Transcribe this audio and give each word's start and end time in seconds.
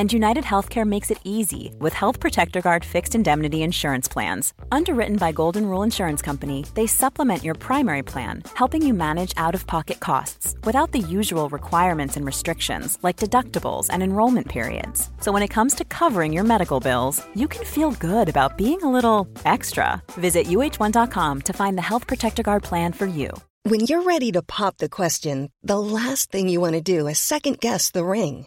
And 0.00 0.10
United 0.10 0.44
Healthcare 0.44 0.86
makes 0.86 1.10
it 1.10 1.20
easy 1.24 1.74
with 1.78 1.92
Health 1.92 2.20
Protector 2.20 2.62
Guard 2.62 2.86
fixed 2.86 3.14
indemnity 3.14 3.62
insurance 3.62 4.08
plans. 4.08 4.54
Underwritten 4.72 5.16
by 5.16 5.30
Golden 5.30 5.66
Rule 5.66 5.82
Insurance 5.82 6.22
Company, 6.22 6.64
they 6.72 6.86
supplement 6.86 7.44
your 7.44 7.54
primary 7.54 8.02
plan, 8.02 8.42
helping 8.54 8.80
you 8.80 8.94
manage 8.94 9.34
out 9.36 9.54
of 9.54 9.66
pocket 9.66 10.00
costs 10.00 10.56
without 10.64 10.92
the 10.92 11.00
usual 11.00 11.50
requirements 11.50 12.16
and 12.16 12.24
restrictions 12.24 12.96
like 13.02 13.18
deductibles 13.18 13.88
and 13.90 14.02
enrollment 14.02 14.48
periods. 14.48 15.10
So 15.20 15.32
when 15.32 15.42
it 15.42 15.54
comes 15.56 15.74
to 15.74 15.84
covering 15.84 16.32
your 16.32 16.44
medical 16.44 16.80
bills, 16.80 17.22
you 17.34 17.46
can 17.46 17.66
feel 17.66 17.90
good 17.90 18.30
about 18.30 18.56
being 18.56 18.82
a 18.82 18.90
little 18.90 19.28
extra. 19.44 20.02
Visit 20.12 20.46
uh1.com 20.46 21.42
to 21.42 21.52
find 21.52 21.76
the 21.76 21.88
Health 21.90 22.06
Protector 22.06 22.42
Guard 22.42 22.62
plan 22.62 22.94
for 22.94 23.04
you. 23.06 23.28
When 23.64 23.80
you're 23.80 24.04
ready 24.04 24.32
to 24.32 24.40
pop 24.40 24.78
the 24.78 24.88
question, 24.88 25.52
the 25.62 25.78
last 25.78 26.32
thing 26.32 26.48
you 26.48 26.58
want 26.58 26.76
to 26.76 26.80
do 26.80 27.06
is 27.06 27.18
second 27.18 27.60
guess 27.60 27.90
the 27.90 28.02
ring. 28.02 28.46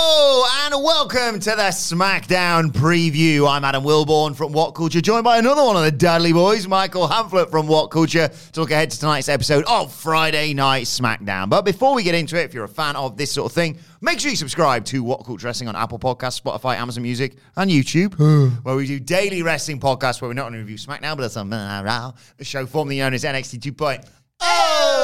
Hello 0.00 0.44
and 0.64 0.84
welcome 0.84 1.40
to 1.40 1.50
the 1.50 1.70
SmackDown 1.72 2.70
preview. 2.70 3.50
I'm 3.50 3.64
Adam 3.64 3.82
Wilbourn 3.82 4.36
from 4.36 4.52
What 4.52 4.70
Culture, 4.70 5.00
joined 5.00 5.24
by 5.24 5.38
another 5.38 5.64
one 5.64 5.74
of 5.74 5.82
the 5.82 5.90
Dudley 5.90 6.32
boys, 6.32 6.68
Michael 6.68 7.08
Hamflett 7.08 7.50
from 7.50 7.66
What 7.66 7.88
Culture, 7.88 8.28
to 8.28 8.60
look 8.60 8.70
ahead 8.70 8.92
to 8.92 9.00
tonight's 9.00 9.28
episode 9.28 9.64
of 9.66 9.92
Friday 9.92 10.54
Night 10.54 10.84
SmackDown. 10.84 11.50
But 11.50 11.64
before 11.64 11.96
we 11.96 12.04
get 12.04 12.14
into 12.14 12.38
it, 12.38 12.44
if 12.44 12.54
you're 12.54 12.62
a 12.62 12.68
fan 12.68 12.94
of 12.94 13.16
this 13.16 13.32
sort 13.32 13.50
of 13.50 13.54
thing, 13.56 13.76
make 14.00 14.20
sure 14.20 14.30
you 14.30 14.36
subscribe 14.36 14.84
to 14.84 15.02
What 15.02 15.24
Culture 15.26 15.48
Wrestling 15.48 15.68
on 15.68 15.74
Apple 15.74 15.98
Podcasts, 15.98 16.40
Spotify, 16.40 16.76
Amazon 16.76 17.02
Music, 17.02 17.36
and 17.56 17.68
YouTube, 17.68 18.14
where 18.64 18.76
we 18.76 18.86
do 18.86 19.00
daily 19.00 19.42
wrestling 19.42 19.80
podcasts 19.80 20.22
where 20.22 20.28
we're 20.28 20.34
not 20.34 20.46
only 20.46 20.60
review 20.60 20.78
SmackDown, 20.78 21.16
but 21.16 21.24
also 21.24 21.44
uh, 21.44 22.12
the 22.36 22.44
show 22.44 22.66
formerly 22.66 22.98
known 22.98 23.14
as 23.14 23.24
NXT 23.24 23.72
2.0. 23.72 24.08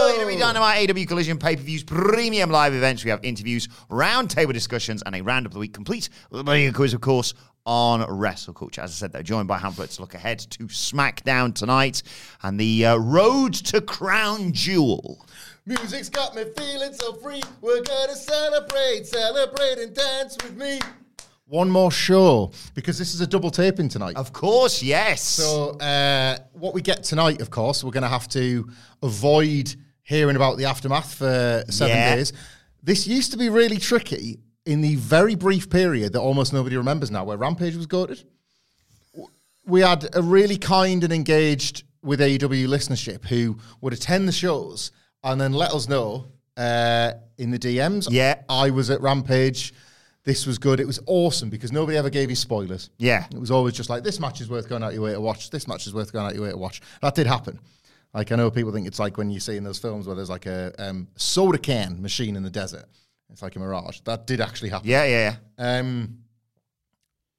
Oh, 0.07 0.19
AEW 0.19 0.39
Dynamite, 0.39 0.87
AEW 0.87 1.09
Collision, 1.09 1.39
pay 1.39 1.57
per 1.57 1.63
views, 1.63 1.83
premium 1.83 2.51
live 2.51 2.75
events. 2.75 3.03
We 3.05 3.11
have 3.11 3.25
interviews, 3.25 3.69
roundtable 3.91 4.53
discussions, 4.53 5.03
and 5.07 5.15
a 5.15 5.23
round 5.23 5.47
of 5.47 5.55
the 5.55 5.59
week 5.59 5.73
complete 5.73 6.11
with 6.31 6.47
a 6.47 6.73
quiz, 6.75 6.93
of 6.93 7.01
course, 7.01 7.33
on 7.65 8.05
Wrestle 8.15 8.53
Culture. 8.53 8.83
As 8.83 8.91
I 8.91 8.93
said, 8.93 9.13
they're 9.13 9.23
joined 9.23 9.49
by 9.49 9.57
Hamlet 9.57 9.89
to 9.93 10.03
look 10.03 10.15
ahead 10.15 10.41
to 10.41 10.65
SmackDown 10.67 11.55
tonight 11.55 12.03
and 12.43 12.61
the 12.61 12.85
uh, 12.85 12.97
road 12.97 13.55
to 13.55 13.81
Crown 13.81 14.53
Jewel. 14.53 15.25
Music's 15.65 16.11
got 16.11 16.37
me 16.37 16.45
feeling 16.55 16.93
so 16.93 17.15
free. 17.15 17.43
We're 17.63 17.83
gonna 17.83 18.15
celebrate, 18.15 19.07
celebrate 19.07 19.79
and 19.79 19.95
dance 19.95 20.37
with 20.43 20.55
me. 20.55 20.81
One 21.47 21.71
more 21.71 21.91
show 21.91 22.53
because 22.75 22.99
this 22.99 23.15
is 23.15 23.23
a 23.23 23.27
double 23.27 23.51
taping 23.51 23.89
tonight. 23.89 24.17
Of 24.17 24.35
course, 24.35 24.83
yes. 24.83 25.23
So, 25.23 25.71
uh, 25.79 26.39
what 26.53 26.75
we 26.75 26.83
get 26.83 27.05
tonight, 27.05 27.41
of 27.41 27.51
course, 27.51 27.83
we're 27.83 27.91
going 27.91 28.03
to 28.03 28.09
have 28.09 28.29
to 28.29 28.69
avoid 29.03 29.75
hearing 30.05 30.37
about 30.37 30.57
the 30.59 30.65
aftermath 30.67 31.15
for 31.15 31.65
seven 31.69 31.97
Yeah. 31.97 32.17
days. 32.17 32.33
This 32.83 33.07
used 33.07 33.33
to 33.33 33.39
be 33.39 33.49
really 33.49 33.79
tricky 33.79 34.39
in 34.67 34.81
the 34.81 34.95
very 34.97 35.35
brief 35.35 35.69
period 35.69 36.13
that 36.13 36.21
almost 36.21 36.53
nobody 36.53 36.77
remembers 36.77 37.11
now, 37.11 37.25
where 37.25 37.37
Rampage 37.37 37.75
was 37.77 37.87
goaded. 37.87 38.23
We 39.67 39.81
had 39.81 40.09
a 40.15 40.23
really 40.23 40.59
kind 40.59 41.03
and 41.05 41.13
engaged 41.13 41.85
with 42.03 42.21
AEW 42.21 42.69
listenership 42.69 43.25
who 43.27 43.57
would 43.81 43.95
attend 43.95 44.29
the 44.29 44.33
shows 44.33 44.93
and 45.23 45.41
then 45.41 45.53
let 45.55 45.73
us 45.73 45.89
know 45.89 46.27
uh, 46.59 47.13
in 47.39 47.51
the 47.51 47.59
DMs. 47.59 48.07
Yeah. 48.11 48.43
I 48.49 48.71
was 48.71 48.91
at 48.91 49.01
Rampage. 49.01 49.73
This 50.25 50.47
was 50.47 50.59
good. 50.59 50.81
It 50.81 50.87
was 50.87 51.01
awesome 51.07 51.49
because 51.49 51.73
nobody 51.73 51.97
ever 51.97 52.11
gave 52.11 52.29
you 52.29 52.37
spoilers. 52.37 52.91
Yeah. 52.99 53.25
It 53.33 53.39
was 53.39 53.51
always 53.51 53.73
just 53.75 53.89
like, 53.89 54.05
this 54.05 54.21
match 54.21 54.41
is 54.43 54.49
worth 54.51 54.69
going 54.69 54.83
out 54.83 54.93
your 54.93 55.03
way 55.03 55.13
to 55.13 55.21
watch. 55.21 55.49
This 55.51 55.67
match 55.67 55.87
is 55.87 55.95
worth 55.95 56.13
going 56.13 56.27
out 56.27 56.35
your 56.35 56.45
way 56.45 56.51
to 56.51 56.57
watch. 56.59 56.83
That 57.01 57.15
did 57.15 57.27
happen. 57.27 57.59
Like, 58.15 58.31
I 58.31 58.37
know 58.37 58.51
people 58.51 58.73
think 58.73 58.87
it's 58.87 59.01
like 59.01 59.19
when 59.19 59.29
you 59.29 59.41
see 59.41 59.57
in 59.57 59.65
those 59.65 59.79
films 59.79 60.07
where 60.07 60.15
there's 60.15 60.31
like 60.31 60.47
a 60.47 60.73
um, 60.79 61.09
soda 61.17 61.59
can 61.59 62.01
machine 62.01 62.37
in 62.37 62.45
the 62.45 62.51
desert. 62.51 62.87
It's 63.31 63.43
like 63.43 63.57
a 63.57 63.59
mirage. 63.59 64.01
That 64.05 64.27
did 64.27 64.41
actually 64.41 64.69
happen. 64.69 64.89
Yeah, 64.89 65.05
yeah, 65.05 65.37
yeah. 65.59 65.79
Um, 65.79 66.19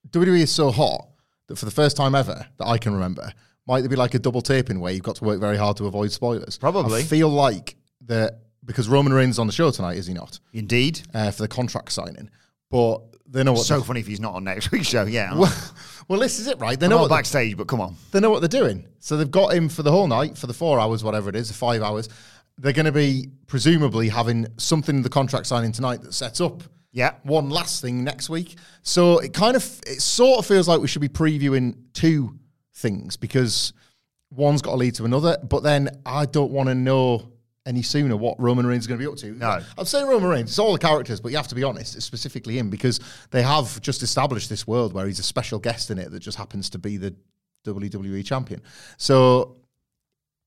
WWE 0.10 0.42
is 0.42 0.52
so 0.52 0.72
hot 0.72 1.08
that 1.48 1.58
for 1.58 1.66
the 1.66 1.72
first 1.72 1.96
time 1.96 2.14
ever 2.14 2.46
that 2.58 2.68
I 2.68 2.78
can 2.78 2.94
remember, 2.94 3.32
might 3.66 3.82
there 3.82 3.90
be 3.90 3.96
like 3.96 4.14
a 4.14 4.20
double 4.20 4.42
taping 4.42 4.80
where 4.82 4.92
you've 4.92 5.04
got 5.04 5.16
to 5.18 5.24
work 5.24 5.40
very 5.40 5.58
hard 5.58 5.78
to 5.78 5.88
avoid 5.88 6.12
spoilers? 6.12 6.58
Probably. 6.58 7.00
I 7.00 7.04
feel 7.04 7.30
like 7.30 7.78
that 8.08 8.42
because 8.66 8.90
Roman 8.90 9.14
Reigns 9.14 9.36
is 9.36 9.40
on 9.40 9.48
the 9.48 9.54
show 9.54 9.72
tonight, 9.72 9.98
is 9.98 10.08
he 10.08 10.14
not? 10.14 10.40
Indeed. 10.52 11.02
Uh, 11.14 11.32
for 11.32 11.44
the 11.44 11.48
contract 11.48 11.92
signing. 11.92 12.30
But 12.76 13.02
they 13.32 13.42
know 13.44 13.54
what 13.54 13.66
So 13.66 13.82
funny 13.82 14.02
if 14.02 14.08
he's 14.08 14.20
not 14.20 14.34
on 14.34 14.44
next 14.44 14.70
week's 14.72 14.88
show. 14.88 15.06
Yeah. 15.06 15.34
well, 15.34 15.54
well, 16.10 16.20
this 16.20 16.40
is 16.40 16.48
it, 16.48 16.60
right? 16.60 16.78
They 16.78 16.90
know 16.90 16.98
what 17.02 17.10
backstage, 17.10 17.56
but 17.56 17.68
come 17.68 17.80
on. 17.80 17.96
they 18.12 18.20
know 18.20 18.30
what 18.30 18.40
they're 18.42 18.50
doing. 18.62 18.86
So 19.00 19.16
they've 19.16 19.32
got 19.32 19.54
him 19.54 19.70
for 19.70 19.82
the 19.82 19.92
whole 19.92 20.08
night, 20.08 20.38
for 20.38 20.48
the 20.48 20.54
four 20.54 20.78
hours, 20.78 21.02
whatever 21.02 21.30
it 21.30 21.38
is, 21.38 21.48
the 21.48 21.54
five 21.54 21.82
hours. 21.82 22.10
They're 22.58 22.74
going 22.74 22.86
to 22.86 22.92
be 22.92 23.30
presumably 23.48 24.10
having 24.10 24.48
something 24.58 24.98
in 24.98 25.02
the 25.04 25.10
contract 25.10 25.48
signing 25.48 25.72
tonight 25.72 26.02
that 26.02 26.14
sets 26.14 26.42
up 26.42 26.64
Yeah. 26.92 27.14
one 27.24 27.50
last 27.50 27.82
thing 27.82 28.04
next 28.04 28.30
week. 28.30 28.56
So 28.82 29.20
it 29.20 29.34
kind 29.34 29.56
of, 29.56 29.64
it 29.88 30.02
sort 30.02 30.40
of 30.40 30.46
feels 30.46 30.68
like 30.68 30.82
we 30.82 30.88
should 30.90 31.02
be 31.02 31.08
previewing 31.10 31.76
two 31.94 32.38
things 32.74 33.16
because 33.16 33.72
one's 34.32 34.62
got 34.62 34.72
to 34.72 34.78
lead 34.78 34.96
to 34.96 35.06
another. 35.06 35.38
But 35.42 35.64
then 35.64 35.90
I 36.06 36.26
don't 36.26 36.52
want 36.52 36.68
to 36.68 36.76
know 36.76 37.32
any 37.66 37.82
sooner 37.82 38.16
what 38.16 38.40
Roman 38.40 38.66
Reigns 38.66 38.84
is 38.84 38.88
going 38.88 39.00
to 39.00 39.06
be 39.06 39.12
up 39.12 39.18
to. 39.18 39.32
No. 39.32 39.60
I'm 39.78 39.86
saying 39.86 40.08
Roman 40.08 40.30
Reigns. 40.30 40.50
It's 40.52 40.60
all 40.60 40.74
the 40.74 40.80
characters, 40.80 41.20
but 41.20 41.32
you 41.32 41.38
have 41.38 41.48
to 41.48 41.56
be 41.56 41.64
honest. 41.64 41.96
It's 41.96 42.06
specifically 42.06 42.58
him 42.58 42.70
because 42.70 43.00
they 43.32 43.42
have 43.42 43.82
just 43.82 44.04
established 44.04 44.50
this 44.50 44.68
world 44.68 44.94
where 44.94 45.08
he's 45.08 45.20
a 45.20 45.24
special 45.24 45.60
guest 45.60 45.90
in 45.90 45.98
it 45.98 46.12
that 46.12 46.20
just 46.20 46.38
happens 46.38 46.70
to 46.72 46.78
be 46.78 46.98
the 46.98 47.16
WWE 47.66 48.24
champion. 48.24 48.62
So 48.98 49.58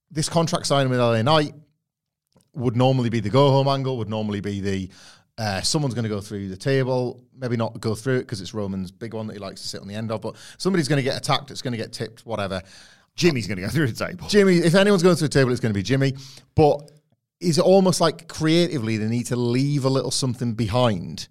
this 0.09 0.29
contract 0.29 0.65
signing 0.65 0.89
with 0.89 0.99
LA 0.99 1.21
Knight 1.21 1.53
would 2.53 2.75
normally 2.75 3.09
be 3.09 3.19
the 3.19 3.29
go 3.29 3.51
home 3.51 3.67
angle. 3.67 3.97
Would 3.97 4.09
normally 4.09 4.41
be 4.41 4.61
the 4.61 4.89
uh, 5.37 5.61
someone's 5.61 5.93
going 5.93 6.03
to 6.03 6.09
go 6.09 6.21
through 6.21 6.49
the 6.49 6.57
table. 6.57 7.23
Maybe 7.37 7.55
not 7.55 7.79
go 7.79 7.95
through 7.95 8.17
it 8.17 8.21
because 8.21 8.41
it's 8.41 8.53
Roman's 8.53 8.91
big 8.91 9.13
one 9.13 9.27
that 9.27 9.33
he 9.33 9.39
likes 9.39 9.61
to 9.61 9.67
sit 9.67 9.81
on 9.81 9.87
the 9.87 9.95
end 9.95 10.11
of. 10.11 10.21
But 10.21 10.35
somebody's 10.57 10.87
going 10.87 10.97
to 10.97 11.03
get 11.03 11.17
attacked. 11.17 11.51
It's 11.51 11.61
going 11.61 11.71
to 11.71 11.77
get 11.77 11.93
tipped. 11.93 12.25
Whatever. 12.25 12.61
Jimmy's 13.15 13.47
going 13.47 13.57
to 13.57 13.63
go 13.63 13.69
through 13.69 13.87
the 13.87 14.05
table. 14.05 14.27
Jimmy, 14.27 14.57
if 14.57 14.75
anyone's 14.75 15.03
going 15.03 15.15
through 15.15 15.27
the 15.27 15.33
table, 15.33 15.51
it's 15.51 15.59
going 15.59 15.73
to 15.73 15.77
be 15.77 15.83
Jimmy. 15.83 16.13
But 16.55 16.91
is 17.39 17.57
it 17.57 17.63
almost 17.63 18.01
like 18.01 18.27
creatively 18.27 18.97
they 18.97 19.07
need 19.07 19.27
to 19.27 19.35
leave 19.35 19.85
a 19.85 19.89
little 19.89 20.11
something 20.11 20.53
behind 20.53 21.27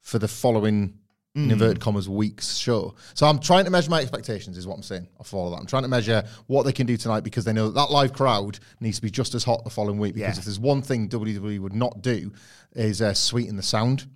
for 0.00 0.18
the 0.18 0.28
following 0.28 0.98
in 1.34 1.50
inverted 1.50 1.80
commas 1.80 2.08
weeks 2.08 2.56
show? 2.56 2.94
So 3.14 3.26
I'm 3.26 3.38
trying 3.38 3.64
to 3.64 3.70
measure 3.70 3.90
my 3.90 4.00
expectations, 4.00 4.58
is 4.58 4.66
what 4.66 4.74
I'm 4.76 4.82
saying. 4.82 5.08
I 5.20 5.22
follow 5.22 5.50
that. 5.50 5.56
I'm 5.60 5.66
trying 5.66 5.82
to 5.84 5.88
measure 5.88 6.24
what 6.46 6.64
they 6.64 6.72
can 6.72 6.86
do 6.86 6.96
tonight 6.96 7.20
because 7.24 7.44
they 7.44 7.52
know 7.52 7.68
that, 7.68 7.74
that 7.74 7.90
live 7.90 8.12
crowd 8.12 8.58
needs 8.80 8.96
to 8.96 9.02
be 9.02 9.10
just 9.10 9.34
as 9.34 9.44
hot 9.44 9.64
the 9.64 9.70
following 9.70 9.98
week. 9.98 10.14
Because 10.14 10.36
Yeah. 10.36 10.40
if 10.40 10.44
there's 10.44 10.60
one 10.60 10.82
thing 10.82 11.08
WWE 11.08 11.58
would 11.60 11.74
not 11.74 12.02
do 12.02 12.32
is 12.74 13.00
uh, 13.00 13.14
sweeten 13.14 13.56
the 13.56 13.62
sound. 13.62 14.06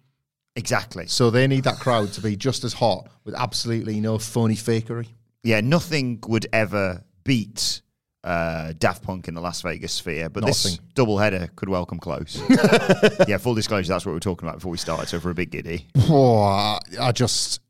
Exactly. 0.57 1.07
So 1.07 1.31
they 1.31 1.47
need 1.47 1.65
that 1.65 1.79
crowd 1.79 2.13
to 2.15 2.21
be 2.23 2.35
just 2.37 2.65
as 2.65 2.73
hot 2.73 3.09
with 3.25 3.35
absolutely 3.35 4.01
no 4.01 4.19
phony 4.19 4.55
fakery. 4.57 5.07
yeah, 5.43 5.61
nothing 5.61 6.19
would 6.27 6.47
ever 6.53 7.05
beat 7.25 7.83
uh, 8.27 8.73
Daft 8.79 9.03
Punk 9.03 9.29
in 9.29 9.35
the 9.35 9.41
Las 9.41 9.63
Vegas 9.63 9.93
sphere, 9.93 10.29
but 10.29 10.45
this 10.45 10.65
Nothing. 10.65 10.81
double 10.95 11.17
header 11.19 11.49
could 11.57 11.69
well 11.69 11.87
come 11.87 11.99
close. 12.01 12.43
yeah, 13.29 13.39
full 13.39 13.55
disclosure, 13.55 13.89
that's 13.89 14.05
what 14.05 14.11
we 14.13 14.17
were 14.17 14.21
talking 14.21 14.49
about 14.49 14.59
before 14.59 14.73
we 14.73 14.79
started. 14.79 15.09
So 15.09 15.21
for 15.21 15.31
a 15.31 15.35
big 15.35 15.51
giddy, 15.51 15.87
Oh, 16.09 16.79
I 17.01 17.13
just 17.13 17.61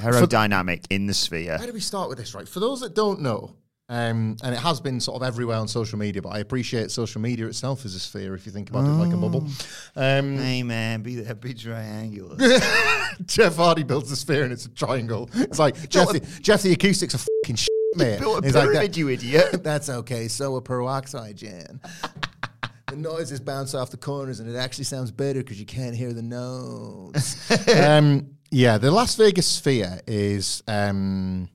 aerodynamic 0.00 0.84
in 0.90 1.06
the 1.06 1.14
sphere. 1.14 1.58
Where 1.58 1.66
do 1.66 1.72
we 1.72 1.80
start 1.80 2.08
with 2.08 2.18
this, 2.18 2.34
right? 2.34 2.48
For 2.48 2.60
those 2.60 2.80
that 2.80 2.94
don't 2.94 3.20
know, 3.20 3.54
um, 3.88 4.36
and 4.42 4.52
it 4.54 4.58
has 4.58 4.80
been 4.80 4.98
sort 5.00 5.22
of 5.22 5.26
everywhere 5.26 5.58
on 5.58 5.68
social 5.68 5.96
media, 5.98 6.20
but 6.20 6.30
I 6.30 6.40
appreciate 6.40 6.90
social 6.90 7.20
media 7.20 7.46
itself 7.46 7.84
as 7.84 7.94
a 7.94 8.00
sphere 8.00 8.34
if 8.34 8.44
you 8.44 8.50
think 8.50 8.68
about 8.68 8.84
it 8.84 8.88
like 8.88 9.12
a 9.12 9.16
bubble. 9.16 9.46
Um, 9.94 10.38
Hey 10.38 10.62
man, 10.64 11.02
be 11.02 11.16
that 11.16 11.40
be 11.40 11.54
triangular. 11.54 12.36
Jeff 13.26 13.56
Hardy 13.56 13.84
builds 13.84 14.10
a 14.10 14.16
sphere 14.16 14.42
and 14.42 14.52
it's 14.52 14.66
a 14.66 14.70
triangle. 14.70 15.30
It's 15.34 15.58
like, 15.60 15.88
Jeff, 15.88 16.08
the, 16.10 16.20
Jeff, 16.40 16.62
the 16.62 16.72
acoustics 16.72 17.14
are 17.14 17.18
fucking 17.18 17.56
shit, 17.56 17.68
man. 17.96 18.18
Built 18.18 18.44
a 18.44 18.46
He's 18.46 18.54
like, 18.54 18.64
pyramid, 18.64 18.92
"That- 18.92 18.96
you 18.96 19.08
idiot. 19.08 19.62
That's 19.64 19.88
okay. 19.88 20.28
So 20.28 20.56
a 20.56 20.62
peroxide, 20.62 21.36
Jan. 21.36 21.80
the 22.88 22.96
noises 22.96 23.40
bounce 23.40 23.74
off 23.74 23.90
the 23.90 23.96
corners 23.96 24.40
and 24.40 24.48
it 24.48 24.56
actually 24.56 24.84
sounds 24.84 25.10
better 25.10 25.40
because 25.40 25.58
you 25.58 25.66
can't 25.66 25.96
hear 25.96 26.12
the 26.12 26.22
notes. 26.22 27.50
um, 27.76 28.36
yeah, 28.50 28.78
the 28.78 28.90
Las 28.90 29.16
Vegas 29.16 29.46
Sphere 29.46 30.00
is 30.06 30.62
um, 30.68 31.48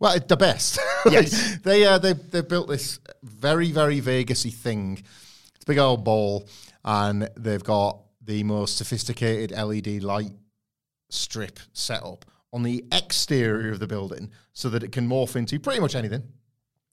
well, 0.00 0.18
the 0.26 0.36
best. 0.36 0.78
Yes. 1.10 1.58
they 1.62 1.84
uh, 1.84 1.98
they 1.98 2.12
they 2.12 2.40
built 2.40 2.68
this 2.68 2.98
very 3.22 3.70
very 3.70 4.00
Vegasy 4.00 4.52
thing. 4.52 5.02
It's 5.54 5.64
a 5.64 5.66
big 5.66 5.78
old 5.78 6.04
ball, 6.04 6.48
and 6.84 7.28
they've 7.36 7.62
got 7.62 8.00
the 8.24 8.42
most 8.42 8.76
sophisticated 8.76 9.56
LED 9.56 10.02
light 10.02 10.32
strip 11.10 11.58
set 11.72 12.02
up 12.02 12.24
on 12.52 12.62
the 12.62 12.84
exterior 12.92 13.70
of 13.72 13.78
the 13.78 13.86
building 13.86 14.30
so 14.52 14.68
that 14.70 14.82
it 14.82 14.92
can 14.92 15.08
morph 15.08 15.36
into 15.36 15.58
pretty 15.58 15.80
much 15.80 15.94
anything. 15.94 16.22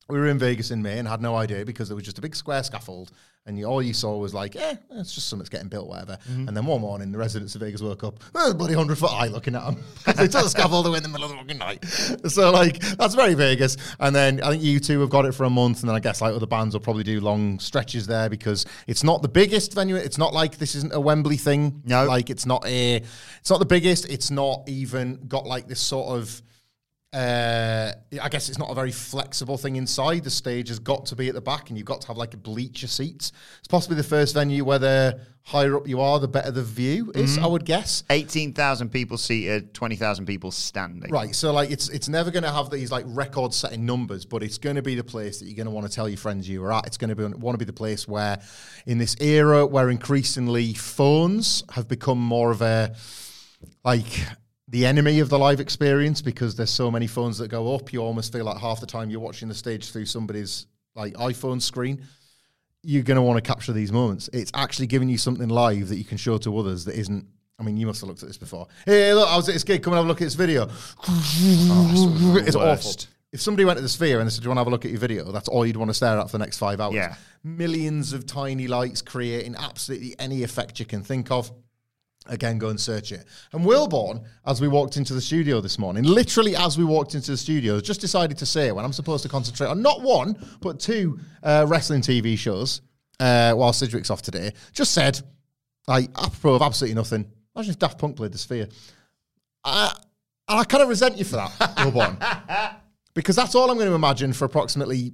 We 0.07 0.19
were 0.19 0.27
in 0.27 0.37
Vegas 0.37 0.71
in 0.71 0.81
May 0.81 0.99
and 0.99 1.07
had 1.07 1.21
no 1.21 1.35
idea 1.35 1.65
because 1.65 1.87
there 1.87 1.95
was 1.95 2.05
just 2.05 2.17
a 2.17 2.21
big 2.21 2.35
square 2.35 2.63
scaffold, 2.63 3.11
and 3.47 3.59
you, 3.59 3.65
all 3.65 3.81
you 3.81 3.93
saw 3.93 4.17
was 4.17 4.33
like, 4.33 4.55
"Yeah, 4.55 4.73
it's 4.91 5.13
just 5.13 5.29
something's 5.29 5.49
getting 5.49 5.67
built, 5.67 5.87
whatever." 5.87 6.17
Mm-hmm. 6.29 6.47
And 6.47 6.57
then 6.57 6.65
one 6.65 6.81
morning, 6.81 7.11
the 7.11 7.17
residents 7.17 7.53
of 7.53 7.61
Vegas 7.61 7.81
woke 7.81 8.03
up, 8.03 8.19
oh, 8.33 8.53
bloody 8.53 8.73
hundred 8.73 8.97
foot 8.97 9.11
high, 9.11 9.27
looking 9.27 9.55
at 9.55 9.63
them. 9.63 9.83
they 10.05 10.27
took 10.27 10.43
the 10.43 10.49
scaffold 10.49 10.87
away 10.87 10.97
in 10.97 11.03
the 11.03 11.09
middle 11.09 11.25
of 11.25 11.31
the 11.31 11.37
fucking 11.37 11.57
night. 11.57 11.85
So 12.29 12.51
like, 12.51 12.79
that's 12.79 13.13
very 13.13 13.35
Vegas. 13.35 13.77
And 13.99 14.15
then 14.15 14.41
I 14.41 14.51
think 14.51 14.63
you 14.63 14.79
two 14.79 14.99
have 15.01 15.11
got 15.11 15.25
it 15.25 15.33
for 15.33 15.43
a 15.43 15.49
month, 15.49 15.81
and 15.81 15.89
then 15.89 15.95
I 15.95 15.99
guess 15.99 16.21
like 16.21 16.33
other 16.33 16.47
bands 16.47 16.73
will 16.73 16.81
probably 16.81 17.03
do 17.03 17.21
long 17.21 17.59
stretches 17.59 18.07
there 18.07 18.29
because 18.29 18.65
it's 18.87 19.03
not 19.03 19.21
the 19.21 19.29
biggest 19.29 19.73
venue. 19.73 19.95
It's 19.95 20.17
not 20.17 20.33
like 20.33 20.57
this 20.57 20.73
isn't 20.75 20.93
a 20.93 20.99
Wembley 20.99 21.37
thing. 21.37 21.83
No. 21.85 22.05
like 22.05 22.29
it's 22.31 22.47
not 22.47 22.65
a, 22.65 22.95
it's 22.95 23.49
not 23.49 23.59
the 23.59 23.65
biggest. 23.65 24.09
It's 24.09 24.31
not 24.31 24.63
even 24.67 25.27
got 25.27 25.45
like 25.45 25.67
this 25.67 25.79
sort 25.79 26.17
of 26.17 26.41
uh, 27.15 27.93
I 28.21 28.27
guess 28.27 28.49
it's 28.49 28.57
not 28.57 28.69
a 28.69 28.75
very 28.75 28.91
flexible 28.91 29.57
thing 29.57 29.77
inside. 29.77 30.25
The 30.25 30.29
stage 30.29 30.67
has 30.67 30.79
got 30.79 31.05
to 31.07 31.15
be 31.15 31.29
at 31.29 31.33
the 31.33 31.41
back, 31.41 31.69
and 31.69 31.77
you've 31.77 31.87
got 31.87 32.01
to 32.01 32.07
have 32.07 32.17
like 32.17 32.33
a 32.33 32.37
bleacher 32.37 32.87
seats. 32.87 33.31
It's 33.59 33.69
possibly 33.69 33.95
the 33.95 34.03
first 34.03 34.33
venue 34.33 34.65
where 34.65 34.79
the 34.79 35.21
higher 35.43 35.77
up 35.77 35.87
you 35.87 36.01
are, 36.01 36.19
the 36.19 36.27
better 36.27 36.51
the 36.51 36.63
view 36.63 37.13
is. 37.15 37.37
I 37.37 37.47
would 37.47 37.63
guess. 37.63 38.03
18,000 38.09 38.89
people 38.89 39.17
seated, 39.17 39.73
20,000 39.73 40.25
people 40.25 40.51
standing. 40.51 41.09
Right, 41.09 41.33
so 41.33 41.53
like 41.53 41.71
it's 41.71 41.87
it's 41.87 42.09
never 42.09 42.31
going 42.31 42.43
to 42.43 42.51
have 42.51 42.69
these 42.69 42.91
like 42.91 43.05
record-setting 43.07 43.85
numbers, 43.85 44.25
but 44.25 44.43
it's 44.43 44.57
going 44.57 44.75
to 44.75 44.81
be 44.81 44.95
the 44.95 45.03
place 45.03 45.39
that 45.39 45.45
you're 45.45 45.55
going 45.55 45.67
to 45.67 45.71
want 45.71 45.87
to 45.87 45.93
tell 45.93 46.09
your 46.09 46.17
friends 46.17 46.49
you 46.49 46.59
were 46.59 46.73
at. 46.73 46.85
It's 46.85 46.97
going 46.97 47.11
to 47.11 47.15
be 47.15 47.23
want 47.37 47.53
to 47.55 47.59
be 47.59 47.65
the 47.65 47.71
place 47.71 48.09
where, 48.09 48.41
in 48.85 48.97
this 48.97 49.15
era 49.21 49.65
where 49.65 49.89
increasingly 49.89 50.73
phones 50.73 51.63
have 51.71 51.87
become 51.87 52.19
more 52.19 52.51
of 52.51 52.61
a 52.61 52.93
like 53.85 54.25
the 54.67 54.85
enemy 54.85 55.19
of 55.19 55.29
the 55.29 55.37
live 55.37 55.59
experience 55.59 56.21
because 56.21 56.55
there's 56.55 56.71
so 56.71 56.89
many 56.89 57.07
phones 57.07 57.37
that 57.37 57.49
go 57.49 57.75
up, 57.75 57.93
you 57.93 57.99
almost 58.01 58.31
feel 58.33 58.45
like 58.45 58.57
half 58.57 58.79
the 58.79 58.87
time 58.87 59.09
you're 59.09 59.19
watching 59.19 59.47
the 59.47 59.53
stage 59.55 59.91
through 59.91 60.05
somebody's 60.05 60.65
like 60.95 61.13
iPhone 61.13 61.61
screen. 61.61 62.01
You're 62.81 63.03
going 63.03 63.15
to 63.15 63.21
want 63.21 63.37
to 63.43 63.47
capture 63.47 63.73
these 63.73 63.91
moments. 63.91 64.29
It's 64.33 64.51
actually 64.53 64.87
giving 64.87 65.09
you 65.09 65.17
something 65.17 65.49
live 65.49 65.89
that 65.89 65.97
you 65.97 66.03
can 66.03 66.17
show 66.17 66.37
to 66.39 66.57
others 66.57 66.85
that 66.85 66.95
isn't. 66.95 67.25
I 67.57 67.63
mean, 67.63 67.77
you 67.77 67.85
must 67.87 68.01
have 68.01 68.09
looked 68.09 68.21
at 68.21 68.27
this 68.27 68.37
before. 68.37 68.67
Hey, 68.85 69.13
look, 69.13 69.29
I 69.29 69.37
was 69.37 69.47
at 69.47 69.53
this 69.53 69.63
gig. 69.63 69.81
Come 69.81 69.93
and 69.93 69.97
have 69.97 70.05
a 70.05 70.07
look 70.07 70.21
at 70.21 70.25
this 70.25 70.35
video. 70.35 70.67
Oh, 71.07 72.41
it's 72.45 72.55
awful. 72.55 72.91
If 73.31 73.41
somebody 73.41 73.65
went 73.65 73.77
to 73.77 73.81
the 73.81 73.89
Sphere 73.89 74.19
and 74.19 74.27
they 74.27 74.31
said, 74.31 74.41
"Do 74.41 74.45
you 74.45 74.49
want 74.49 74.57
to 74.57 74.61
have 74.61 74.67
a 74.67 74.71
look 74.71 74.85
at 74.85 74.91
your 74.91 74.99
video?" 74.99 75.31
That's 75.31 75.47
all 75.47 75.65
you'd 75.65 75.77
want 75.77 75.89
to 75.89 75.93
stare 75.93 76.17
at 76.19 76.29
for 76.29 76.37
the 76.37 76.43
next 76.43 76.57
five 76.57 76.79
hours. 76.79 76.95
Yeah. 76.95 77.15
millions 77.43 78.13
of 78.13 78.25
tiny 78.25 78.67
lights 78.67 79.01
creating 79.01 79.55
absolutely 79.57 80.15
any 80.19 80.43
effect 80.43 80.79
you 80.79 80.85
can 80.85 81.03
think 81.03 81.31
of. 81.31 81.51
Again, 82.27 82.57
go 82.57 82.69
and 82.69 82.79
search 82.79 83.11
it. 83.11 83.25
And 83.51 83.63
Wilbourn, 83.65 84.23
as 84.45 84.59
we 84.59 84.67
walked 84.67 84.97
into 84.97 85.13
the 85.13 85.21
studio 85.21 85.61
this 85.61 85.77
morning, 85.77 86.03
literally 86.03 86.55
as 86.55 86.77
we 86.77 86.83
walked 86.83 87.13
into 87.13 87.31
the 87.31 87.37
studio, 87.37 87.79
just 87.79 88.01
decided 88.01 88.37
to 88.39 88.45
say 88.45 88.71
when 88.71 88.83
I'm 88.83 88.93
supposed 88.93 89.23
to 89.23 89.29
concentrate 89.29 89.67
on 89.67 89.81
not 89.81 90.01
one, 90.01 90.35
but 90.61 90.79
two 90.79 91.19
uh, 91.43 91.65
wrestling 91.67 92.01
TV 92.01 92.37
shows 92.37 92.81
uh, 93.19 93.53
while 93.53 93.73
Sidgwick's 93.73 94.09
off 94.09 94.21
today, 94.21 94.51
just 94.73 94.93
said, 94.93 95.21
like, 95.87 96.09
apropos 96.17 96.55
of 96.55 96.61
absolutely 96.61 96.95
nothing, 96.95 97.31
imagine 97.55 97.71
if 97.71 97.79
Daft 97.79 97.99
Punk 97.99 98.17
played 98.17 98.31
the 98.31 98.37
Sphere. 98.37 98.67
I, 99.63 99.95
I 100.47 100.63
kind 100.63 100.83
of 100.83 100.89
resent 100.89 101.17
you 101.17 101.25
for 101.25 101.37
that, 101.37 101.51
Wilbourn. 101.77 102.17
because 103.13 103.35
that's 103.35 103.55
all 103.55 103.69
I'm 103.69 103.77
going 103.77 103.89
to 103.89 103.95
imagine 103.95 104.33
for 104.33 104.45
approximately 104.45 105.13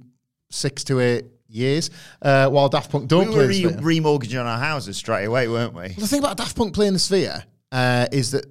six 0.50 0.84
to 0.84 1.00
eight 1.00 1.24
years 1.52 1.90
uh, 2.22 2.48
while 2.48 2.68
Daft 2.68 2.90
Punk 2.90 3.08
don't 3.08 3.28
We 3.28 3.34
play 3.34 3.36
were 3.36 3.42
the 3.42 3.48
re- 3.48 3.72
Sphere. 3.72 4.02
remortgaging 4.02 4.44
our 4.44 4.58
houses 4.58 4.96
straight 4.96 5.24
away, 5.26 5.48
weren't 5.48 5.74
we? 5.74 5.88
The 5.88 6.06
thing 6.06 6.20
about 6.20 6.36
Daft 6.36 6.56
Punk 6.56 6.74
playing 6.74 6.94
the 6.94 6.98
Sphere 6.98 7.44
uh, 7.70 8.06
is 8.12 8.30
that 8.32 8.44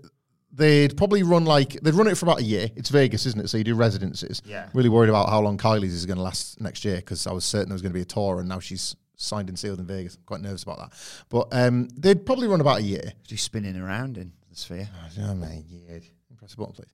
they'd 0.53 0.95
probably 0.98 1.24
run 1.24 1.45
like 1.45 1.74
they'd 1.81 1.94
run 1.94 2.07
it 2.07 2.18
for 2.18 2.25
about 2.25 2.39
a 2.39 2.44
year. 2.44 2.69
It's 2.75 2.89
Vegas, 2.89 3.25
isn't 3.25 3.39
it? 3.42 3.48
So 3.50 3.57
you 3.57 3.63
do 3.63 3.75
residences. 3.75 4.42
Yeah. 4.45 4.68
Really 4.74 4.89
worried 4.89 5.09
about 5.09 5.30
how 5.30 5.39
long 5.42 5.57
Kylie's 5.57 5.94
is 5.94 6.06
going 6.06 6.18
to 6.18 6.24
last 6.24 6.59
next 6.62 6.83
year 6.86 6.98
because 6.98 7.25
I 7.27 7.31
was 7.31 7.45
certain 7.45 7.69
there 7.69 7.75
was 7.75 7.81
going 7.81 7.92
to 7.94 7.98
be 7.98 8.01
a 8.01 8.06
tour, 8.06 8.39
and 8.39 8.50
now 8.50 8.59
she's 8.59 8.95
signed 9.15 9.50
and 9.50 9.57
sealed 9.57 9.80
in 9.80 9.86
Vegas. 9.86 10.15
I'm 10.15 10.24
quite 10.25 10.42
nervous 10.42 10.63
about 10.63 10.77
that. 10.80 10.94
But 11.30 11.48
um, 11.51 11.88
they'd 11.95 12.25
probably 12.25 12.48
run 12.48 12.59
about 12.62 12.80
a 12.80 12.83
year. 12.83 13.13
Just 13.27 13.44
spinning 13.45 13.77
around 13.77 14.18
in 14.18 14.31
the 14.50 14.56
sphere. 14.56 14.89
Oh 15.21 15.36
my 15.36 15.63
god! 15.89 16.01
Press 16.38 16.51
the 16.51 16.57
button, 16.57 16.74
please. 16.74 16.92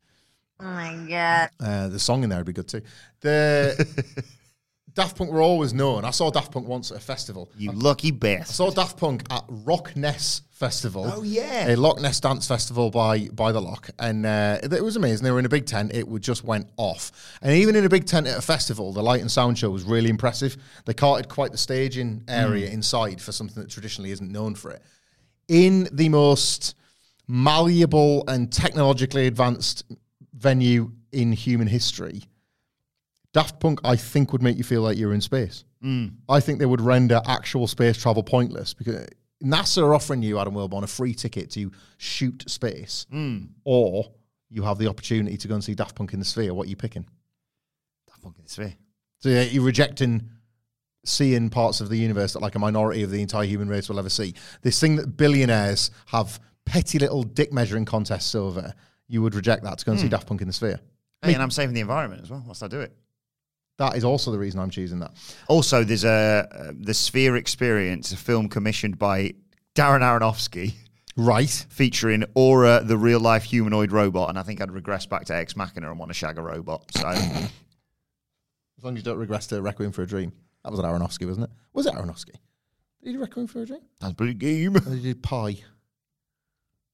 Oh 0.59 0.65
my 0.65 0.95
god. 1.09 1.50
Uh, 1.59 1.88
the 1.88 2.00
song 2.00 2.24
in 2.24 2.30
there 2.30 2.39
would 2.39 2.45
be 2.48 2.54
good 2.54 2.68
too. 2.68 2.81
The 3.21 4.24
Daft 4.98 5.16
Punk 5.16 5.30
were 5.30 5.44
always 5.44 5.76
known. 5.76 6.06
I 6.06 6.10
saw 6.10 6.32
Daft 6.32 6.52
Punk 6.52 6.68
once 6.68 6.90
at 6.90 6.98
a 6.98 7.00
festival. 7.00 7.52
You 7.56 7.72
lucky 7.72 8.12
I 8.24 8.42
saw 8.42 8.72
Daft 8.72 8.98
Punk 8.98 9.22
at 9.30 9.44
Rock 9.48 9.96
Ness 9.96 10.42
Festival. 10.50 11.04
Oh, 11.06 11.22
yeah. 11.22 11.68
a 11.68 11.76
Loch 11.76 12.02
Ness 12.02 12.20
dance 12.20 12.48
festival 12.48 12.90
by 12.90 13.28
by 13.28 13.52
the 13.52 13.62
Loch, 13.62 13.92
and 14.00 14.26
uh, 14.26 14.58
it 14.64 14.84
was 14.84 14.96
amazing. 14.96 15.24
They 15.24 15.30
were 15.30 15.38
in 15.38 15.46
a 15.46 15.50
big 15.50 15.68
tent; 15.68 15.94
it 15.94 16.08
would 16.08 16.24
just 16.24 16.44
went 16.44 16.72
off. 16.78 17.38
And 17.44 17.54
even 17.54 17.76
in 17.76 17.86
a 17.86 17.90
big 17.90 18.06
tent 18.06 18.26
at 18.26 18.40
a 18.40 18.42
festival, 18.42 18.92
the 18.92 19.04
light 19.04 19.22
and 19.22 19.30
sound 19.30 19.60
show 19.60 19.70
was 19.70 19.84
really 19.84 20.10
impressive. 20.10 20.58
They 20.86 20.96
carted 20.96 21.30
quite 21.30 21.52
the 21.52 21.60
staging 21.60 22.24
area 22.28 22.68
inside 22.68 23.22
for 23.22 23.32
something 23.32 23.62
that 23.62 23.70
traditionally 23.70 24.10
isn't 24.10 24.32
known 24.32 24.56
for 24.56 24.72
it. 24.72 24.82
In 25.48 25.88
the 25.92 26.10
most 26.10 26.74
malleable 27.28 28.24
and 28.28 28.52
technologically 28.52 29.28
advanced 29.28 29.84
venue 30.34 30.92
in 31.12 31.34
human 31.34 31.68
history, 31.68 32.24
Daft 33.38 33.60
Punk, 33.60 33.80
I 33.84 33.95
think, 33.95 34.31
would 34.31 34.42
make 34.42 34.57
you 34.57 34.63
feel 34.63 34.81
like 34.81 34.98
you're 34.98 35.13
in 35.13 35.22
space. 35.22 35.63
Mm. 35.84 36.13
I 36.28 36.39
think 36.39 36.57
they 36.57 36.66
would 36.66 36.81
render 36.81 37.22
actual 37.28 37.68
space 37.68 37.95
travel 37.95 38.24
pointless 38.24 38.74
because 38.74 39.07
NASA 39.44 39.84
are 39.84 39.94
offering 39.94 40.24
you, 40.24 40.39
Adam 40.39 40.56
Wilbourn, 40.56 40.81
a 40.81 40.88
free 40.88 41.13
ticket 41.13 41.51
to 41.51 41.72
shoot 41.98 42.44
space, 42.48 43.06
mm. 43.13 43.48
or 43.63 44.12
you 44.50 44.63
have 44.63 44.80
the 44.80 44.88
opportunity 44.88 45.38
to 45.38 45.48
go 45.48 45.54
and 45.54 45.63
see 45.63 45.75
Daft 45.75 45.94
Punk 45.94 46.13
in 46.13 46.19
the 46.19 46.25
Sphere. 46.25 46.51
What 46.51 46.66
are 46.66 46.69
you 46.72 46.75
picking? 46.75 47.06
Daft 48.07 48.24
Punk 48.24 48.38
in 48.39 48.44
the 48.44 48.50
sphere. 48.50 48.74
So 49.19 49.30
yeah, 49.30 49.44
you're 49.44 49.63
rejecting 49.63 50.31
seeing 51.06 51.51
parts 51.51 51.80
of 51.80 51.90
the 51.90 51.98
universe 51.98 52.33
that 52.33 52.42
like 52.42 52.56
a 52.56 52.60
minority 52.60 53.04
of 53.04 53.12
the 53.12 53.22
entire 53.22 53.45
human 53.45 53.69
race 53.69 53.88
will 53.88 54.00
ever 54.00 54.10
see. 54.10 54.33
This 54.63 54.80
thing 54.80 54.95
that 54.95 55.16
billionaires 55.16 55.92
have 56.07 56.40
petty 56.66 56.98
little 56.98 57.22
dick 57.22 57.54
measuring 57.54 57.86
contests 57.86 58.33
over. 58.33 58.74
You 59.07 59.22
would 59.22 59.36
reject 59.36 59.63
that 59.63 59.78
to 59.78 59.86
go 59.86 59.92
and 59.92 60.01
see 60.01 60.07
mm. 60.07 60.10
Daft 60.10 60.25
Punk 60.25 60.42
in 60.42 60.48
the 60.48 60.54
Sphere. 60.54 60.80
Hey, 61.22 61.36
and 61.36 61.44
I'm 61.44 61.51
saving 61.51 61.75
the 61.75 61.81
environment 61.81 62.24
as 62.24 62.31
well. 62.31 62.42
Whilst 62.44 62.63
I 62.63 62.68
do 62.68 62.81
it. 62.81 62.98
That 63.78 63.96
is 63.96 64.04
also 64.04 64.32
the 64.32 64.40
reason 64.40 64.60
I'm 64.60 64.70
choosing 64.72 65.00
that. 65.00 65.12
Also, 65.48 65.84
there's 65.84 66.04
a 66.04 66.48
uh, 66.52 66.72
the 66.80 66.94
Sphere 66.94 67.36
Experience, 67.36 68.12
a 68.12 68.18
film 68.18 68.50
commissioned 68.50 68.98
by 68.98 69.34
Darren 69.76 70.02
Aronofsky, 70.02 70.74
Right. 71.16 71.50
featuring 71.70 72.24
Aura, 72.34 72.81
the 72.84 72.98
real 72.98 73.19
life 73.19 73.44
humanoid 73.44 73.92
robot. 73.92 74.30
And 74.30 74.40
I 74.40 74.44
think 74.44 74.62
I'd 74.62 74.72
regress 74.72 75.06
back 75.06 75.26
to 75.26 75.36
Ex 75.36 75.56
Machina 75.56 75.90
and 75.90 76.00
want 76.00 76.10
to 76.10 76.14
shag 76.16 76.38
a 76.38 76.42
robot. 76.42 76.86
So 76.96 77.07
As 78.78 78.84
long 78.84 78.94
as 78.94 79.00
you 79.00 79.04
don't 79.04 79.18
regress 79.18 79.48
to 79.48 79.62
Requiem 79.62 79.92
for 79.92 80.04
a 80.04 80.07
Dream. 80.07 80.31
That 80.64 80.72
was 80.72 80.80
an 80.80 80.86
Aronofsky, 80.86 81.26
wasn't 81.28 81.46
it? 81.46 81.52
Was 81.74 81.86
it 81.86 81.94
Aronofsky? 81.94 82.34
Did 83.02 83.10
he 83.10 83.14
do 83.14 83.19
Requiem 83.19 83.48
for 83.48 83.62
a 83.62 83.66
Dream? 83.66 83.81
that's 84.00 84.12
a 84.14 84.16
pretty 84.16 84.34
game. 84.34 84.74
Did 84.74 84.84
he 84.94 85.02
do 85.14 85.16
Pi? 85.16 85.57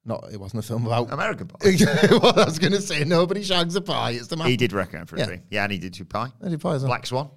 Not, 0.05 0.25
it 0.33 0.39
wasn't 0.39 0.63
a 0.63 0.67
film 0.67 0.85
about. 0.85 1.11
American 1.13 1.47
Pie. 1.47 1.57
well, 2.11 2.37
I 2.39 2.45
was 2.45 2.59
going 2.59 2.73
to 2.73 2.81
say 2.81 3.03
nobody 3.05 3.41
shags 3.41 3.75
a 3.75 3.81
pie. 3.81 4.11
It's 4.11 4.27
the 4.27 4.35
man. 4.35 4.47
He 4.47 4.57
did 4.57 4.73
Requiem 4.73 5.05
for 5.05 5.15
a 5.15 5.19
Yeah. 5.19 5.25
Dream. 5.25 5.43
Yeah, 5.49 5.63
and 5.63 5.71
he 5.71 5.77
did 5.77 5.93
two 5.93 6.05
Pi. 6.05 6.27
He 6.43 6.49
did 6.49 6.59
Pi 6.59 6.75
as 6.75 6.81
well. 6.81 6.89
Black 6.89 7.05
Swan. 7.05 7.29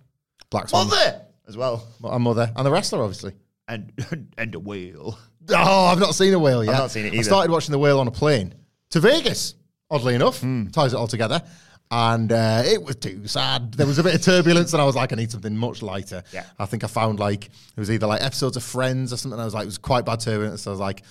Black 0.51 0.69
Swan. 0.69 0.89
Mother! 0.89 1.23
As 1.47 1.57
well. 1.57 1.87
A 2.03 2.19
mother. 2.19 2.51
And 2.57 2.67
the 2.67 2.71
wrestler, 2.71 3.03
obviously. 3.03 3.33
And, 3.69 3.93
and 4.39 4.55
a 4.55 4.59
whale. 4.59 5.17
Oh, 5.51 5.85
I've 5.87 6.01
not 6.01 6.17
seen 6.17 6.35
a 6.35 6.39
whale 6.41 6.65
yet. 6.65 6.75
I've 6.75 6.81
not 6.81 6.91
seen 6.91 7.05
it 7.07 7.15
either. 7.15 7.21
I 7.21 7.23
started 7.23 7.53
watching 7.53 7.71
the 7.73 7.79
whale 7.79 8.01
on 8.01 8.09
a 8.09 8.13
plane 8.13 8.53
to 8.91 9.01
Vegas, 9.01 9.55
oddly 9.89 10.17
enough. 10.17 10.41
Hmm. 10.41 10.67
Ties 10.69 10.93
it 10.93 10.97
all 10.97 11.07
together. 11.07 11.41
And 11.89 12.33
uh, 12.33 12.65
it 12.67 12.83
was 12.83 12.97
too 12.97 13.29
sad. 13.29 13.75
There 13.75 13.87
was 13.87 14.01
a 14.01 14.03
bit 14.03 14.17
of 14.17 14.23
turbulence, 14.23 14.73
and 14.73 14.83
I 14.83 14.85
was 14.85 14.97
like, 14.97 15.13
I 15.13 15.17
need 15.17 15.31
something 15.31 15.57
much 15.57 15.83
lighter. 15.83 16.25
Yeah. 16.33 16.45
I 16.59 16.67
think 16.67 16.83
I 16.83 16.89
found 16.89 17.21
like 17.21 17.45
it 17.45 17.79
was 17.79 17.93
either 17.93 18.09
like 18.09 18.25
episodes 18.25 18.57
of 18.57 18.65
Friends 18.65 19.13
or 19.13 19.17
something. 19.17 19.39
I 19.39 19.45
was 19.45 19.55
like, 19.55 19.63
it 19.63 19.67
was 19.67 19.79
quite 19.79 20.05
bad 20.05 20.19
turbulence. 20.19 20.63
So 20.63 20.73
I 20.73 20.73
was 20.73 20.81
like, 20.81 21.05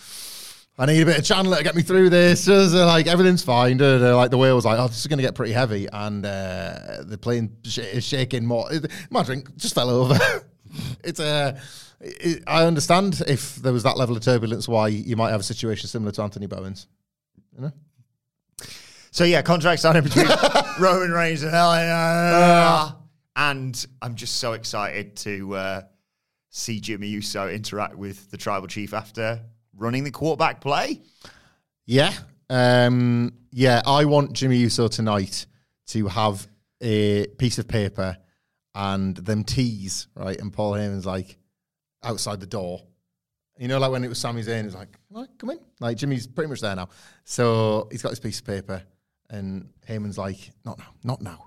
I 0.77 0.85
need 0.87 1.01
a 1.01 1.05
bit 1.05 1.19
of 1.19 1.23
Chandler 1.23 1.57
to 1.57 1.63
get 1.63 1.75
me 1.75 1.81
through 1.81 2.09
this. 2.09 2.49
Uh, 2.49 2.85
like 2.85 3.07
everything's 3.07 3.43
fine. 3.43 3.77
Like 3.77 4.29
the 4.29 4.37
whale 4.37 4.55
was 4.55 4.65
like, 4.65 4.77
oh, 4.77 4.87
this 4.87 4.99
is 4.99 5.07
going 5.07 5.19
to 5.19 5.23
get 5.23 5.33
pretty 5.33 5.53
heavy, 5.53 5.87
and 5.91 6.25
uh, 6.25 7.03
the 7.03 7.17
plane 7.17 7.55
sh- 7.63 7.79
is 7.79 8.03
shaking 8.03 8.45
more. 8.45 8.69
My 9.09 9.23
drink 9.23 9.55
just 9.55 9.73
fell 9.73 9.89
over. 9.89 10.17
it's 11.03 11.19
a. 11.21 11.57
It, 12.01 12.43
I 12.45 12.65
understand 12.65 13.21
if 13.25 13.55
there 13.55 13.71
was 13.71 13.83
that 13.83 13.97
level 13.97 14.17
of 14.17 14.23
turbulence, 14.23 14.67
why 14.67 14.89
you 14.89 15.15
might 15.15 15.31
have 15.31 15.39
a 15.39 15.43
situation 15.43 15.87
similar 15.87 16.11
to 16.11 16.21
Anthony 16.21 16.47
Bowen's. 16.47 16.87
So 19.11 19.23
yeah, 19.23 19.41
contract 19.43 19.79
signing 19.79 20.03
between 20.03 20.27
Roman 20.79 21.11
Reigns 21.11 21.41
and 21.41 21.53
LA. 21.53 22.91
And 23.37 23.87
I'm 24.01 24.15
just 24.15 24.37
so 24.37 24.51
excited 24.51 25.15
to 25.17 25.55
uh, 25.55 25.81
see 26.49 26.81
Jimmy 26.81 27.07
Uso 27.07 27.47
interact 27.47 27.95
with 27.95 28.29
the 28.29 28.35
tribal 28.35 28.67
chief 28.67 28.93
after 28.93 29.39
running 29.77 30.03
the 30.03 30.11
quarterback 30.11 30.61
play. 30.61 31.01
Yeah, 31.85 32.13
um, 32.49 33.33
yeah. 33.51 33.81
I 33.85 34.05
want 34.05 34.33
Jimmy 34.33 34.57
Uso 34.57 34.87
tonight 34.87 35.45
to 35.87 36.07
have 36.07 36.47
a 36.81 37.27
piece 37.37 37.57
of 37.59 37.67
paper 37.67 38.17
and 38.73 39.15
them 39.17 39.43
teas 39.43 40.07
right, 40.15 40.39
and 40.39 40.51
Paul 40.51 40.73
Heyman's 40.73 41.05
like 41.05 41.37
outside 42.03 42.39
the 42.39 42.45
door, 42.45 42.81
You 43.57 43.67
know, 43.67 43.79
like 43.79 43.91
when 43.91 44.03
it 44.03 44.09
was 44.09 44.19
Sami 44.19 44.43
Zayn, 44.43 44.63
he's 44.63 44.75
like, 44.75 44.89
"All 45.13 45.21
right, 45.21 45.29
come 45.37 45.51
in. 45.51 45.59
Like 45.79 45.97
Jimmy's 45.97 46.27
pretty 46.27 46.49
much 46.49 46.59
there 46.61 46.75
now. 46.75 46.89
So 47.23 47.87
he's 47.91 48.01
got 48.01 48.09
this 48.09 48.19
piece 48.19 48.39
of 48.39 48.45
paper, 48.45 48.83
and 49.29 49.69
Heyman's 49.87 50.17
like, 50.17 50.51
not 50.65 50.77
now, 50.77 50.93
not 51.03 51.21
now. 51.21 51.45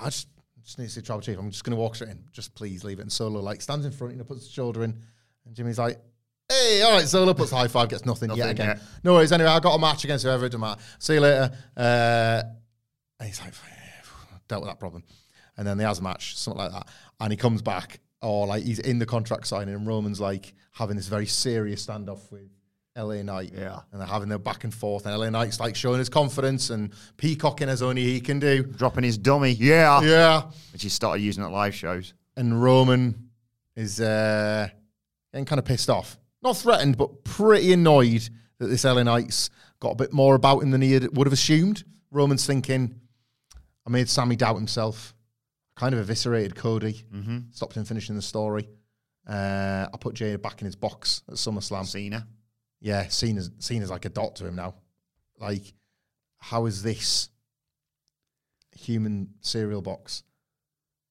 I 0.00 0.06
just, 0.06 0.28
just 0.62 0.78
need 0.78 0.86
to 0.86 0.90
see 0.90 1.02
Tribal 1.02 1.20
Chief. 1.20 1.38
I'm 1.38 1.50
just 1.50 1.64
going 1.64 1.76
to 1.76 1.80
walk 1.80 1.96
straight 1.96 2.10
in. 2.10 2.24
Just 2.32 2.54
please 2.54 2.84
leave 2.84 2.98
it. 3.00 3.02
And 3.02 3.12
Solo 3.12 3.40
like 3.40 3.60
stands 3.60 3.84
in 3.84 3.92
front, 3.92 4.12
you 4.12 4.18
know, 4.18 4.24
puts 4.24 4.42
his 4.44 4.50
shoulder 4.52 4.84
in, 4.84 4.96
and 5.44 5.54
Jimmy's 5.54 5.78
like, 5.78 5.98
hey, 6.50 6.82
all 6.82 6.92
right, 6.92 7.06
Solo 7.06 7.32
puts 7.32 7.50
high 7.50 7.68
five, 7.68 7.88
gets 7.88 8.04
nothing, 8.04 8.30
yet 8.34 8.50
again. 8.50 8.76
yeah. 8.76 8.82
No 9.04 9.14
worries. 9.14 9.32
Anyway, 9.32 9.48
I 9.50 9.60
got 9.60 9.74
a 9.74 9.78
match 9.78 10.04
against 10.04 10.24
whoever. 10.24 10.46
It 10.46 10.50
doesn't 10.50 10.60
matter. 10.60 10.80
See 10.98 11.14
you 11.14 11.20
later. 11.20 11.50
Uh, 11.76 12.42
and 13.18 13.26
he's 13.28 13.40
like, 13.40 13.54
dealt 14.48 14.62
with 14.62 14.70
that 14.70 14.78
problem. 14.78 15.04
And 15.56 15.66
then 15.66 15.78
he 15.78 15.84
has 15.84 15.98
a 15.98 16.02
match, 16.02 16.36
something 16.36 16.58
like 16.62 16.72
that. 16.72 16.88
And 17.20 17.32
he 17.32 17.36
comes 17.36 17.62
back, 17.62 18.00
or 18.22 18.46
like 18.46 18.64
he's 18.64 18.78
in 18.78 18.98
the 18.98 19.06
contract 19.06 19.46
signing, 19.46 19.74
and 19.74 19.86
Roman's 19.86 20.20
like 20.20 20.52
having 20.72 20.96
this 20.96 21.06
very 21.08 21.26
serious 21.26 21.86
standoff 21.86 22.30
with 22.32 22.48
LA 22.96 23.22
Knight. 23.22 23.52
Yeah. 23.54 23.80
And 23.92 24.00
they're 24.00 24.08
having 24.08 24.28
their 24.28 24.38
back 24.38 24.64
and 24.64 24.72
forth. 24.72 25.06
And 25.06 25.16
LA 25.18 25.30
Knight's 25.30 25.60
like 25.60 25.76
showing 25.76 25.98
his 25.98 26.08
confidence 26.08 26.70
and 26.70 26.92
peacocking 27.16 27.68
as 27.68 27.82
only 27.82 28.02
he 28.02 28.20
can 28.20 28.38
do. 28.38 28.62
Dropping 28.62 29.04
his 29.04 29.18
dummy. 29.18 29.52
Yeah. 29.52 30.00
Yeah. 30.02 30.42
Which 30.72 30.82
he 30.82 30.88
started 30.88 31.22
using 31.22 31.44
at 31.44 31.50
live 31.50 31.74
shows. 31.74 32.14
And 32.36 32.62
Roman 32.62 33.30
is 33.76 34.00
uh, 34.00 34.68
getting 35.32 35.44
kind 35.44 35.58
of 35.58 35.64
pissed 35.64 35.90
off. 35.90 36.18
Not 36.42 36.56
threatened, 36.56 36.96
but 36.96 37.24
pretty 37.24 37.72
annoyed 37.72 38.28
that 38.58 38.66
this 38.68 38.84
LA 38.84 39.02
Knight's 39.02 39.50
got 39.80 39.90
a 39.92 39.96
bit 39.96 40.12
more 40.12 40.34
about 40.34 40.62
him 40.62 40.70
than 40.70 40.82
he 40.82 40.98
would 40.98 41.26
have 41.26 41.32
assumed. 41.32 41.84
Roman's 42.10 42.46
thinking, 42.46 43.00
I 43.86 43.90
made 43.90 44.08
Sami 44.08 44.36
doubt 44.36 44.56
himself. 44.56 45.14
Kind 45.76 45.94
of 45.94 46.00
eviscerated 46.00 46.54
Cody. 46.56 47.04
Stopped 47.52 47.76
him 47.76 47.84
finishing 47.84 48.16
the 48.16 48.22
story. 48.22 48.68
Uh, 49.26 49.86
I 49.92 49.96
put 49.98 50.14
Jay 50.14 50.36
back 50.36 50.60
in 50.60 50.66
his 50.66 50.76
box 50.76 51.22
at 51.28 51.34
SummerSlam. 51.34 51.86
Cena. 51.86 52.26
Yeah, 52.80 53.08
Cena's, 53.08 53.50
Cena's 53.58 53.90
like 53.90 54.04
a 54.06 54.08
dot 54.08 54.36
to 54.36 54.46
him 54.46 54.56
now. 54.56 54.74
Like, 55.38 55.74
how 56.38 56.66
is 56.66 56.82
this 56.82 57.28
human 58.72 59.34
cereal 59.40 59.82
box? 59.82 60.22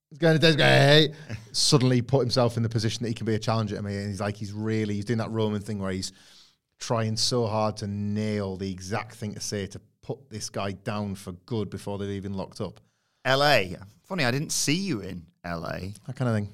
He's 0.10 0.18
going 0.20 0.40
to 0.40 0.46
Desgay. 0.46 1.14
Suddenly 1.52 2.02
put 2.02 2.22
himself 2.22 2.58
in 2.58 2.64
the 2.64 2.70
position 2.70 3.04
that 3.04 3.10
he 3.10 3.14
can 3.14 3.26
be 3.26 3.36
a 3.36 3.40
challenger 3.40 3.76
to 3.76 3.82
me. 3.84 3.96
And 3.98 4.08
he's 4.08 4.20
like, 4.22 4.36
he's 4.36 4.52
really, 4.54 4.96
he's 4.96 5.06
doing 5.06 5.20
that 5.20 5.30
Roman 5.32 5.62
thing 5.62 5.80
where 5.80 5.92
he's 5.92 6.12
trying 6.80 7.16
so 7.16 7.46
hard 7.46 7.78
to 7.78 7.88
nail 7.88 8.58
the 8.58 8.72
exact 8.72 9.16
thing 9.16 9.34
to 9.36 9.40
say 9.40 9.68
to 9.68 9.80
put 10.02 10.30
this 10.30 10.50
guy 10.50 10.72
down 10.72 11.14
for 11.16 11.34
good 11.46 11.70
before 11.70 11.98
they've 11.98 12.10
even 12.10 12.34
locked 12.34 12.60
up. 12.62 12.80
LA. 13.28 13.64
Funny, 14.04 14.26
I 14.26 14.32
didn't 14.32 14.52
see 14.52 14.74
you 14.76 15.02
in 15.02 15.26
LA. 15.46 15.80
That 16.08 16.16
kind 16.16 16.30
of 16.30 16.36
thing. 16.36 16.50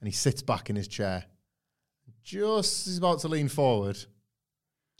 And 0.00 0.06
he 0.06 0.12
sits 0.12 0.42
back 0.42 0.70
in 0.70 0.76
his 0.76 0.86
chair. 0.86 1.24
Just 2.22 2.80
as 2.82 2.92
he's 2.92 2.98
about 2.98 3.18
to 3.20 3.28
lean 3.28 3.48
forward, 3.48 3.98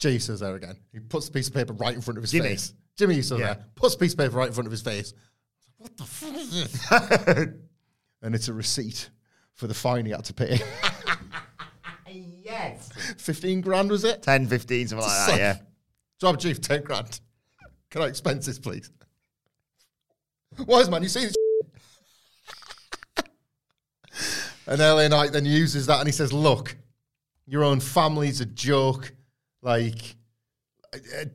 Uso's 0.03 0.39
there 0.41 0.55
again. 0.55 0.75
He 0.91 0.99
puts 0.99 1.27
the 1.27 1.31
piece 1.31 1.47
of 1.47 1.53
paper 1.53 1.73
right 1.73 1.93
in 1.95 2.01
front 2.01 2.17
of 2.17 2.23
his 2.23 2.31
Jimmy. 2.31 2.49
face. 2.49 2.73
Jimmy 2.97 3.15
Uso's 3.15 3.39
Yeah. 3.39 3.53
there. 3.53 3.65
Puts 3.75 3.95
a 3.95 3.97
piece 3.99 4.13
of 4.13 4.19
paper 4.19 4.35
right 4.35 4.47
in 4.47 4.53
front 4.53 4.65
of 4.67 4.71
his 4.71 4.81
face. 4.81 5.13
What 5.77 5.95
the 5.95 6.03
fuck 6.03 6.35
is 6.35 6.51
this? 6.51 7.47
And 8.21 8.35
it's 8.35 8.47
a 8.47 8.53
receipt 8.53 9.09
for 9.53 9.67
the 9.67 9.73
fine 9.73 10.05
he 10.05 10.11
had 10.11 10.25
to 10.25 10.33
pay. 10.33 10.59
yes. 12.07 12.89
15 13.17 13.61
grand, 13.61 13.89
was 13.89 14.03
it? 14.03 14.21
10, 14.23 14.47
15, 14.47 14.87
something 14.87 15.07
like 15.07 15.27
that, 15.27 15.37
yeah. 15.37 15.57
Job 16.19 16.39
chief, 16.39 16.61
10 16.61 16.83
grand. 16.83 17.19
Can 17.89 18.01
I 18.01 18.05
expense 18.05 18.45
this, 18.45 18.59
please? 18.59 18.89
Wise 20.65 20.89
man, 20.89 21.03
you 21.03 21.09
see 21.09 21.25
this? 21.25 21.35
and 24.67 24.79
LA 24.79 25.07
Knight 25.07 25.31
then 25.31 25.45
uses 25.45 25.87
that 25.87 25.99
and 25.99 26.07
he 26.07 26.11
says, 26.11 26.31
Look, 26.31 26.75
your 27.47 27.63
own 27.63 27.79
family's 27.79 28.41
a 28.41 28.45
joke. 28.45 29.13
Like, 29.61 30.15
uh, 30.93 31.25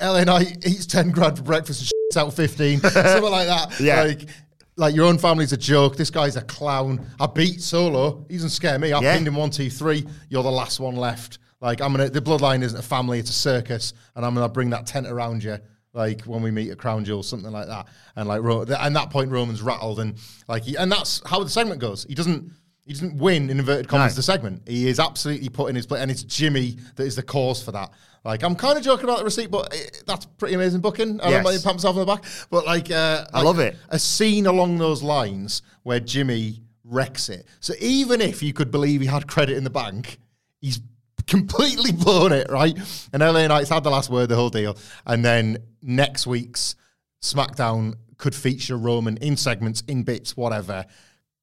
LA 0.00 0.24
Knight 0.24 0.66
eats 0.66 0.86
10 0.86 1.10
grand 1.10 1.38
for 1.38 1.42
breakfast 1.42 1.80
and 1.80 1.90
shits 2.12 2.20
out 2.20 2.34
15. 2.34 2.80
something 2.80 3.30
like 3.30 3.46
that. 3.46 3.80
Yeah. 3.80 4.02
Like, 4.02 4.28
like 4.76 4.94
your 4.94 5.06
own 5.06 5.18
family's 5.18 5.52
a 5.52 5.56
joke. 5.56 5.96
This 5.96 6.10
guy's 6.10 6.36
a 6.36 6.42
clown. 6.42 7.06
I 7.18 7.26
beat 7.26 7.60
Solo. 7.62 8.26
He 8.28 8.34
doesn't 8.36 8.50
scare 8.50 8.78
me. 8.78 8.92
I 8.92 9.00
Yeah. 9.00 9.14
pinned 9.14 9.26
him 9.28 9.36
one, 9.36 9.50
two, 9.50 9.70
three. 9.70 10.06
You're 10.28 10.42
the 10.42 10.50
last 10.50 10.80
one 10.80 10.96
left. 10.96 11.38
Like 11.60 11.80
I'm 11.80 11.92
gonna. 11.92 12.10
The 12.10 12.20
bloodline 12.20 12.62
isn't 12.62 12.78
a 12.78 12.82
family; 12.82 13.18
it's 13.18 13.30
a 13.30 13.34
circus, 13.34 13.94
and 14.14 14.24
I'm 14.26 14.34
gonna 14.34 14.48
bring 14.48 14.70
that 14.70 14.86
tent 14.86 15.06
around 15.06 15.42
you. 15.42 15.58
Like 15.94 16.22
when 16.24 16.42
we 16.42 16.50
meet 16.50 16.70
at 16.70 16.76
Crown 16.76 17.04
Jewel, 17.06 17.22
something 17.22 17.50
like 17.50 17.68
that. 17.68 17.86
And 18.14 18.28
like, 18.28 18.42
and 18.44 18.94
that 18.96 19.08
point, 19.10 19.30
Roman's 19.30 19.62
rattled, 19.62 19.98
and 19.98 20.18
like, 20.46 20.64
he, 20.64 20.76
and 20.76 20.92
that's 20.92 21.22
how 21.24 21.42
the 21.42 21.48
segment 21.48 21.80
goes. 21.80 22.04
He 22.06 22.14
doesn't. 22.14 22.52
He 22.86 22.92
doesn't 22.92 23.18
win 23.18 23.50
in 23.50 23.58
inverted 23.58 23.88
commas 23.88 24.12
No. 24.12 24.16
the 24.16 24.22
segment. 24.22 24.62
He 24.66 24.88
is 24.88 25.00
absolutely 25.00 25.48
put 25.48 25.68
in 25.70 25.76
his 25.76 25.86
place, 25.86 26.00
and 26.00 26.10
it's 26.10 26.22
Jimmy 26.22 26.76
that 26.94 27.02
is 27.04 27.16
the 27.16 27.22
cause 27.22 27.62
for 27.62 27.72
that. 27.72 27.90
Like 28.24 28.42
I'm 28.42 28.54
kind 28.56 28.78
of 28.78 28.84
joking 28.84 29.04
about 29.04 29.18
the 29.18 29.24
receipt, 29.24 29.50
but 29.50 29.74
it, 29.74 30.04
that's 30.06 30.24
pretty 30.26 30.54
amazing 30.54 30.80
booking. 30.80 31.20
I 31.20 31.30
Yes. 31.30 31.44
don't 31.44 31.62
pat 31.64 31.74
myself 31.74 31.96
on 31.96 32.06
the 32.06 32.14
back, 32.14 32.24
but 32.50 32.64
like, 32.64 32.90
uh, 32.90 33.24
I 33.34 33.38
like, 33.38 33.44
love 33.44 33.58
it. 33.58 33.76
A 33.88 33.98
scene 33.98 34.46
along 34.46 34.78
those 34.78 35.02
lines 35.02 35.62
where 35.82 36.00
Jimmy 36.00 36.62
wrecks 36.84 37.28
it. 37.28 37.46
So 37.60 37.74
even 37.80 38.20
if 38.20 38.42
you 38.42 38.52
could 38.52 38.70
believe 38.70 39.00
he 39.00 39.06
had 39.08 39.26
credit 39.26 39.56
in 39.56 39.64
the 39.64 39.70
bank, 39.70 40.18
he's 40.60 40.80
completely 41.26 41.90
blown 42.04 42.30
it, 42.32 42.48
right? 42.50 42.76
And 43.12 43.20
LA 43.20 43.48
Knight's 43.48 43.68
had 43.68 43.82
the 43.82 43.90
last 43.90 44.10
word, 44.10 44.28
the 44.28 44.36
whole 44.36 44.50
deal. 44.50 44.76
And 45.04 45.24
then 45.24 45.58
next 45.82 46.26
week's 46.28 46.76
SmackDown 47.22 47.94
could 48.18 48.34
feature 48.34 48.76
Roman 48.76 49.16
in 49.18 49.36
segments, 49.36 49.82
in 49.88 50.02
bits, 50.04 50.36
whatever. 50.36 50.84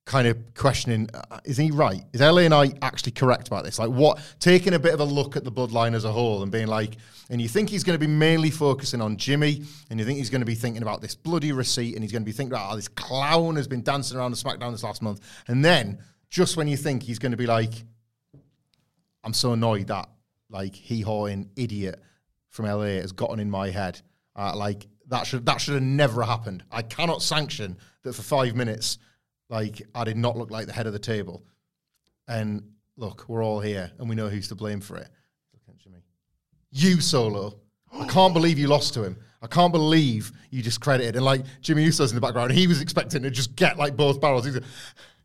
Kind 0.05 0.27
of 0.27 0.37
questioning, 0.53 1.09
uh, 1.13 1.39
is 1.45 1.55
he 1.55 1.71
right? 1.71 2.03
Is 2.11 2.19
LA 2.19 2.41
I 2.41 2.73
actually 2.81 3.13
correct 3.13 3.47
about 3.47 3.63
this? 3.63 3.79
Like, 3.79 3.89
what? 3.89 4.19
Taking 4.39 4.73
a 4.73 4.79
bit 4.79 4.93
of 4.93 4.99
a 4.99 5.05
look 5.05 5.37
at 5.37 5.45
the 5.45 5.51
bloodline 5.51 5.95
as 5.95 6.03
a 6.03 6.11
whole 6.11 6.43
and 6.43 6.51
being 6.51 6.67
like, 6.67 6.97
and 7.29 7.41
you 7.41 7.47
think 7.47 7.69
he's 7.69 7.85
going 7.85 7.97
to 7.97 8.05
be 8.05 8.11
mainly 8.11 8.49
focusing 8.51 9.01
on 9.01 9.15
Jimmy, 9.15 9.63
and 9.89 9.99
you 9.99 10.05
think 10.05 10.17
he's 10.17 10.29
going 10.29 10.41
to 10.41 10.45
be 10.45 10.55
thinking 10.55 10.81
about 10.81 11.01
this 11.01 11.15
bloody 11.15 11.53
receipt, 11.53 11.95
and 11.95 12.03
he's 12.03 12.11
going 12.11 12.21
to 12.21 12.25
be 12.25 12.33
thinking 12.33 12.51
about 12.51 12.69
how 12.69 12.75
this 12.75 12.89
clown 12.89 13.55
has 13.55 13.67
been 13.67 13.81
dancing 13.81 14.17
around 14.17 14.31
the 14.31 14.37
SmackDown 14.37 14.71
this 14.71 14.83
last 14.83 15.01
month. 15.01 15.21
And 15.47 15.63
then, 15.63 15.99
just 16.29 16.57
when 16.57 16.67
you 16.67 16.75
think 16.75 17.03
he's 17.03 17.19
going 17.19 17.31
to 17.31 17.37
be 17.37 17.47
like, 17.47 17.71
I'm 19.23 19.33
so 19.33 19.53
annoyed 19.53 19.87
that 19.87 20.09
like 20.49 20.75
hee 20.75 21.01
hawing 21.01 21.49
idiot 21.55 22.01
from 22.49 22.65
LA 22.65 22.99
has 23.01 23.11
gotten 23.11 23.39
in 23.39 23.49
my 23.49 23.69
head. 23.69 23.99
Uh, 24.35 24.55
like 24.55 24.87
that 25.07 25.25
should 25.27 25.45
that 25.45 25.59
should 25.59 25.73
have 25.73 25.83
never 25.83 26.23
happened. 26.23 26.63
I 26.71 26.81
cannot 26.81 27.21
sanction 27.21 27.77
that 28.03 28.13
for 28.13 28.21
five 28.21 28.55
minutes, 28.55 28.97
like 29.53 29.83
I 29.93 30.03
did 30.03 30.17
not 30.17 30.35
look 30.35 30.49
like 30.49 30.65
the 30.65 30.73
head 30.73 30.87
of 30.87 30.93
the 30.93 30.99
table. 30.99 31.43
And 32.27 32.63
look, 32.97 33.29
we're 33.29 33.43
all 33.43 33.59
here, 33.59 33.91
and 33.99 34.09
we 34.09 34.15
know 34.15 34.27
who's 34.27 34.47
to 34.47 34.55
blame 34.55 34.81
for 34.81 34.97
it. 34.97 35.07
Look 35.53 35.61
at 35.69 35.77
Jimmy. 35.77 35.99
You 36.71 36.99
solo. 36.99 37.59
I 37.91 38.07
can't 38.09 38.33
believe 38.33 38.57
you 38.57 38.67
lost 38.67 38.95
to 38.95 39.03
him. 39.03 39.15
I 39.43 39.47
can't 39.47 39.71
believe 39.71 40.31
you 40.49 40.63
discredited. 40.63 41.15
And 41.15 41.23
like 41.23 41.45
Jimmy 41.61 41.83
Uso's 41.83 42.11
in 42.11 42.15
the 42.15 42.21
background, 42.21 42.51
he 42.51 42.65
was 42.65 42.81
expecting 42.81 43.21
to 43.21 43.29
just 43.29 43.55
get 43.55 43.77
like 43.77 43.95
both 43.95 44.19
barrels. 44.19 44.45
He's 44.45 44.55
like, 44.55 44.63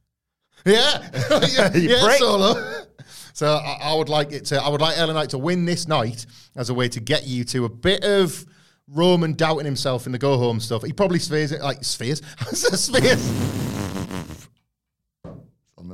yeah, 0.66 1.08
yeah, 1.48 1.74
yeah, 1.74 2.16
solo. 2.18 2.84
So 3.32 3.54
I, 3.54 3.78
I 3.80 3.94
would 3.94 4.10
like 4.10 4.32
it 4.32 4.44
to. 4.46 4.62
I 4.62 4.68
would 4.68 4.82
like 4.82 4.98
LA 4.98 5.14
Knight 5.14 5.30
to 5.30 5.38
win 5.38 5.64
this 5.64 5.88
night 5.88 6.26
as 6.54 6.68
a 6.68 6.74
way 6.74 6.90
to 6.90 7.00
get 7.00 7.26
you 7.26 7.44
to 7.44 7.64
a 7.64 7.70
bit 7.70 8.04
of 8.04 8.44
Roman 8.88 9.32
doubting 9.32 9.64
himself 9.64 10.04
in 10.04 10.12
the 10.12 10.18
go 10.18 10.36
home 10.36 10.60
stuff. 10.60 10.82
He 10.82 10.92
probably 10.92 11.18
spheres 11.18 11.50
it 11.50 11.62
like 11.62 11.82
spheres, 11.82 12.20
spheres. 12.52 13.67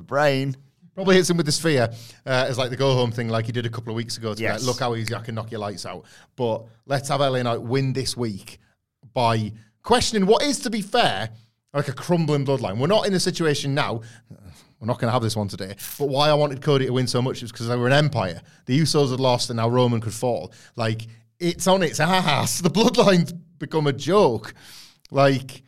Brain. 0.06 0.56
Probably 0.94 1.16
hits 1.16 1.28
him 1.28 1.36
with 1.36 1.46
the 1.46 1.52
sphere 1.52 1.88
uh, 2.24 2.46
as 2.48 2.56
like 2.56 2.70
the 2.70 2.76
go 2.76 2.94
home 2.94 3.10
thing, 3.10 3.28
like 3.28 3.46
he 3.46 3.52
did 3.52 3.66
a 3.66 3.68
couple 3.68 3.90
of 3.90 3.96
weeks 3.96 4.16
ago. 4.16 4.30
To 4.32 4.36
be 4.36 4.42
Yes. 4.44 4.60
like, 4.60 4.66
look 4.68 4.78
how 4.80 4.94
easy 4.94 5.12
I 5.14 5.20
can 5.22 5.34
knock 5.34 5.50
your 5.50 5.58
lights 5.60 5.84
out. 5.86 6.04
But 6.36 6.64
let's 6.86 7.08
have 7.08 7.20
LA 7.20 7.42
Knight 7.42 7.60
win 7.60 7.92
this 7.92 8.16
week 8.16 8.58
by 9.12 9.52
questioning 9.82 10.26
what 10.26 10.44
is, 10.44 10.60
to 10.60 10.70
be 10.70 10.80
fair, 10.82 11.30
like 11.72 11.88
a 11.88 11.92
crumbling 11.92 12.46
bloodline. 12.46 12.78
We're 12.78 12.86
not 12.86 13.06
in 13.08 13.14
a 13.14 13.18
situation 13.20 13.74
now. 13.74 14.02
We're 14.78 14.86
not 14.86 15.00
going 15.00 15.08
to 15.08 15.12
have 15.12 15.22
this 15.22 15.34
one 15.34 15.48
today. 15.48 15.74
But 15.98 16.08
why 16.08 16.28
I 16.28 16.34
wanted 16.34 16.60
Cody 16.62 16.86
to 16.86 16.92
win 16.92 17.06
so 17.08 17.20
much 17.20 17.42
was 17.42 17.50
because 17.50 17.66
they 17.66 17.76
were 17.76 17.86
an 17.88 17.92
empire. 17.92 18.40
The 18.66 18.78
Usos 18.78 19.10
had 19.10 19.18
lost, 19.18 19.50
and 19.50 19.56
now 19.56 19.68
Roman 19.68 20.00
could 20.00 20.14
fall. 20.14 20.52
Like 20.76 21.06
it's 21.40 21.66
on 21.66 21.82
its 21.82 21.98
ass. 21.98 22.60
The 22.60 22.70
bloodline's 22.70 23.32
become 23.58 23.88
a 23.88 23.92
joke. 23.92 24.54
Like 25.10 25.62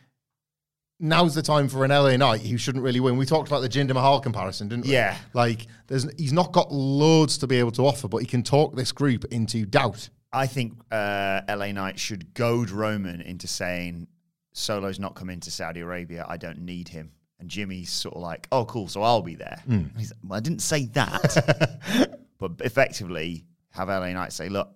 now's 0.99 1.35
the 1.35 1.41
time 1.41 1.67
for 1.67 1.85
an 1.85 1.91
LA 1.91 2.17
Knight 2.17 2.41
who 2.41 2.57
shouldn't 2.57 2.83
really 2.83 2.99
win. 2.99 3.17
We 3.17 3.25
talked 3.25 3.47
about 3.47 3.61
the 3.61 3.69
Jinder 3.69 3.93
Mahal 3.93 4.19
comparison, 4.19 4.67
didn't 4.67 4.85
we? 4.85 4.93
Yeah. 4.93 5.17
Like, 5.33 5.67
there's 5.87 6.11
he's 6.17 6.33
not 6.33 6.51
got 6.51 6.71
loads 6.71 7.37
to 7.39 7.47
be 7.47 7.57
able 7.57 7.71
to 7.71 7.85
offer, 7.85 8.07
but 8.07 8.17
he 8.17 8.25
can 8.25 8.43
talk 8.43 8.75
this 8.75 8.91
group 8.91 9.25
into 9.25 9.65
doubt. 9.65 10.09
I 10.33 10.47
think 10.47 10.73
uh, 10.91 11.41
LA 11.49 11.71
Knight 11.71 11.99
should 11.99 12.33
goad 12.33 12.69
Roman 12.69 13.21
into 13.21 13.47
saying 13.47 14.07
Solo's 14.53 14.99
not 14.99 15.15
coming 15.15 15.39
to 15.41 15.51
Saudi 15.51 15.79
Arabia. 15.79 16.25
I 16.27 16.37
don't 16.37 16.59
need 16.59 16.89
him. 16.89 17.11
And 17.39 17.49
Jimmy's 17.49 17.91
sort 17.91 18.15
of 18.15 18.21
like, 18.21 18.47
oh, 18.51 18.65
cool, 18.65 18.87
so 18.87 19.03
I'll 19.03 19.21
be 19.21 19.35
there. 19.35 19.61
And 19.67 19.91
He's 19.95 20.11
like, 20.11 20.19
well, 20.23 20.37
I 20.37 20.39
didn't 20.39 20.61
say 20.61 20.87
that. 20.87 22.19
but 22.39 22.51
effectively, 22.61 23.45
have 23.69 23.89
LA 23.89 24.11
Knight 24.11 24.33
say, 24.33 24.49
look, 24.49 24.69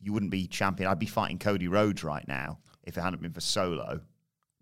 you 0.00 0.12
wouldn't 0.12 0.30
be 0.30 0.46
champion. 0.46 0.88
I'd 0.88 0.98
be 0.98 1.06
fighting 1.06 1.38
Cody 1.38 1.68
Rhodes 1.68 2.02
right 2.02 2.26
now 2.26 2.58
if 2.84 2.96
it 2.96 3.00
hadn't 3.02 3.20
been 3.20 3.32
for 3.32 3.40
Solo. 3.40 4.00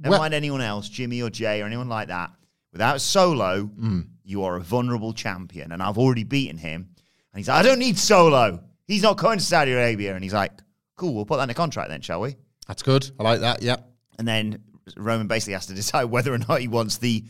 Never 0.05 0.13
Well- 0.13 0.21
mind 0.21 0.35
anyone 0.35 0.61
else, 0.61 0.89
Jimmy 0.89 1.23
or 1.23 1.31
Jay 1.31 1.63
or 1.63 1.67
anyone 1.67 1.89
like 1.89 2.09
that. 2.09 2.31
Without 2.73 3.01
Solo, 3.01 3.65
mm. 3.65 4.07
you 4.23 4.45
are 4.45 4.57
a 4.57 4.61
vulnerable 4.61 5.13
champion. 5.13 5.73
And 5.73 5.83
I've 5.83 5.97
already 5.97 6.25
beaten 6.25 6.59
him. 6.59 6.89
And 7.33 7.39
he's 7.39 7.49
like, 7.49 7.59
I 7.59 7.63
don't 7.63 7.79
need 7.79 7.99
Solo. 7.99 8.63
He's 8.87 9.03
not 9.03 9.17
going 9.17 9.39
to 9.39 9.45
Saudi 9.45 9.73
Arabia. 9.73 10.15
And 10.15 10.23
he's 10.23 10.35
like, 10.35 10.53
cool, 10.97 11.15
we'll 11.15 11.25
put 11.25 11.39
that 11.39 11.45
in 11.45 11.51
a 11.51 11.55
contract 11.55 11.89
then, 11.89 12.03
shall 12.03 12.21
we? 12.21 12.37
That's 12.69 12.83
good. 12.83 13.11
I 13.19 13.23
like 13.23 13.41
that. 13.41 13.63
Yeah. 13.63 13.77
And 14.19 14.29
then 14.29 14.63
Roman 14.97 15.27
basically 15.27 15.55
has 15.55 15.67
to 15.67 15.75
decide 15.83 16.05
whether 16.05 16.33
or 16.33 16.39
not 16.39 16.61
he 16.61 16.69
wants 16.69 16.99
the 16.99 17.25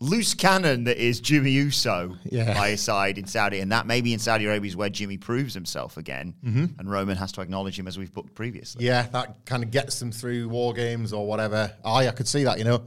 loose 0.00 0.32
cannon 0.34 0.84
that 0.84 0.96
is 0.96 1.20
Jimmy 1.20 1.50
Uso 1.50 2.16
Yeah. 2.24 2.54
by 2.54 2.70
his 2.70 2.80
side 2.80 3.18
in 3.18 3.26
Saudi. 3.26 3.58
And 3.60 3.72
that 3.72 3.86
maybe 3.86 4.12
in 4.12 4.18
Saudi 4.20 4.44
Arabia 4.46 4.68
is 4.68 4.76
where 4.76 4.88
Jimmy 4.88 5.16
proves 5.18 5.54
himself 5.54 5.96
again. 5.96 6.34
And 6.42 6.88
Roman 6.90 7.16
has 7.16 7.32
to 7.32 7.40
acknowledge 7.40 7.78
him 7.78 7.88
as 7.88 7.98
we've 7.98 8.12
booked 8.12 8.34
previously. 8.34 8.84
Yeah, 8.84 9.02
that 9.08 9.44
kind 9.44 9.62
of 9.64 9.70
gets 9.70 9.98
them 9.98 10.12
through 10.12 10.48
war 10.50 10.72
games 10.72 11.12
or 11.12 11.26
whatever. 11.26 11.72
Aye, 11.84 12.06
I 12.08 12.12
could 12.12 12.28
see 12.28 12.44
that, 12.44 12.58
you 12.58 12.64
know. 12.64 12.82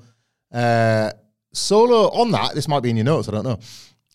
Uh, 0.52 1.12
Solo 1.54 2.10
on 2.12 2.32
that, 2.32 2.56
this 2.56 2.68
might 2.70 2.80
be 2.82 2.90
in 2.90 2.96
your 2.96 3.04
notes, 3.06 3.28
I 3.28 3.32
don't 3.32 3.44
know. 3.44 3.60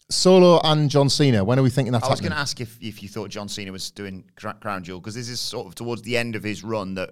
Solo 0.09 0.61
and 0.65 0.89
John 0.89 1.11
Cena, 1.11 1.45
when 1.45 1.59
are 1.59 1.63
we 1.63 1.69
thinking 1.71 1.93
that? 1.93 2.03
I 2.05 2.09
was 2.09 2.21
going 2.21 2.33
to 2.33 2.39
ask 2.39 2.61
if, 2.61 2.79
if 2.81 3.03
you 3.03 3.09
thought 3.09 3.29
John 3.29 3.49
Cena 3.49 3.73
was 3.73 3.91
doing 3.91 4.25
Crown 4.37 4.85
Jewel 4.85 5.01
because 5.01 5.15
this 5.17 5.29
is 5.29 5.41
sort 5.41 5.67
of 5.67 5.75
towards 5.75 6.01
the 6.03 6.17
end 6.17 6.37
of 6.37 6.43
his 6.43 6.63
run 6.65 6.95
that 6.95 7.11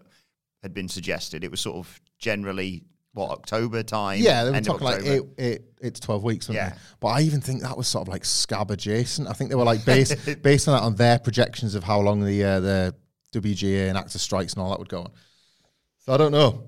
had 0.63 0.73
been 0.73 0.89
suggested. 0.89 1.45
It 1.45 1.51
was 1.51 1.61
sort 1.61 1.77
of 1.77 2.01
generally 2.19 2.85
what 3.15 3.31
October 3.31 3.83
time. 3.83 4.21
Yeah, 4.21 4.45
they 4.45 4.51
were 4.51 4.61
talking 4.61 4.85
like 4.85 4.99
October. 4.99 5.31
eight, 5.39 5.45
eight, 5.45 5.61
eight 5.83 5.95
to 5.95 6.01
12 6.01 6.23
weeks, 6.23 6.49
Yeah. 6.51 6.71
they? 6.71 6.77
But 7.01 7.09
I 7.09 7.21
even 7.23 7.41
think 7.41 7.63
that 7.63 7.77
was 7.77 7.87
sort 7.89 8.07
of 8.07 8.13
like 8.13 8.25
scab 8.25 8.71
adjacent. 8.71 9.29
I 9.29 9.33
think 9.33 9.51
they 9.51 9.57
were 9.57 9.65
like 9.65 9.85
based, 9.85 10.17
based 10.43 10.69
on 10.69 10.75
that, 10.75 10.83
on 10.83 10.97
their 10.97 11.19
projections 11.19 11.75
of 11.75 11.85
how 11.85 12.01
long 12.01 12.25
the 12.25 12.45
uh, 12.45 12.61
the 12.61 12.95
WGA 13.33 13.89
and 13.89 13.97
actor 13.97 14.19
strikes 14.19 14.53
and 14.53 14.63
all 14.63 14.71
that 14.71 14.79
would 14.79 14.89
go 14.89 15.01
on. 15.03 15.13
So 16.01 16.13
I 16.13 16.17
don't 16.17 16.33
know. 16.33 16.65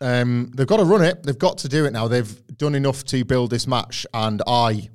Um, 0.00 0.52
they've 0.54 0.66
got 0.66 0.76
to 0.76 0.84
run 0.84 1.02
it. 1.02 1.22
They've 1.22 1.38
got 1.38 1.58
to 1.58 1.68
do 1.68 1.86
it 1.86 1.92
now. 1.92 2.06
They've 2.08 2.46
done 2.56 2.74
enough 2.74 3.02
to 3.04 3.24
build 3.24 3.50
this 3.50 3.66
match. 3.66 4.06
And 4.12 4.42
I 4.46 4.90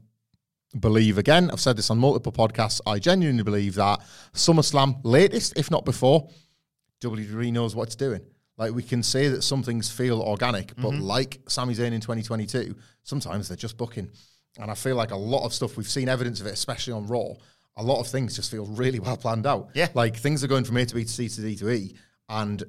believe, 0.80 1.18
again, 1.18 1.50
I've 1.52 1.60
said 1.60 1.76
this 1.78 1.90
on 1.90 1.98
multiple 1.98 2.32
podcasts, 2.32 2.80
I 2.86 3.00
genuinely 3.00 3.44
believe 3.44 3.74
that 3.76 4.02
SummerSlam, 4.34 5.00
latest, 5.04 5.54
if 5.58 5.72
not 5.72 5.84
before, 5.86 6.30
WWE 7.02 7.52
knows 7.52 7.76
what 7.76 7.88
it's 7.88 7.96
doing. 7.96 8.22
Like 8.58 8.74
we 8.74 8.84
can 8.84 9.02
say 9.02 9.28
that 9.30 9.44
some 9.44 9.64
things 9.64 9.90
feel 9.90 10.22
organic, 10.22 10.76
but 10.76 10.92
mm-hmm. 10.92 11.02
like 11.02 11.42
Sami 11.48 11.74
Zayn 11.74 11.94
in 11.94 12.02
2022, 12.02 12.76
sometimes 13.04 13.48
they're 13.48 13.58
just 13.58 13.78
booking. 13.78 14.10
And 14.60 14.70
I 14.70 14.76
feel 14.76 14.96
like 14.96 15.12
a 15.12 15.18
lot 15.18 15.46
of 15.46 15.54
stuff 15.54 15.78
we've 15.78 15.90
seen 15.90 16.10
evidence 16.10 16.42
of 16.42 16.48
it, 16.48 16.54
especially 16.54 16.94
on 16.94 17.08
Raw. 17.08 17.34
A 17.78 17.84
lot 17.84 18.02
of 18.02 18.08
things 18.08 18.36
just 18.36 18.52
feel 18.52 18.66
really 18.66 19.00
well 19.00 19.18
planned 19.18 19.48
out. 19.48 19.70
Yeah. 19.74 19.88
like 19.94 20.18
things 20.18 20.44
are 20.44 20.48
going 20.48 20.66
from 20.66 20.78
A 20.78 20.86
to 20.86 20.96
B 20.96 21.04
to 21.04 21.10
C 21.10 21.30
to 21.30 21.42
D 21.42 21.56
to 21.56 21.70
E, 21.72 21.96
and 22.28 22.64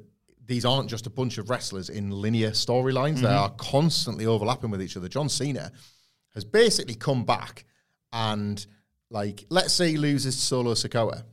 these 0.46 0.64
aren't 0.64 0.88
just 0.88 1.06
a 1.06 1.10
bunch 1.10 1.38
of 1.38 1.50
wrestlers 1.50 1.88
in 1.88 2.10
linear 2.10 2.50
storylines. 2.50 3.16
They 3.16 3.22
mm-hmm. 3.22 3.38
are 3.38 3.50
constantly 3.50 4.26
overlapping 4.26 4.70
with 4.70 4.82
each 4.82 4.96
other. 4.96 5.08
John 5.08 5.28
Cena 5.28 5.72
has 6.34 6.44
basically 6.44 6.94
come 6.94 7.24
back 7.24 7.64
and 8.12 8.64
like 9.10 9.44
let's 9.50 9.74
say 9.74 9.90
he 9.90 9.96
loses 9.96 10.36
to 10.36 10.42
Solo 10.42 10.74
Sikoa. 10.74 11.24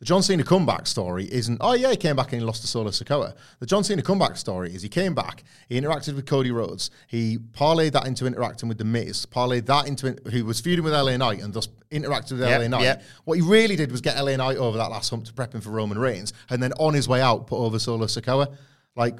The 0.00 0.06
John 0.06 0.22
Cena 0.22 0.42
comeback 0.42 0.86
story 0.88 1.32
isn't, 1.32 1.58
oh 1.60 1.74
yeah, 1.74 1.90
he 1.90 1.96
came 1.96 2.16
back 2.16 2.32
and 2.32 2.40
he 2.40 2.46
lost 2.46 2.62
to 2.62 2.68
Solo 2.68 2.90
Sikoa. 2.90 3.34
The 3.60 3.66
John 3.66 3.84
Cena 3.84 4.02
comeback 4.02 4.36
story 4.36 4.74
is 4.74 4.82
he 4.82 4.88
came 4.88 5.14
back, 5.14 5.44
he 5.68 5.80
interacted 5.80 6.16
with 6.16 6.26
Cody 6.26 6.50
Rhodes, 6.50 6.90
he 7.06 7.38
parlayed 7.38 7.92
that 7.92 8.06
into 8.06 8.26
interacting 8.26 8.68
with 8.68 8.78
The 8.78 8.84
Miz, 8.84 9.24
parlayed 9.24 9.66
that 9.66 9.86
into, 9.86 10.16
who 10.30 10.44
was 10.44 10.60
feuding 10.60 10.84
with 10.84 10.92
LA 10.92 11.16
Knight 11.16 11.40
and 11.42 11.54
thus 11.54 11.68
interacted 11.92 12.32
with 12.32 12.40
Yep, 12.40 12.60
LA 12.60 12.68
Knight. 12.68 12.82
yep. 12.82 13.02
What 13.22 13.34
he 13.36 13.42
really 13.42 13.76
did 13.76 13.92
was 13.92 14.00
get 14.00 14.20
LA 14.22 14.34
Knight 14.36 14.56
over 14.56 14.76
that 14.78 14.90
last 14.90 15.10
hump 15.10 15.24
to 15.26 15.32
prep 15.32 15.54
him 15.54 15.60
for 15.60 15.70
Roman 15.70 15.98
Reigns 15.98 16.32
and 16.50 16.60
then 16.62 16.72
on 16.74 16.92
his 16.92 17.08
way 17.08 17.20
out 17.22 17.46
put 17.46 17.58
over 17.58 17.78
Solo 17.78 18.06
Sikoa. 18.06 18.52
Like, 18.96 19.16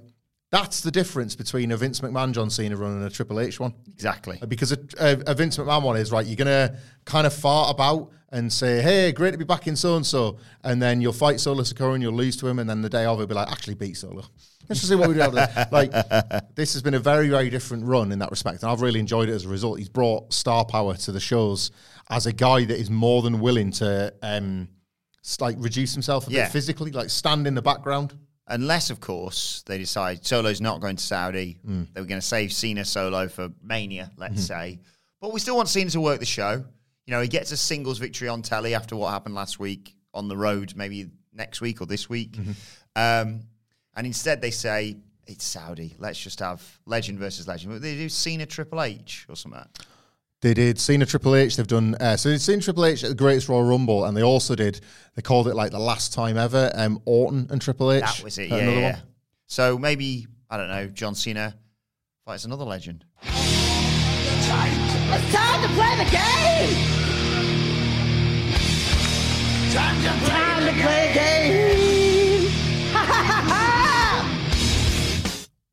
that's 0.55 0.83
the 0.83 0.91
difference 0.93 1.35
between 1.35 1.73
a 1.73 1.77
Vince 1.77 1.99
McMahon 2.01 2.31
John 2.33 2.49
Cena 2.49 2.77
run 2.77 2.93
and 2.93 3.05
a 3.05 3.11
Triple 3.11 3.41
H 3.41 3.59
one. 3.59 3.75
Exactly. 3.93 4.39
Because 4.47 4.71
a, 4.71 4.79
a, 5.01 5.19
a 5.33 5.35
Vince 5.35 5.57
McMahon 5.57 5.83
one 5.83 5.97
is 5.97 6.13
right. 6.13 6.25
You're 6.25 6.37
gonna 6.37 6.79
kind 7.05 7.27
of 7.27 7.35
fart 7.35 7.71
about 7.75 8.11
and 8.31 8.53
say, 8.53 8.81
"Hey, 8.81 9.11
great 9.11 9.33
to 9.33 9.39
be 9.39 9.45
back 9.45 9.67
in 9.67 9.75
so 9.75 9.97
and 9.97 10.07
so," 10.07 10.39
and 10.63 10.81
then 10.81 11.01
you'll 11.01 11.13
fight 11.13 11.41
Solo 11.41 11.63
Sikoa 11.63 11.95
and 11.95 12.03
you'll 12.05 12.15
lose 12.15 12.37
to 12.37 12.47
him, 12.47 12.61
and 12.61 12.71
then 12.71 12.83
the 12.83 12.89
day 12.89 13.05
of 13.05 13.19
he'll 13.19 13.27
be 13.27 13.35
like, 13.35 13.51
"Actually, 13.51 13.75
beat 13.75 13.97
Solo." 13.97 14.23
Let's 14.69 14.81
just 14.81 14.89
see 14.89 14.95
what 14.95 15.09
we 15.09 15.15
do. 15.15 15.23
Out 15.23 15.29
of 15.29 15.35
this. 15.35 15.67
Like 15.73 15.91
this 16.55 16.73
has 16.75 16.83
been 16.83 16.95
a 16.95 16.99
very, 17.01 17.29
very 17.29 17.51
different 17.51 17.85
run 17.85 18.13
in 18.13 18.21
that 18.21 18.31
respect, 18.31 18.63
and 18.63 18.71
I've 18.71 18.81
really 18.81 19.01
enjoyed 19.01 19.29
it 19.29 19.33
as 19.33 19.45
a 19.45 19.49
result. 19.49 19.79
He's 19.81 19.89
brought 19.91 20.33
star 20.33 20.65
power 20.65 20.95
to 20.95 21.11
the 21.13 21.21
shows 21.21 21.71
as 22.11 22.27
a 22.27 22.33
guy 22.33 22.65
that 22.65 22.79
is 22.79 22.91
more 22.91 23.23
than 23.23 23.41
willing 23.41 23.73
to 23.73 24.15
um, 24.23 24.69
like 25.41 25.57
reduce 25.59 25.93
himself 25.95 26.29
a 26.29 26.31
Yeah. 26.31 26.45
bit 26.45 26.53
physically, 26.53 26.93
like 26.93 27.11
stand 27.11 27.47
in 27.49 27.55
the 27.55 27.63
background. 27.63 28.17
Unless, 28.47 28.91
of 28.91 29.01
course, 29.01 29.63
they 29.67 29.79
decide 29.79 30.25
Solo's 30.27 30.61
not 30.61 30.81
going 30.81 30.97
to 30.97 31.03
Saudi. 31.03 31.59
Mm. 31.67 31.87
They 31.95 32.01
were 32.01 32.07
going 32.07 32.21
to 32.21 32.27
save 32.27 32.53
Cena 32.53 32.85
Solo 32.85 33.27
for 33.29 33.49
Mania, 33.63 34.11
let's 34.19 34.35
Mm-hmm. 34.35 34.41
say. 34.43 34.79
But 35.21 35.33
we 35.33 35.41
still 35.41 35.57
want 35.57 35.69
Cena 35.71 35.89
to 35.91 36.01
work 36.01 36.21
the 36.21 36.27
show. 36.27 36.63
You 37.07 37.11
know, 37.11 37.23
he 37.23 37.29
gets 37.29 37.53
a 37.53 37.57
singles 37.57 37.99
victory 37.99 38.29
on 38.29 38.43
telly 38.43 38.75
after 38.75 38.97
what 38.97 39.11
happened 39.11 39.35
last 39.35 39.59
week 39.59 39.95
on 40.13 40.29
the 40.29 40.37
road, 40.37 40.75
maybe 40.77 41.09
next 41.33 41.61
week 41.63 41.81
or 41.81 41.87
this 41.87 42.09
week. 42.11 42.33
Mm-hmm. 42.33 42.51
Um, 42.97 43.41
and 43.97 44.07
instead, 44.07 44.43
they 44.43 44.51
say 44.51 44.97
it's 45.27 45.45
Saudi. 45.45 45.95
Let's 45.99 46.19
just 46.21 46.41
have 46.41 46.63
legend 46.85 47.19
versus 47.19 47.49
legend. 47.49 47.81
They 47.81 47.95
do 47.97 48.09
Cena 48.11 48.45
Triple 48.45 48.83
H 48.83 49.25
or 49.29 49.37
something. 49.37 49.65
They 50.45 50.53
did 50.53 50.79
Cena 50.79 51.07
Triple 51.07 51.37
H. 51.37 51.57
They've 51.57 51.67
done 51.67 51.95
uh, 51.95 52.19
so. 52.19 52.29
They've 52.29 52.39
seen 52.39 52.61
Triple 52.61 52.85
H 52.85 53.03
at 53.03 53.09
the 53.09 53.17
Greatest 53.17 53.49
Royal 53.49 53.65
Rumble, 53.65 54.05
and 54.05 54.15
they 54.15 54.23
also 54.23 54.55
did. 54.55 54.79
They 55.15 55.23
called 55.23 55.49
it 55.49 55.55
like 55.55 55.71
the 55.71 55.79
last 55.79 56.13
time 56.13 56.37
ever. 56.37 56.71
Um, 56.75 57.01
Orton 57.07 57.49
and 57.51 57.63
Triple 57.63 57.91
H. 57.91 58.03
That 58.03 58.23
was 58.23 58.37
it. 58.37 58.51
Yeah, 58.51 58.69
yeah. 58.69 58.93
one. 58.93 59.01
So 59.47 59.79
maybe 59.79 60.27
I 60.51 60.59
don't 60.59 60.69
know. 60.69 60.89
John 60.89 61.15
Cena 61.15 61.57
fights 62.27 62.45
another 62.45 62.67
legend. 62.67 63.07
It's 63.23 64.47
time 64.47 65.63
to 65.63 65.69
play 65.69 65.97
the 65.97 66.05
game! 66.11 66.77
Time 69.73 70.03
to 70.03 70.13
play, 70.27 70.67
the 70.67 70.73
game! 71.15 72.51
Ha 72.93 72.99
ha 72.99 73.23
ha 73.25 73.41
ha! 73.49 73.65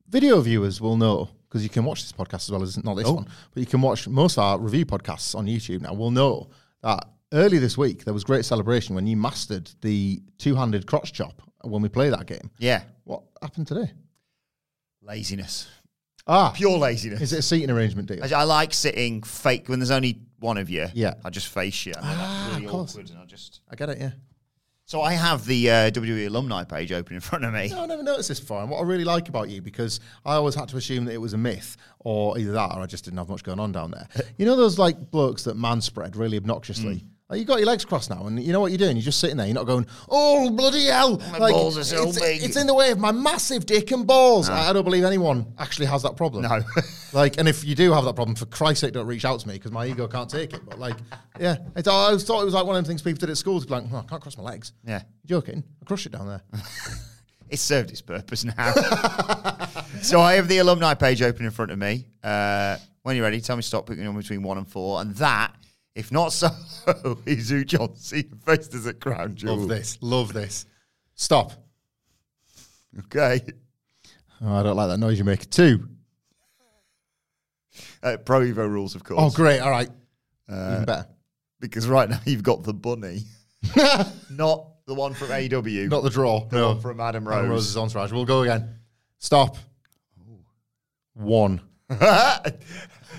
Video 0.08 0.40
viewers 0.40 0.80
will 0.80 0.96
know 0.96 1.28
because 1.52 1.62
you 1.62 1.68
can 1.68 1.84
watch 1.84 2.00
this 2.02 2.12
podcast 2.12 2.44
as 2.44 2.50
well 2.50 2.62
as 2.62 2.82
not 2.82 2.94
this 2.96 3.06
one, 3.06 3.26
but 3.52 3.60
you 3.60 3.66
can 3.66 3.82
watch 3.82 4.08
most 4.08 4.38
of 4.38 4.42
our 4.44 4.58
review 4.58 4.86
podcasts 4.86 5.34
on 5.34 5.44
YouTube 5.46 5.82
now. 5.82 5.92
We'll 5.92 6.10
know 6.10 6.48
that 6.82 7.04
early 7.34 7.58
this 7.58 7.76
week 7.76 8.04
there 8.04 8.14
was 8.14 8.24
great 8.24 8.46
celebration 8.46 8.94
when 8.94 9.06
you 9.06 9.18
mastered 9.18 9.70
the 9.82 10.22
two-handed 10.38 10.86
crotch 10.86 11.12
chop 11.12 11.42
when 11.60 11.82
we 11.82 11.90
play 11.90 12.08
that 12.08 12.24
game. 12.24 12.50
Yeah, 12.58 12.84
What 13.04 13.22
happened 13.42 13.66
today? 13.66 13.92
laziness, 15.02 15.68
Ah, 16.26 16.52
pure 16.54 16.78
laziness. 16.78 17.20
is 17.20 17.32
it 17.34 17.40
a 17.40 17.42
seating 17.42 17.70
arrangement 17.70 18.08
deal? 18.08 18.22
I, 18.24 18.40
I 18.40 18.44
like 18.44 18.72
sitting 18.72 19.22
fake 19.22 19.68
when 19.68 19.78
there's 19.80 19.90
only 19.90 20.20
one 20.38 20.56
of 20.56 20.70
you. 20.70 20.86
Yeah. 20.94 21.14
I 21.24 21.30
just 21.30 21.48
face 21.48 21.84
you. 21.84 21.92
And 21.96 22.04
Ah, 22.06 22.50
really 22.52 22.64
of 22.66 22.70
course. 22.70 22.92
awkward, 22.92 23.10
and 23.10 23.18
I 23.18 23.24
just. 23.26 23.60
I 23.70 23.74
get 23.76 23.88
it. 23.90 23.98
Yeah. 23.98 24.10
So 24.92 25.00
I 25.00 25.14
have 25.14 25.46
the 25.46 25.70
uh, 25.70 25.90
WWE 25.90 26.26
alumni 26.26 26.64
page 26.64 26.92
open 26.92 27.14
in 27.14 27.20
front 27.22 27.46
of 27.46 27.54
me. 27.54 27.68
No, 27.68 27.84
I 27.84 27.86
never 27.86 28.02
noticed 28.02 28.28
this 28.28 28.40
before. 28.40 28.60
And 28.60 28.68
what 28.68 28.78
I 28.78 28.82
really 28.82 29.04
like 29.04 29.30
about 29.30 29.48
you, 29.48 29.62
because 29.62 30.00
I 30.22 30.34
always 30.34 30.54
had 30.54 30.68
to 30.68 30.76
assume 30.76 31.06
that 31.06 31.14
it 31.14 31.18
was 31.18 31.32
a 31.32 31.38
myth, 31.38 31.78
or 32.00 32.38
either 32.38 32.52
that, 32.52 32.72
or 32.76 32.82
I 32.82 32.84
just 32.84 33.06
didn't 33.06 33.16
have 33.16 33.30
much 33.30 33.42
going 33.42 33.58
on 33.58 33.72
down 33.72 33.90
there. 33.90 34.06
you 34.36 34.44
know 34.44 34.54
those 34.54 34.78
like 34.78 35.10
blokes 35.10 35.44
that 35.44 35.56
man 35.56 35.80
spread 35.80 36.14
really 36.14 36.36
obnoxiously. 36.36 36.96
Mm. 36.96 37.04
Like 37.32 37.38
you 37.38 37.46
got 37.46 37.60
your 37.60 37.66
legs 37.66 37.86
crossed 37.86 38.10
now, 38.10 38.26
and 38.26 38.38
you 38.44 38.52
know 38.52 38.60
what 38.60 38.72
you're 38.72 38.78
doing. 38.78 38.94
You're 38.94 39.04
just 39.04 39.18
sitting 39.18 39.38
there. 39.38 39.46
You're 39.46 39.54
not 39.54 39.64
going, 39.64 39.86
"Oh 40.10 40.50
bloody 40.50 40.84
hell!" 40.84 41.16
My 41.16 41.38
like, 41.38 41.54
balls 41.54 41.78
are 41.78 41.84
so 41.84 42.08
it's, 42.10 42.20
big." 42.20 42.42
It's 42.42 42.58
in 42.58 42.66
the 42.66 42.74
way 42.74 42.90
of 42.90 42.98
my 42.98 43.10
massive 43.10 43.64
dick 43.64 43.90
and 43.90 44.06
balls. 44.06 44.50
I, 44.50 44.68
I 44.68 44.72
don't 44.74 44.84
believe 44.84 45.02
anyone 45.02 45.54
actually 45.58 45.86
has 45.86 46.02
that 46.02 46.14
problem. 46.14 46.42
No. 46.42 46.60
like, 47.14 47.38
and 47.38 47.48
if 47.48 47.64
you 47.64 47.74
do 47.74 47.90
have 47.94 48.04
that 48.04 48.16
problem, 48.16 48.36
for 48.36 48.44
Christ's 48.44 48.82
sake, 48.82 48.92
don't 48.92 49.06
reach 49.06 49.24
out 49.24 49.40
to 49.40 49.48
me 49.48 49.54
because 49.54 49.72
my 49.72 49.86
ego 49.86 50.06
can't 50.06 50.28
take 50.28 50.52
it. 50.52 50.60
But 50.68 50.78
like, 50.78 50.96
yeah, 51.40 51.56
it's, 51.74 51.88
I 51.88 51.92
always 51.92 52.22
thought 52.22 52.42
it 52.42 52.44
was 52.44 52.52
like 52.52 52.66
one 52.66 52.76
of 52.76 52.84
the 52.84 52.88
things 52.88 53.00
people 53.00 53.20
did 53.20 53.30
at 53.30 53.38
school 53.38 53.58
to 53.62 53.66
be 53.66 53.72
like, 53.72 53.84
oh, 53.90 53.96
"I 53.96 54.02
can't 54.02 54.20
cross 54.20 54.36
my 54.36 54.44
legs." 54.44 54.74
Yeah. 54.84 55.00
Joking? 55.24 55.64
I 55.80 55.86
crush 55.86 56.04
it 56.04 56.12
down 56.12 56.28
there. 56.28 56.42
it 57.48 57.58
served 57.60 57.92
its 57.92 58.02
purpose 58.02 58.44
now. 58.44 58.72
so 60.02 60.20
I 60.20 60.34
have 60.34 60.48
the 60.48 60.58
alumni 60.58 60.92
page 60.92 61.22
open 61.22 61.46
in 61.46 61.50
front 61.50 61.70
of 61.70 61.78
me. 61.78 62.08
Uh, 62.22 62.76
when 63.04 63.16
you're 63.16 63.24
ready, 63.24 63.40
tell 63.40 63.56
me 63.56 63.62
to 63.62 63.66
stop 63.66 63.86
picking 63.86 64.06
on 64.06 64.18
between 64.18 64.42
one 64.42 64.58
and 64.58 64.68
four. 64.68 65.00
And 65.00 65.14
that, 65.16 65.54
if 65.94 66.10
not 66.10 66.32
so, 66.32 66.48
is 67.26 67.50
who 67.50 67.64
John 67.64 67.96
Cena 67.96 68.28
faced 68.44 68.74
us 68.74 68.86
at 68.86 69.00
Crown 69.00 69.34
Jewel. 69.34 69.56
Love 69.56 69.68
this. 69.68 69.98
Love 70.00 70.32
this. 70.32 70.66
Stop. 71.14 71.52
Okay. 72.98 73.40
Oh, 74.44 74.54
I 74.54 74.62
don't 74.62 74.76
like 74.76 74.88
that 74.88 74.98
noise 74.98 75.18
you 75.18 75.24
make. 75.24 75.48
Two. 75.50 75.88
Uh, 78.02 78.16
Pro 78.16 78.40
Evo 78.40 78.68
rules, 78.68 78.94
of 78.94 79.04
course. 79.04 79.20
Oh, 79.20 79.30
great. 79.30 79.60
All 79.60 79.70
right. 79.70 79.88
Uh, 80.48 80.72
Even 80.72 80.84
better. 80.84 81.06
Because 81.60 81.86
right 81.86 82.08
now 82.08 82.20
you've 82.24 82.42
got 82.42 82.64
the 82.64 82.74
bunny, 82.74 83.22
not 84.30 84.66
the 84.86 84.94
one 84.94 85.14
from 85.14 85.30
AW. 85.30 85.88
Not 85.88 86.02
the 86.02 86.10
draw. 86.10 86.46
the 86.46 86.56
no. 86.56 86.68
one 86.68 86.80
from 86.80 87.00
Adam 87.00 87.26
Rose. 87.26 87.38
Adam 87.38 87.50
Rose's 87.50 87.76
entourage. 87.76 88.10
We'll 88.10 88.24
go 88.24 88.42
again. 88.42 88.74
Stop. 89.18 89.56
One. 91.14 91.60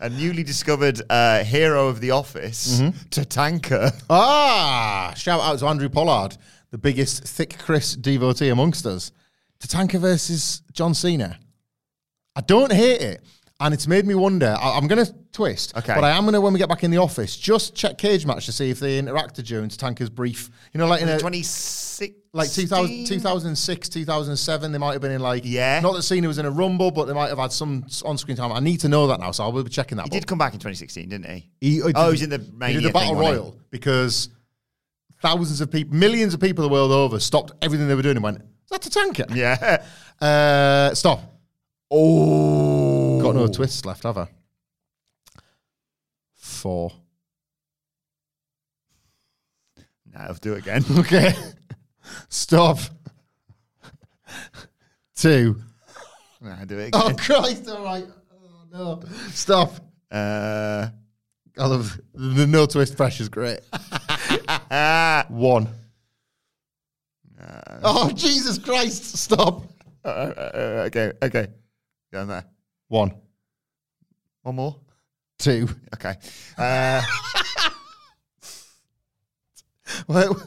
a 0.00 0.08
newly 0.10 0.42
discovered 0.42 1.00
uh, 1.10 1.44
hero 1.44 1.88
of 1.88 2.00
the 2.00 2.10
office, 2.10 2.80
Mm-hmm. 2.80 2.98
Tatanka. 3.08 3.92
Ah, 4.10 5.12
shout 5.16 5.40
out 5.40 5.58
to 5.58 5.66
Andrew 5.66 5.88
Pollard, 5.88 6.36
the 6.70 6.78
biggest 6.78 7.24
thick 7.24 7.58
Chris 7.58 7.94
devotee 7.96 8.48
amongst 8.48 8.86
us. 8.86 9.12
Tatanka 9.60 10.00
versus 10.00 10.62
John 10.72 10.94
Cena. 10.94 11.38
I 12.36 12.40
don't 12.42 12.72
hate 12.72 13.00
it. 13.02 13.24
And 13.62 13.74
it's 13.74 13.86
made 13.86 14.06
me 14.06 14.14
wonder. 14.14 14.56
I, 14.58 14.78
am 14.78 14.86
going 14.86 15.04
to 15.04 15.14
twist, 15.32 15.76
Okay. 15.76 15.94
but 15.94 16.02
I 16.02 16.10
am 16.12 16.22
going 16.24 16.32
to 16.32 16.40
when 16.40 16.54
we 16.54 16.58
get 16.58 16.68
back 16.70 16.82
in 16.82 16.90
the 16.90 16.96
office 16.96 17.36
just 17.36 17.74
check 17.74 17.98
cage 17.98 18.24
match 18.24 18.46
to 18.46 18.52
see 18.52 18.70
if 18.70 18.80
they 18.80 19.00
interacted 19.00 19.44
during 19.44 19.68
Tanker's 19.68 20.08
brief. 20.08 20.48
You 20.72 20.78
know, 20.78 20.86
like 20.86 21.02
in 21.02 21.10
a 21.10 21.18
26. 21.18 22.16
like 22.32 22.50
2000, 22.50 23.06
2006, 23.06 23.88
2007, 23.90 24.72
they 24.72 24.78
might 24.78 24.92
have 24.92 25.02
been 25.02 25.10
in 25.12 25.20
like 25.20 25.42
Yeah. 25.44 25.78
Not 25.80 25.92
that 25.94 26.02
Cena 26.04 26.26
was 26.26 26.38
in 26.38 26.46
a 26.46 26.50
rumble, 26.50 26.90
but 26.90 27.04
they 27.04 27.12
might 27.12 27.28
have 27.28 27.36
had 27.38 27.52
some 27.52 27.84
on-screen 28.02 28.36
time. 28.38 28.50
I 28.50 28.60
need 28.60 28.80
to 28.80 28.88
know 28.88 29.06
that 29.08 29.20
now, 29.20 29.30
so 29.30 29.44
I 29.44 29.48
will 29.48 29.62
be 29.62 29.68
checking 29.68 29.98
that. 29.98 30.04
He 30.04 30.10
did 30.10 30.26
come 30.26 30.38
back 30.38 30.54
in 30.54 30.58
2016, 30.58 31.10
didn't 31.10 31.26
he? 31.30 31.50
He, 31.60 31.82
Oh, 31.82 31.88
he 31.88 32.10
was 32.12 32.22
in 32.22 32.30
the 32.30 32.38
he 32.66 32.72
did 32.74 32.84
the 32.84 32.90
battle 32.92 33.14
wasn't 33.14 33.36
royal 33.36 33.58
because 33.70 34.30
thousands 35.20 35.60
of 35.60 35.70
people, 35.70 35.94
millions 35.94 36.32
of 36.32 36.40
people 36.40 36.62
the 36.62 36.72
world 36.72 36.92
over, 36.92 37.20
stopped 37.20 37.52
everything 37.60 37.88
they 37.88 37.94
were 37.94 38.00
doing 38.00 38.16
and 38.16 38.24
went, 38.24 38.40
"That's 38.70 38.86
a 38.86 38.90
tanker?" 38.90 39.26
Yeah. 39.34 39.84
Uh, 40.18 40.94
stop. 40.94 41.20
Oh. 41.90 42.89
Got 43.34 43.40
no 43.40 43.46
twists 43.46 43.84
left, 43.84 44.02
have 44.02 44.18
I? 44.18 44.28
Four. 46.34 46.92
No, 50.12 50.20
I'll 50.20 50.34
do 50.34 50.54
it 50.54 50.58
again. 50.58 50.84
Okay. 50.98 51.32
stop. 52.28 52.78
Two. 55.14 55.60
I'll 56.44 56.66
do 56.66 56.78
it 56.78 56.88
again. 56.88 57.02
Oh 57.02 57.14
Christ! 57.14 57.68
All 57.68 57.84
right. 57.84 58.06
Oh 58.32 58.64
no. 58.72 59.02
Stop. 59.30 59.74
Uh, 60.10 60.88
I 61.58 61.66
love 61.66 62.00
the 62.14 62.46
no 62.46 62.66
twist 62.66 62.96
pressure's 62.96 63.28
great. 63.28 63.60
One. 65.30 65.68
oh 67.84 68.10
Jesus 68.14 68.58
Christ! 68.58 69.16
Stop. 69.16 69.64
uh, 70.04 70.08
uh, 70.08 70.84
okay, 70.86 71.12
okay. 71.22 71.48
Down 72.12 72.28
there. 72.28 72.44
One, 72.90 73.14
One 74.42 74.56
more. 74.56 74.76
two. 75.38 75.68
Okay. 75.94 76.14
Uh, 76.58 77.00
Well, 80.06 80.40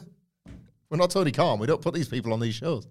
we're 0.90 0.96
not 0.96 1.10
Tony 1.10 1.30
Khan. 1.32 1.58
We 1.58 1.66
don't 1.66 1.80
put 1.82 1.92
these 1.94 2.08
people 2.08 2.32
on 2.32 2.40
these 2.40 2.54
shows. 2.54 2.86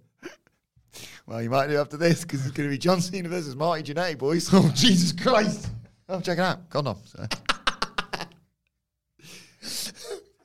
well, 1.28 1.42
you 1.42 1.50
might 1.50 1.68
do 1.68 1.78
after 1.78 1.98
this 1.98 2.22
because 2.22 2.46
it's 2.46 2.56
going 2.56 2.70
to 2.70 2.74
be 2.74 2.78
John 2.78 3.02
Cena 3.02 3.28
versus 3.30 3.56
Marty 3.56 3.84
Jannetty, 3.94 4.18
boys. 4.18 4.50
Oh 4.54 4.72
Jesus 4.76 5.12
Christ! 5.13 5.70
Oh, 6.10 6.20
check 6.22 6.38
it 6.38 6.42
out. 6.42 6.70
Condom. 6.70 6.98
So. 7.06 7.26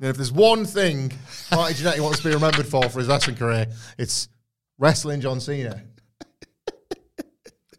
If 0.00 0.16
there's 0.16 0.30
one 0.32 0.64
thing 0.64 1.12
Marty 1.50 1.74
Jannetty 1.74 2.00
wants 2.00 2.18
to 2.20 2.28
be 2.28 2.34
remembered 2.34 2.66
for 2.66 2.82
for 2.88 3.00
his 3.00 3.08
wrestling 3.08 3.36
career, 3.36 3.66
it's 3.98 4.28
wrestling 4.78 5.20
John 5.20 5.40
Cena. 5.40 5.82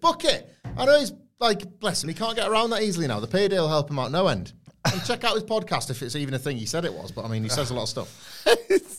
Book 0.02 0.26
it. 0.26 0.49
I 0.80 0.86
know 0.86 1.00
he's 1.00 1.14
like, 1.40 1.80
bless 1.80 2.04
him, 2.04 2.10
he 2.10 2.16
can't 2.16 2.36
get 2.36 2.48
around 2.48 2.72
that 2.72 2.84
easily 2.84 3.08
now. 3.08 3.20
The 3.20 3.28
payday 3.28 3.60
will 3.60 3.70
help 3.70 3.90
him 3.90 4.00
out 4.00 4.12
no 4.12 4.28
end. 4.28 4.54
And 4.86 5.04
check 5.06 5.24
out 5.24 5.36
his 5.36 5.44
podcast 5.44 5.90
if 5.90 6.02
it's 6.02 6.16
even 6.16 6.34
a 6.34 6.40
thing. 6.40 6.58
He 6.58 6.66
said 6.66 6.86
it 6.86 6.94
was, 6.94 7.12
but 7.12 7.26
I 7.26 7.28
mean, 7.28 7.44
he 7.44 7.50
says 7.50 7.70
a 7.70 7.74
lot 7.74 7.84
of 7.84 7.90
stuff. 7.90 8.46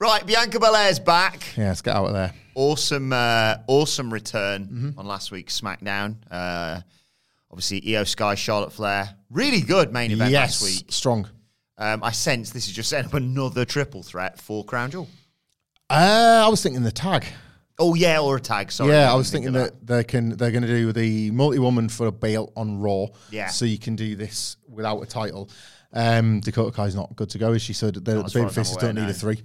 Right, 0.00 0.24
Bianca 0.26 0.58
Belair's 0.58 0.98
back. 0.98 1.42
Yeah, 1.56 1.68
let's 1.68 1.82
get 1.82 1.94
out 1.94 2.06
of 2.06 2.14
there. 2.14 2.32
Awesome, 2.54 3.12
uh, 3.12 3.56
awesome 3.66 4.10
return 4.12 4.64
Mm-hmm. 4.64 4.98
on 4.98 5.06
last 5.06 5.30
week's 5.30 5.60
SmackDown. 5.60 6.16
Uh, 6.30 6.80
obviously, 7.50 7.82
Iyo 7.82 8.06
Sky, 8.08 8.34
Charlotte 8.34 8.72
Flair, 8.72 9.14
really 9.30 9.60
good 9.60 9.92
main 9.92 10.10
event 10.10 10.30
yes, 10.32 10.62
last 10.62 10.62
week. 10.62 10.86
strong. 10.92 11.28
Um, 11.76 12.02
I 12.02 12.12
sense 12.12 12.50
this 12.50 12.66
is 12.66 12.72
just 12.72 12.88
setting 12.88 13.06
up 13.08 13.14
another 13.14 13.64
triple 13.66 14.02
threat 14.02 14.38
for 14.40 14.64
Crown 14.64 14.90
Jewel. 14.90 15.08
Uh, 15.90 16.44
I 16.46 16.48
was 16.48 16.62
thinking 16.62 16.82
the 16.82 16.92
tag. 16.92 17.26
Oh 17.78 17.94
yeah, 17.94 18.20
or 18.20 18.36
a 18.36 18.40
tag. 18.40 18.70
Sorry, 18.72 18.90
yeah, 18.92 19.10
I 19.10 19.14
was 19.16 19.30
think 19.30 19.44
thinking 19.44 19.60
of 19.60 19.70
that. 19.70 19.86
they 19.86 20.04
can 20.04 20.30
they're 20.36 20.50
going 20.50 20.62
to 20.62 20.68
do 20.68 20.92
the 20.92 21.30
multi 21.30 21.58
woman 21.58 21.88
for 21.88 22.06
a 22.06 22.12
belt 22.12 22.52
on 22.56 22.78
Raw. 22.78 23.06
Yeah. 23.30 23.48
so 23.48 23.64
you 23.64 23.78
can 23.78 23.96
do 23.96 24.16
this 24.16 24.56
without 24.68 25.00
a 25.00 25.06
title. 25.06 25.48
Um, 25.92 26.40
Dakota 26.40 26.70
Kai's 26.72 26.94
not 26.94 27.16
good 27.16 27.30
to 27.30 27.38
go, 27.38 27.52
as 27.52 27.62
she? 27.62 27.72
said. 27.72 27.94
the, 27.94 28.00
the 28.00 28.22
as 28.24 28.32
baby 28.34 28.48
faces 28.50 28.76
don't 28.76 28.94
need 28.94 29.02
no. 29.04 29.08
a 29.10 29.14
three. 29.14 29.42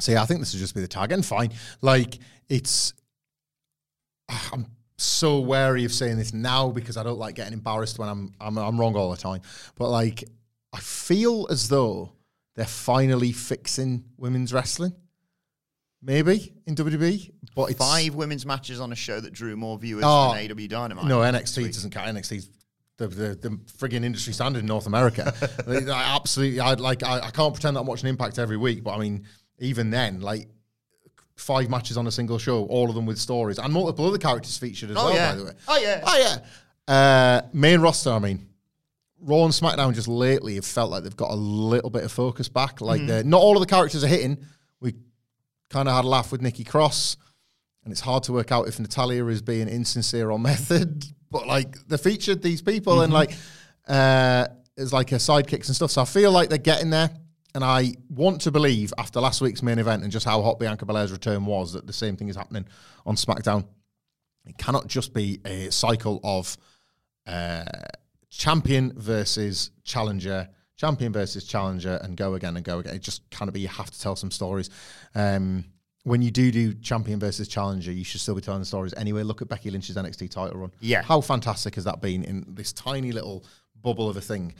So 0.00 0.12
yeah, 0.12 0.22
I 0.22 0.26
think 0.26 0.40
this 0.40 0.52
will 0.52 0.60
just 0.60 0.74
be 0.74 0.80
the 0.80 0.88
tag, 0.88 1.12
and 1.12 1.24
fine. 1.24 1.50
Like 1.80 2.18
it's, 2.48 2.92
ah, 4.30 4.50
I'm 4.52 4.66
so 4.96 5.40
wary 5.40 5.84
of 5.84 5.92
saying 5.92 6.18
this 6.18 6.32
now 6.32 6.70
because 6.70 6.96
I 6.96 7.02
don't 7.02 7.18
like 7.18 7.34
getting 7.34 7.52
embarrassed 7.52 7.98
when 7.98 8.08
I'm 8.08 8.32
I'm, 8.40 8.56
I'm 8.58 8.78
wrong 8.78 8.94
all 8.96 9.10
the 9.10 9.16
time. 9.16 9.40
But 9.76 9.90
like, 9.90 10.24
I 10.72 10.78
feel 10.80 11.46
as 11.50 11.68
though 11.68 12.12
they're 12.54 12.66
finally 12.66 13.32
fixing 13.32 14.04
women's 14.16 14.52
wrestling. 14.52 14.92
Maybe 16.00 16.52
in 16.64 16.76
WWE, 16.76 17.32
but 17.56 17.70
it's 17.70 17.78
Five 17.78 18.14
women's 18.14 18.46
matches 18.46 18.80
on 18.80 18.92
a 18.92 18.94
show 18.94 19.18
that 19.18 19.32
drew 19.32 19.56
more 19.56 19.76
viewers 19.76 20.04
Oh, 20.06 20.32
than 20.32 20.48
AEW 20.48 20.68
Dynamite. 20.68 21.06
No, 21.06 21.18
NXT 21.18 21.66
doesn't 21.66 21.90
count. 21.90 22.16
NXT's 22.16 22.50
the, 22.98 23.08
the, 23.08 23.28
the 23.34 23.48
frigging 23.78 24.04
industry 24.04 24.32
standard 24.32 24.60
in 24.60 24.66
North 24.66 24.86
America. 24.86 25.34
I 25.66 25.72
I 25.90 26.14
absolutely, 26.14 26.60
I 26.60 26.74
like, 26.74 27.02
I, 27.02 27.18
I 27.18 27.30
can't 27.30 27.52
pretend 27.52 27.74
that 27.74 27.80
I'm 27.80 27.86
watching 27.86 28.08
Impact 28.08 28.38
every 28.38 28.56
week, 28.56 28.84
but 28.84 28.92
I 28.94 28.98
mean, 29.00 29.24
even 29.58 29.90
then, 29.90 30.20
like 30.20 30.48
five 31.36 31.68
matches 31.70 31.96
on 31.96 32.06
a 32.06 32.10
single 32.10 32.38
show, 32.38 32.64
all 32.66 32.88
of 32.88 32.94
them 32.94 33.06
with 33.06 33.18
stories, 33.18 33.58
and 33.58 33.72
multiple 33.72 34.06
other 34.06 34.18
characters 34.18 34.56
featured 34.58 34.90
as 34.90 34.96
Oh 34.96 35.06
well. 35.06 35.14
yeah. 35.14 35.30
By 35.32 35.36
the 35.38 35.44
way, 35.44 35.52
Oh 35.68 35.78
yeah. 35.78 36.00
oh 36.06 36.18
yeah. 36.88 36.92
Uh, 36.94 37.42
main 37.52 37.80
roster, 37.80 38.10
I 38.10 38.18
mean. 38.18 38.46
Raw 39.20 39.44
and 39.44 39.52
SmackDown 39.52 39.94
just 39.94 40.06
lately 40.08 40.54
have 40.54 40.64
felt 40.64 40.90
like 40.92 41.02
they've 41.02 41.16
got 41.16 41.30
a 41.32 41.34
little 41.34 41.90
bit 41.90 42.04
of 42.04 42.12
focus 42.12 42.48
back. 42.48 42.80
Like 42.80 42.98
Mm-hmm. 43.00 43.06
they're 43.08 43.24
not 43.24 43.40
all 43.40 43.56
of 43.56 43.60
the 43.60 43.66
characters 43.66 44.04
are 44.04 44.08
hitting. 44.08 44.38
We 44.80 44.94
kind 45.70 45.88
of 45.88 45.94
had 45.94 46.04
a 46.04 46.08
laugh 46.08 46.30
with 46.30 46.40
Nikki 46.40 46.62
Cross, 46.64 47.16
and 47.82 47.90
it's 47.92 48.00
hard 48.00 48.22
to 48.24 48.32
work 48.32 48.52
out 48.52 48.68
if 48.68 48.78
Natalya 48.78 49.26
is 49.26 49.42
being 49.42 49.66
insincere 49.68 50.30
or 50.30 50.38
method. 50.52 51.04
But 51.30 51.46
like 51.48 51.76
they 51.88 51.96
featured 51.98 52.42
these 52.42 52.62
people 52.62 53.00
and 53.02 53.12
like 53.12 53.32
uh 53.88 54.46
as 54.78 54.92
like 54.92 55.10
her 55.10 55.16
sidekicks 55.16 55.66
and 55.66 55.74
stuff. 55.76 55.90
So 55.90 56.02
I 56.02 56.04
feel 56.04 56.30
like 56.30 56.48
they're 56.48 56.58
getting 56.58 56.90
there. 56.90 57.10
And 57.58 57.64
I 57.64 57.94
want 58.08 58.42
to 58.42 58.52
believe 58.52 58.94
after 58.98 59.20
last 59.20 59.40
week's 59.40 59.64
main 59.64 59.80
event 59.80 60.04
and 60.04 60.12
just 60.12 60.24
how 60.24 60.40
hot 60.42 60.60
Bianca 60.60 60.86
Belair's 60.86 61.10
return 61.10 61.44
was 61.44 61.72
that 61.72 61.88
the 61.88 61.92
same 61.92 62.16
thing 62.16 62.28
is 62.28 62.36
happening 62.36 62.64
on 63.04 63.16
SmackDown. 63.16 63.66
It 64.46 64.56
cannot 64.58 64.86
just 64.86 65.12
be 65.12 65.40
a 65.44 65.68
cycle 65.70 66.20
of 66.22 66.56
uh, 67.26 67.64
champion 68.30 68.92
versus 68.96 69.72
challenger, 69.82 70.48
champion 70.76 71.12
versus 71.12 71.48
challenger, 71.48 71.98
and 72.04 72.16
go 72.16 72.34
again 72.34 72.54
and 72.54 72.64
go 72.64 72.78
again. 72.78 72.94
It 72.94 73.02
just 73.02 73.22
of 73.40 73.52
be 73.52 73.58
you 73.58 73.66
have 73.66 73.90
to 73.90 74.00
tell 74.00 74.14
some 74.14 74.30
stories. 74.30 74.70
Um, 75.16 75.64
when 76.04 76.22
you 76.22 76.30
do 76.30 76.52
do 76.52 76.74
champion 76.74 77.18
versus 77.18 77.48
challenger, 77.48 77.90
you 77.90 78.04
should 78.04 78.20
still 78.20 78.36
be 78.36 78.40
telling 78.40 78.60
the 78.60 78.66
stories 78.66 78.94
anyway. 78.96 79.24
Look 79.24 79.42
at 79.42 79.48
Becky 79.48 79.72
Lynch's 79.72 79.96
NXT 79.96 80.30
title 80.30 80.60
run. 80.60 80.70
Yeah. 80.78 81.02
how 81.02 81.20
fantastic 81.20 81.74
has 81.74 81.82
that 81.82 82.00
been 82.00 82.22
in 82.22 82.44
this 82.50 82.72
tiny 82.72 83.10
little 83.10 83.44
bubble 83.82 84.08
of 84.08 84.16
a 84.16 84.20
thing? 84.20 84.54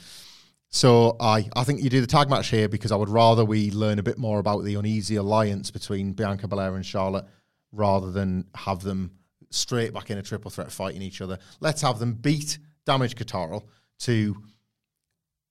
So 0.71 1.17
I, 1.19 1.49
I 1.57 1.65
think 1.65 1.83
you 1.83 1.89
do 1.89 2.01
the 2.01 2.07
tag 2.07 2.29
match 2.29 2.51
here 2.51 2.69
because 2.69 2.93
I 2.93 2.97
would 2.97 3.09
rather 3.09 3.45
we 3.45 3.71
learn 3.71 3.99
a 3.99 4.03
bit 4.03 4.19
more 4.19 4.39
about 4.39 4.65
the 4.65 4.75
uneasy 4.75 5.17
alliance 5.17 5.71
between 5.71 6.13
Bianca 6.13 6.47
Belair 6.47 6.77
and 6.77 6.85
Charlotte 6.85 7.25
rather 7.73 8.11
than 8.11 8.47
have 8.55 8.83
them 8.83 9.13
straight 9.51 9.95
back 9.95 10.11
in 10.11 10.19
a 10.19 10.23
triple 10.23 10.51
threat 10.51 10.71
fighting 10.71 11.01
each 11.01 11.21
other. 11.21 11.39
Let's 11.61 11.81
have 11.83 11.99
them 11.99 12.13
beat 12.15 12.59
Damage 12.85 13.15
CTRL 13.17 13.65
to 14.01 14.37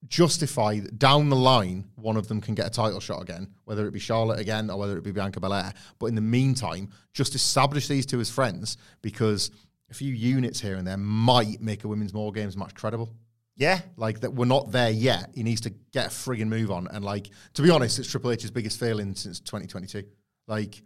justify 0.07 0.79
that 0.79 0.99
down 0.99 1.29
the 1.29 1.35
line 1.35 1.89
one 1.95 2.17
of 2.17 2.27
them 2.27 2.39
can 2.39 2.53
get 2.53 2.67
a 2.67 2.69
title 2.69 2.99
shot 2.99 3.21
again, 3.21 3.47
whether 3.65 3.87
it 3.87 3.91
be 3.91 3.99
Charlotte 3.99 4.39
again 4.39 4.69
or 4.69 4.77
whether 4.77 4.97
it 4.97 5.03
be 5.03 5.11
Bianca 5.11 5.39
Belair. 5.39 5.73
But 5.99 6.07
in 6.07 6.15
the 6.15 6.21
meantime, 6.21 6.89
just 7.13 7.33
establish 7.35 7.87
these 7.87 8.05
two 8.05 8.19
as 8.19 8.29
friends 8.29 8.77
because 9.01 9.51
a 9.89 9.93
few 9.93 10.13
units 10.13 10.59
here 10.59 10.75
and 10.75 10.85
there 10.85 10.97
might 10.97 11.61
make 11.61 11.83
a 11.83 11.87
women's 11.87 12.13
more 12.13 12.31
games 12.31 12.55
match 12.55 12.75
credible. 12.75 13.13
Yeah. 13.57 13.81
Like 13.97 14.21
that, 14.21 14.33
we're 14.33 14.45
not 14.45 14.71
there 14.71 14.91
yet. 14.91 15.31
He 15.33 15.43
needs 15.43 15.61
to 15.61 15.71
get 15.91 16.05
a 16.05 16.09
frigging 16.09 16.47
move 16.47 16.71
on. 16.71 16.87
And 16.87 17.03
like, 17.03 17.29
to 17.55 17.61
be 17.61 17.69
honest, 17.69 17.99
it's 17.99 18.09
Triple 18.09 18.31
H's 18.31 18.51
biggest 18.51 18.79
failing 18.79 19.15
since 19.15 19.39
2022. 19.39 20.03
Like, 20.47 20.81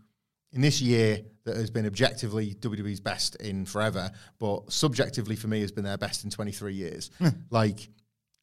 in 0.53 0.61
this 0.61 0.81
year 0.81 1.21
that 1.45 1.55
has 1.55 1.69
been 1.69 1.85
objectively 1.85 2.53
WWE's 2.55 2.99
best 2.99 3.35
in 3.37 3.65
forever, 3.65 4.11
but 4.39 4.71
subjectively 4.71 5.35
for 5.35 5.47
me 5.47 5.61
has 5.61 5.71
been 5.71 5.83
their 5.83 5.97
best 5.97 6.23
in 6.23 6.29
23 6.29 6.73
years. 6.73 7.11
like, 7.49 7.89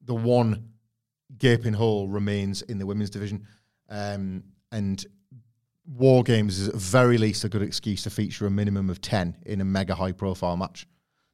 the 0.04 0.14
one 0.14 0.70
gaping 1.36 1.74
hole 1.74 2.08
remains 2.08 2.62
in 2.62 2.78
the 2.78 2.86
women's 2.86 3.10
division, 3.10 3.46
um, 3.88 4.42
and 4.72 5.04
War 5.86 6.22
Games 6.22 6.58
is 6.58 6.68
at 6.68 6.74
very 6.74 7.16
least 7.18 7.44
a 7.44 7.48
good 7.48 7.62
excuse 7.62 8.02
to 8.02 8.10
feature 8.10 8.46
a 8.46 8.50
minimum 8.50 8.90
of 8.90 9.00
10 9.00 9.36
in 9.46 9.60
a 9.60 9.64
mega 9.64 9.94
high 9.94 10.12
profile 10.12 10.56
match. 10.56 10.86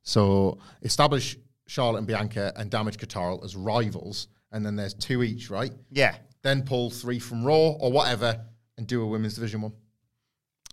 So 0.03 0.59
establish 0.83 1.37
Charlotte 1.67 1.99
and 1.99 2.07
Bianca 2.07 2.53
and 2.57 2.71
Damage 2.71 2.99
CTRL 2.99 3.45
as 3.45 3.57
rivals, 3.57 4.29
and 4.53 4.65
then 4.65 4.77
there's 4.77 4.95
two 4.95 5.23
each, 5.23 5.51
right? 5.51 5.73
Yeah. 5.91 6.17
Then 6.43 6.63
pull 6.63 6.91
three 6.91 7.19
from 7.19 7.45
Raw 7.45 7.71
or 7.71 7.91
whatever 7.91 8.41
and 8.77 8.87
do 8.87 9.03
a 9.03 9.07
women's 9.07 9.35
division 9.35 9.63
one. 9.63 9.73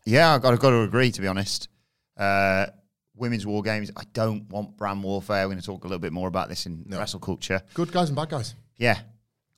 Yeah, 0.06 0.34
I've 0.34 0.42
got, 0.42 0.54
I've 0.54 0.60
got 0.60 0.72
to 0.72 0.82
agree, 0.82 1.12
to 1.12 1.22
be 1.22 1.28
honest. 1.28 1.70
Uh, 2.18 2.68
women's 3.16 3.46
war 3.46 3.62
games, 3.62 3.92
I 3.96 4.04
don't 4.14 4.50
want 4.50 4.78
brand 4.78 5.04
warfare. 5.04 5.46
We're 5.46 5.54
going 5.54 5.60
to 5.60 5.66
talk 5.66 5.84
a 5.84 5.88
little 5.88 6.00
bit 6.00 6.12
more 6.12 6.28
about 6.28 6.50
this 6.50 6.66
in 6.66 6.84
wrestle 6.90 7.20
culture. 7.20 7.62
Good 7.74 7.92
guys 7.92 8.10
and 8.10 8.16
bad 8.16 8.30
guys. 8.30 8.56
Yeah. 8.78 9.00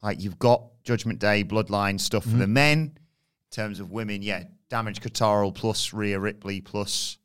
Like 0.01 0.21
you've 0.21 0.39
got 0.39 0.63
Judgment 0.83 1.19
Day, 1.19 1.43
Bloodline 1.43 1.99
stuff 1.99 2.23
for 2.23 2.37
the 2.37 2.47
men. 2.47 2.79
In 2.79 3.55
terms 3.55 3.79
of 3.79 3.91
women, 3.91 4.21
yeah, 4.21 4.43
Damage 4.69 4.99
CTRL 4.99 5.53
plus 5.53 5.93
Rhea 5.93 6.19
Ripley 6.19 6.59
plus 6.59 7.17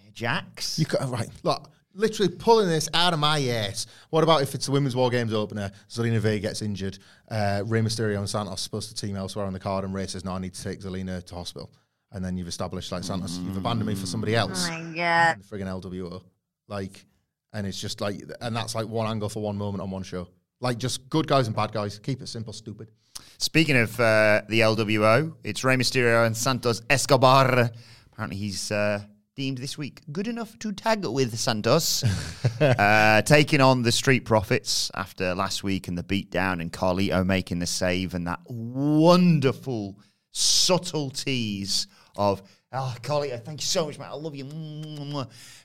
Nia 0.00 0.10
Jax. 0.12 0.78
You 0.78 0.86
could, 0.86 1.02
right, 1.08 1.28
look, 1.42 1.70
literally 1.98 2.32
pulling 2.32 2.68
this 2.68 2.88
out 2.94 3.12
of 3.12 3.18
my 3.18 3.42
ass. 3.48 3.86
What 4.10 4.22
about 4.24 4.40
if 4.42 4.54
it's 4.54 4.66
the 4.66 4.72
Women's 4.72 4.96
War 4.96 5.10
Games 5.10 5.34
opener? 5.34 5.70
Zelina 5.90 6.18
Vega 6.18 6.48
gets 6.48 6.62
injured. 6.62 6.98
Uh, 7.30 7.62
Rey 7.66 7.80
Mysterio 7.80 8.18
and 8.18 8.28
Santos 8.30 8.54
are 8.54 8.56
supposed 8.56 8.88
to 8.88 8.94
team 9.06 9.16
elsewhere 9.16 9.44
on 9.44 9.52
the 9.52 9.58
card, 9.58 9.84
and 9.84 9.92
Rey 9.92 10.06
says, 10.06 10.24
"No, 10.24 10.32
I 10.32 10.38
need 10.38 10.54
to 10.54 10.62
take 10.62 10.80
Zelina 10.80 11.22
to 11.24 11.34
hospital." 11.34 11.70
And 12.12 12.24
then 12.24 12.38
you've 12.38 12.48
established 12.48 12.90
like 12.90 13.04
Santos, 13.04 13.36
you've 13.38 13.58
abandoned 13.58 13.86
me 13.86 13.94
for 13.94 14.06
somebody 14.06 14.34
else. 14.34 14.66
Oh 14.66 14.70
my 14.70 14.96
god. 14.96 15.36
in 15.36 15.42
friggin' 15.42 15.66
LWO. 15.66 16.22
Like, 16.66 17.04
and 17.52 17.66
it's 17.66 17.78
just 17.78 18.00
like, 18.00 18.22
and 18.40 18.56
that's 18.56 18.74
like 18.74 18.86
one 18.88 19.10
angle 19.10 19.28
for 19.28 19.42
one 19.42 19.58
moment 19.58 19.82
on 19.82 19.90
one 19.90 20.02
show. 20.02 20.28
Like, 20.60 20.78
just 20.78 21.08
good 21.10 21.26
guys 21.26 21.48
and 21.48 21.54
bad 21.54 21.72
guys. 21.72 21.98
Keep 21.98 22.22
it 22.22 22.28
simple, 22.28 22.52
stupid. 22.54 22.88
Speaking 23.36 23.76
of 23.76 23.92
uh, 24.00 24.42
the 24.48 24.60
LWO, 24.60 25.34
it's 25.44 25.62
Rey 25.64 25.76
Mysterio 25.76 26.26
and 26.26 26.36
Santos 26.36 26.80
Escobar. 26.88 27.70
Apparently, 28.12 28.38
he's 28.38 28.72
uh, 28.72 29.02
deemed 29.38 29.58
this 29.58 29.78
week 29.78 30.02
good 30.10 30.26
enough 30.26 30.58
to 30.58 30.72
tag 30.72 31.06
with 31.06 31.38
Santos, 31.38 32.02
uh, 32.60 33.22
taking 33.22 33.60
on 33.60 33.82
the 33.82 33.92
Street 33.92 34.24
Profits 34.24 34.90
after 34.94 35.32
last 35.32 35.62
week 35.62 35.86
and 35.86 35.96
the 35.96 36.02
beatdown 36.02 36.60
and 36.60 36.72
Carlito 36.72 37.24
making 37.24 37.60
the 37.60 37.66
save 37.66 38.14
and 38.14 38.26
that 38.26 38.40
wonderful 38.48 39.96
subtleties 40.32 41.86
of 42.16 42.42
oh 42.72 42.96
Carlito, 43.00 43.40
thank 43.44 43.60
you 43.60 43.66
so 43.66 43.86
much, 43.86 43.96
man. 43.96 44.08
I 44.10 44.14
love 44.14 44.34
you. 44.34 44.44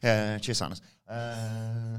Uh, 0.04 0.38
cheers, 0.38 0.60
Santos. 0.60 0.80
Uh, 1.10 1.98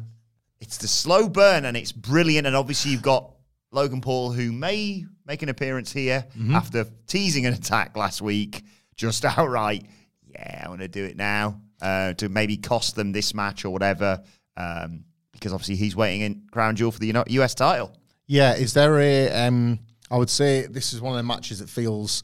it's 0.60 0.76
the 0.76 0.86
slow 0.86 1.28
burn 1.28 1.64
and 1.64 1.76
it's 1.76 1.90
brilliant. 1.90 2.46
And 2.46 2.54
obviously, 2.54 2.92
you've 2.92 3.02
got 3.02 3.34
Logan 3.72 4.00
Paul, 4.00 4.30
who 4.30 4.52
may 4.52 5.06
make 5.26 5.42
an 5.42 5.48
appearance 5.48 5.92
here 5.92 6.24
after 6.52 6.86
teasing 7.08 7.46
an 7.46 7.52
attack 7.52 7.96
last 7.96 8.22
week, 8.22 8.62
just 8.94 9.24
outright. 9.38 9.86
Yeah, 10.28 10.62
I 10.64 10.68
want 10.68 10.80
to 10.80 10.88
do 10.88 11.04
it 11.04 11.16
now 11.16 11.60
uh, 11.84 12.14
to 12.14 12.28
maybe 12.28 12.56
cost 12.56 12.96
them 12.96 13.12
this 13.12 13.34
match 13.34 13.64
or 13.64 13.70
whatever. 13.70 14.22
Um, 14.56 15.04
because 15.32 15.52
obviously 15.52 15.76
he's 15.76 15.94
waiting 15.94 16.22
in 16.22 16.42
crown 16.50 16.76
jewel 16.76 16.90
for 16.90 17.00
the 17.00 17.12
US 17.26 17.54
title. 17.54 17.94
Yeah, 18.26 18.54
is 18.54 18.72
there 18.72 18.98
a? 18.98 19.30
Um, 19.30 19.80
I 20.10 20.16
would 20.16 20.30
say 20.30 20.66
this 20.66 20.92
is 20.92 21.00
one 21.00 21.12
of 21.12 21.18
the 21.18 21.22
matches 21.24 21.58
that 21.58 21.68
feels 21.68 22.22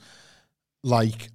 like 0.83 1.31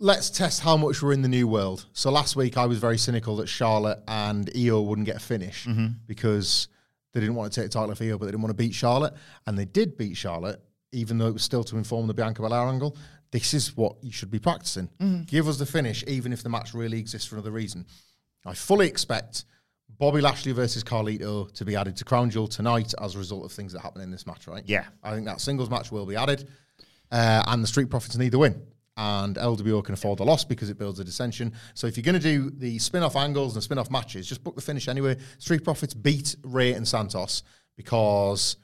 let's 0.00 0.28
test 0.28 0.60
how 0.60 0.76
much 0.76 1.02
we're 1.02 1.12
in 1.12 1.22
the 1.22 1.28
new 1.28 1.48
world. 1.48 1.86
So 1.92 2.10
last 2.10 2.36
week 2.36 2.56
I 2.56 2.66
was 2.66 2.78
very 2.78 2.98
cynical 2.98 3.36
that 3.36 3.48
Charlotte 3.48 4.00
and 4.06 4.46
Iyo 4.54 4.84
wouldn't 4.84 5.06
get 5.06 5.16
a 5.16 5.20
finish 5.20 5.66
because 6.06 6.68
they 7.14 7.20
didn't 7.20 7.34
want 7.34 7.52
to 7.52 7.60
take 7.60 7.70
the 7.70 7.74
title 7.78 7.90
of 7.90 7.98
Iyo, 7.98 8.18
but 8.18 8.26
they 8.26 8.32
didn't 8.32 8.42
want 8.42 8.50
to 8.56 8.62
beat 8.62 8.74
Charlotte, 8.74 9.14
and 9.46 9.58
they 9.58 9.64
did 9.64 9.96
beat 9.96 10.16
Charlotte, 10.16 10.60
even 10.92 11.16
though 11.18 11.28
it 11.28 11.32
was 11.32 11.42
still 11.42 11.64
to 11.64 11.78
inform 11.78 12.06
the 12.06 12.14
Bianca 12.14 12.42
Belair 12.42 12.68
angle. 12.68 12.96
This 13.30 13.52
is 13.54 13.76
what 13.76 13.96
you 14.02 14.12
should 14.12 14.30
be 14.30 14.38
practicing. 14.38 14.88
Give 15.26 15.48
us 15.48 15.58
the 15.58 15.66
finish, 15.66 16.02
even 16.06 16.32
if 16.32 16.42
the 16.42 16.48
match 16.48 16.74
really 16.74 16.98
exists 16.98 17.28
for 17.28 17.36
another 17.36 17.50
reason. 17.50 17.86
I 18.46 18.54
fully 18.54 18.86
expect 18.86 19.44
Bobby 19.98 20.20
Lashley 20.20 20.52
versus 20.52 20.84
Carlito 20.84 21.52
to 21.52 21.64
be 21.64 21.76
added 21.76 21.96
to 21.96 22.04
Crown 22.04 22.30
Jewel 22.30 22.48
tonight 22.48 22.94
as 23.00 23.14
a 23.14 23.18
result 23.18 23.44
of 23.44 23.52
things 23.52 23.72
that 23.72 23.80
happen 23.80 24.00
in 24.00 24.10
this 24.10 24.26
match, 24.26 24.46
right? 24.46 24.62
Yeah. 24.66 24.84
I 25.02 25.12
think 25.12 25.26
that 25.26 25.40
singles 25.40 25.70
match 25.70 25.90
will 25.90 26.06
be 26.06 26.16
added, 26.16 26.48
uh, 27.10 27.42
and 27.46 27.62
the 27.62 27.66
Street 27.66 27.90
Profits 27.90 28.16
need 28.16 28.32
the 28.32 28.38
win. 28.38 28.62
And 28.96 29.36
LWO 29.36 29.84
can 29.84 29.94
afford 29.94 30.18
the 30.18 30.24
loss 30.24 30.44
because 30.44 30.70
it 30.70 30.78
builds 30.78 30.98
a 30.98 31.04
dissension. 31.04 31.52
So 31.74 31.86
if 31.86 31.96
you're 31.96 32.02
going 32.02 32.20
to 32.20 32.20
do 32.20 32.50
the 32.50 32.80
spin 32.80 33.04
off 33.04 33.14
angles 33.14 33.54
and 33.54 33.62
spin 33.62 33.78
off 33.78 33.92
matches, 33.92 34.26
just 34.26 34.42
book 34.42 34.56
the 34.56 34.60
finish 34.60 34.88
anyway. 34.88 35.16
Street 35.38 35.62
Profits 35.62 35.94
beat 35.94 36.34
Rey 36.42 36.72
and 36.72 36.86
Santos 36.86 37.44
because 37.76 38.56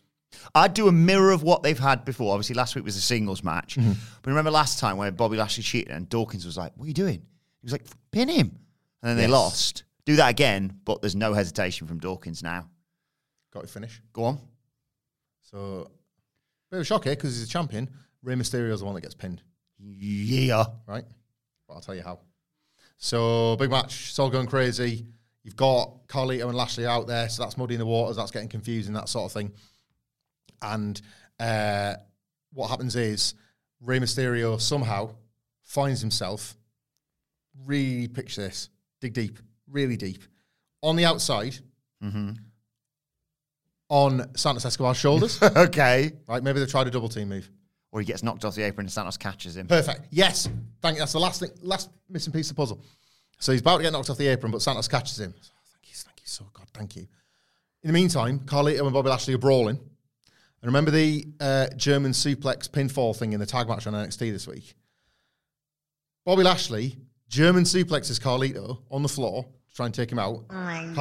I'd 0.54 0.74
do 0.74 0.88
a 0.88 0.92
mirror 0.92 1.30
of 1.32 1.42
what 1.42 1.62
they've 1.62 1.78
had 1.78 2.04
before. 2.04 2.32
Obviously, 2.32 2.54
last 2.54 2.74
week 2.74 2.84
was 2.84 2.96
a 2.96 3.00
singles 3.00 3.42
match. 3.42 3.76
Mm-hmm. 3.76 3.92
But 4.22 4.30
remember 4.30 4.50
last 4.50 4.78
time 4.78 4.96
when 4.96 5.14
Bobby 5.14 5.36
Lashley 5.36 5.62
cheated 5.62 5.92
and 5.92 6.08
Dawkins 6.08 6.44
was 6.46 6.56
like, 6.56 6.72
What 6.76 6.84
are 6.84 6.88
you 6.88 6.94
doing? 6.94 7.20
He 7.20 7.64
was 7.64 7.72
like, 7.72 7.84
Pin 8.12 8.28
him. 8.28 8.58
And 9.02 9.10
then 9.10 9.16
they 9.16 9.26
lost. 9.26 9.84
Do 10.06 10.16
that 10.16 10.28
again, 10.30 10.78
but 10.84 11.00
there's 11.00 11.16
no 11.16 11.32
hesitation 11.32 11.86
from 11.86 11.98
Dawkins 11.98 12.42
now. 12.42 12.68
got 13.52 13.62
to 13.62 13.66
finish. 13.66 14.00
Go 14.12 14.24
on. 14.24 14.38
So 15.42 15.90
bit 16.70 16.76
of 16.78 16.82
a 16.82 16.84
shock 16.84 17.04
here 17.04 17.14
because 17.14 17.36
he's 17.36 17.44
a 17.46 17.50
champion. 17.50 17.88
Rey 18.22 18.34
Mysterio's 18.34 18.80
the 18.80 18.86
one 18.86 18.94
that 18.94 19.02
gets 19.02 19.14
pinned, 19.14 19.42
Yeah. 19.78 20.64
right? 20.86 21.04
But 21.68 21.74
I'll 21.74 21.80
tell 21.80 21.94
you 21.94 22.02
how. 22.02 22.20
So 22.96 23.56
big 23.56 23.70
match, 23.70 24.08
it's 24.08 24.18
all 24.18 24.30
going 24.30 24.46
crazy. 24.46 25.06
You've 25.42 25.56
got 25.56 26.06
Carlito 26.08 26.44
and 26.48 26.54
Lashley 26.54 26.86
out 26.86 27.06
there, 27.06 27.28
so 27.28 27.42
that's 27.42 27.58
muddying 27.58 27.78
the 27.78 27.84
waters, 27.86 28.16
that's 28.16 28.30
getting 28.30 28.48
confusing, 28.48 28.94
that 28.94 29.08
sort 29.10 29.26
of 29.26 29.32
thing. 29.32 29.52
And 30.72 31.00
uh, 31.38 31.94
what 32.52 32.68
happens 32.68 32.96
is 32.96 33.34
Rey 33.80 34.00
Mysterio 34.00 34.60
somehow 34.60 35.10
finds 35.62 36.00
himself. 36.00 36.56
Really 37.66 38.08
picture 38.08 38.40
this. 38.42 38.70
Dig 39.00 39.12
deep, 39.12 39.38
really 39.70 39.96
deep. 39.96 40.22
On 40.82 40.96
the 40.96 41.04
outside, 41.04 41.56
on 43.88 44.36
Santos 44.36 44.64
Escobar's 44.64 44.96
shoulders. 44.96 45.40
okay. 45.56 46.12
right? 46.28 46.42
Maybe 46.42 46.60
they 46.60 46.66
tried 46.66 46.86
a 46.86 46.90
double 46.90 47.08
team 47.08 47.28
move. 47.28 47.50
Or 47.92 48.00
he 48.00 48.06
gets 48.06 48.22
knocked 48.24 48.44
off 48.44 48.56
the 48.56 48.62
apron 48.62 48.86
and 48.86 48.92
Santos 48.92 49.16
catches 49.16 49.56
him. 49.56 49.68
Perfect. 49.68 50.08
Yes. 50.10 50.48
Thank 50.82 50.96
you. 50.96 50.98
That's 51.00 51.12
the 51.12 51.20
last 51.20 51.40
thing, 51.40 51.50
last 51.62 51.90
missing 52.08 52.32
piece 52.32 52.50
of 52.50 52.56
the 52.56 52.60
puzzle. 52.60 52.80
So 53.38 53.52
he's 53.52 53.60
about 53.60 53.76
to 53.78 53.82
get 53.84 53.92
knocked 53.92 54.10
off 54.10 54.18
the 54.18 54.26
apron, 54.26 54.50
but 54.50 54.62
Santos 54.62 54.88
catches 54.88 55.20
him. 55.20 55.32
Oh, 55.36 55.42
thank 55.72 55.88
you, 55.88 55.94
thank 55.94 56.20
you 56.20 56.26
so 56.26 56.44
God, 56.52 56.66
thank 56.74 56.96
you. 56.96 57.02
In 57.82 57.88
the 57.88 57.92
meantime, 57.92 58.40
Carlito 58.40 58.80
and 58.80 58.92
Bobby 58.92 59.10
Lashley 59.10 59.34
are 59.34 59.38
brawling. 59.38 59.78
And 60.64 60.70
remember 60.72 60.90
the 60.92 61.26
uh, 61.40 61.66
German 61.76 62.12
suplex 62.12 62.70
pinfall 62.70 63.14
thing 63.14 63.34
in 63.34 63.38
the 63.38 63.44
tag 63.44 63.68
match 63.68 63.86
on 63.86 63.92
NXT 63.92 64.32
this 64.32 64.46
week? 64.48 64.72
Bobby 66.24 66.42
Lashley, 66.42 66.96
German 67.28 67.64
suplexes 67.64 68.18
Carlito 68.18 68.78
on 68.90 69.02
the 69.02 69.08
floor 69.10 69.42
to 69.68 69.74
try 69.74 69.84
and 69.84 69.94
take 69.94 70.10
him 70.10 70.18
out. 70.18 70.42
Oh 70.48 70.54
Carlito 70.54 70.96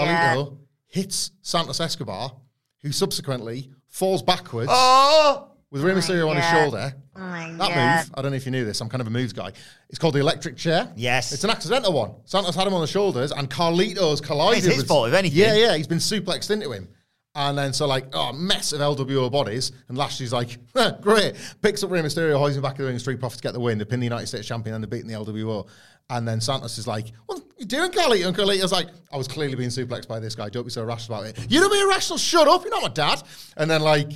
god. 0.50 0.58
hits 0.88 1.32
Santos 1.44 1.80
Escobar, 1.80 2.34
who 2.82 2.92
subsequently 2.92 3.70
falls 3.88 4.22
backwards 4.22 4.68
Oh! 4.70 5.48
with 5.72 5.82
Rey 5.82 5.94
Mysterio 5.94 6.30
on 6.30 6.36
his 6.36 6.46
shoulder. 6.50 6.94
Oh 7.16 7.22
That 7.22 7.58
god. 7.58 7.70
move, 8.08 8.12
I 8.16 8.22
don't 8.22 8.32
know 8.32 8.36
if 8.36 8.46
you 8.46 8.52
knew 8.52 8.66
this, 8.66 8.82
I'm 8.82 8.90
kind 8.90 9.00
of 9.00 9.08
a 9.08 9.12
moves 9.12 9.32
guy. 9.32 9.54
It's 9.88 9.98
called 9.98 10.16
the 10.16 10.20
electric 10.20 10.58
chair. 10.58 10.92
Yes. 10.98 11.32
It's 11.32 11.46
an 11.46 11.50
accidental 11.52 11.94
one. 11.94 12.16
Santos 12.26 12.54
had 12.54 12.68
him 12.68 12.74
on 12.74 12.82
the 12.82 12.88
shoulders 12.88 13.32
and 13.32 13.50
Carlito's 13.50 14.20
collided 14.20 14.58
It's 14.58 14.68
his 14.68 14.78
with- 14.80 14.88
fault, 14.90 15.08
if 15.08 15.14
anything. 15.14 15.40
Yeah, 15.40 15.56
yeah, 15.56 15.78
he's 15.78 15.88
been 15.88 16.00
suplexed 16.00 16.52
into 16.52 16.70
him. 16.70 16.90
And 17.36 17.58
then 17.58 17.74
so 17.74 17.88
like, 17.88 18.06
oh, 18.14 18.32
mess 18.32 18.74
of 18.74 18.80
LWO 18.80 19.32
bodies. 19.32 19.72
And 19.88 19.98
Lashley's 19.98 20.32
like, 20.32 20.60
great. 21.02 21.36
Picks 21.62 21.84
up 21.84 21.90
Rey 21.90 22.02
Mysterio, 22.02 22.38
hoists 22.38 22.58
him 22.58 22.62
back 22.62 22.78
in 22.78 22.86
the 22.86 22.90
ring, 22.90 23.00
Street 23.00 23.20
Profits 23.20 23.42
get 23.42 23.54
the 23.54 23.60
win. 23.60 23.80
They 23.80 23.86
pin 23.86 24.00
the 24.00 24.06
United 24.06 24.28
States 24.28 24.48
champion 24.48 24.76
and 24.76 24.84
they're 24.84 24.90
beating 24.90 25.08
the 25.08 25.16
LWO. 25.16 25.68
And 26.10 26.28
then 26.28 26.42
Santos 26.42 26.78
is 26.78 26.86
like, 26.86 27.12
what 27.26 27.40
are 27.40 27.44
you 27.58 27.66
doing, 27.66 27.90
Carlito? 27.90 28.28
And 28.28 28.38
Carlito's 28.38 28.72
like, 28.72 28.90
I 29.12 29.18
was 29.18 29.28
clearly 29.28 29.56
being 29.56 29.70
suplexed 29.70 30.08
by 30.08 30.20
this 30.20 30.36
guy. 30.36 30.50
Don't 30.50 30.64
be 30.64 30.70
so 30.70 30.84
rash 30.84 31.08
about 31.08 31.26
it. 31.26 31.40
You 31.50 31.60
don't 31.60 31.72
be 31.72 31.80
irrational. 31.80 32.18
Shut 32.20 32.48
up. 32.48 32.62
You're 32.64 32.72
not 32.72 32.84
my 32.84 32.90
dad. 32.90 33.24
And 33.58 33.70
then 33.72 33.82
like, 33.82 34.12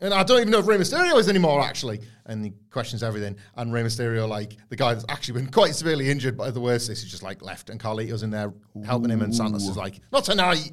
and 0.00 0.12
I 0.12 0.24
don't 0.24 0.40
even 0.40 0.50
know 0.50 0.58
if 0.58 0.66
Rey 0.66 0.76
Mysterio 0.76 1.16
is 1.18 1.28
anymore, 1.28 1.62
actually. 1.62 2.00
And 2.26 2.44
he 2.44 2.52
questions 2.70 3.02
everything. 3.02 3.36
And 3.54 3.72
Rey 3.72 3.82
Mysterio, 3.82 4.28
like, 4.28 4.56
the 4.68 4.76
guy 4.76 4.92
that's 4.92 5.06
actually 5.08 5.40
been 5.40 5.50
quite 5.50 5.74
severely 5.74 6.10
injured 6.10 6.36
by 6.36 6.50
the 6.50 6.60
worst, 6.60 6.88
this 6.88 7.02
is 7.02 7.10
just 7.10 7.22
like 7.22 7.42
left. 7.42 7.70
And 7.70 7.80
Carlito's 7.80 8.22
in 8.22 8.30
there 8.30 8.52
helping 8.84 9.10
him. 9.10 9.22
And 9.22 9.34
Santos 9.34 9.62
is 9.62 9.76
like, 9.76 10.00
not 10.12 10.24
tonight. 10.24 10.72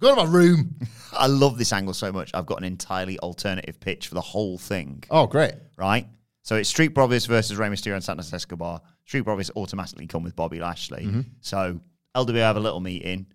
Go 0.00 0.14
to 0.14 0.24
my 0.24 0.30
room. 0.30 0.76
I 1.12 1.26
love 1.26 1.56
this 1.58 1.72
angle 1.72 1.94
so 1.94 2.12
much. 2.12 2.30
I've 2.34 2.46
got 2.46 2.58
an 2.58 2.64
entirely 2.64 3.18
alternative 3.20 3.80
pitch 3.80 4.08
for 4.08 4.14
the 4.14 4.20
whole 4.20 4.58
thing. 4.58 5.02
Oh, 5.10 5.26
great. 5.26 5.54
right? 5.78 6.06
So 6.42 6.54
it's 6.56 6.68
Street 6.68 6.90
Profits 6.90 7.26
versus 7.26 7.56
Rey 7.56 7.68
Mysterio 7.68 7.94
and 7.94 8.04
Santos 8.04 8.32
Escobar. 8.32 8.80
Street 9.04 9.22
Profits 9.22 9.50
automatically 9.56 10.06
come 10.06 10.22
with 10.22 10.36
Bobby 10.36 10.60
Lashley. 10.60 11.04
Mm-hmm. 11.04 11.20
So 11.40 11.80
LW 12.14 12.36
have 12.36 12.56
a 12.56 12.60
little 12.60 12.80
meeting. 12.80 13.26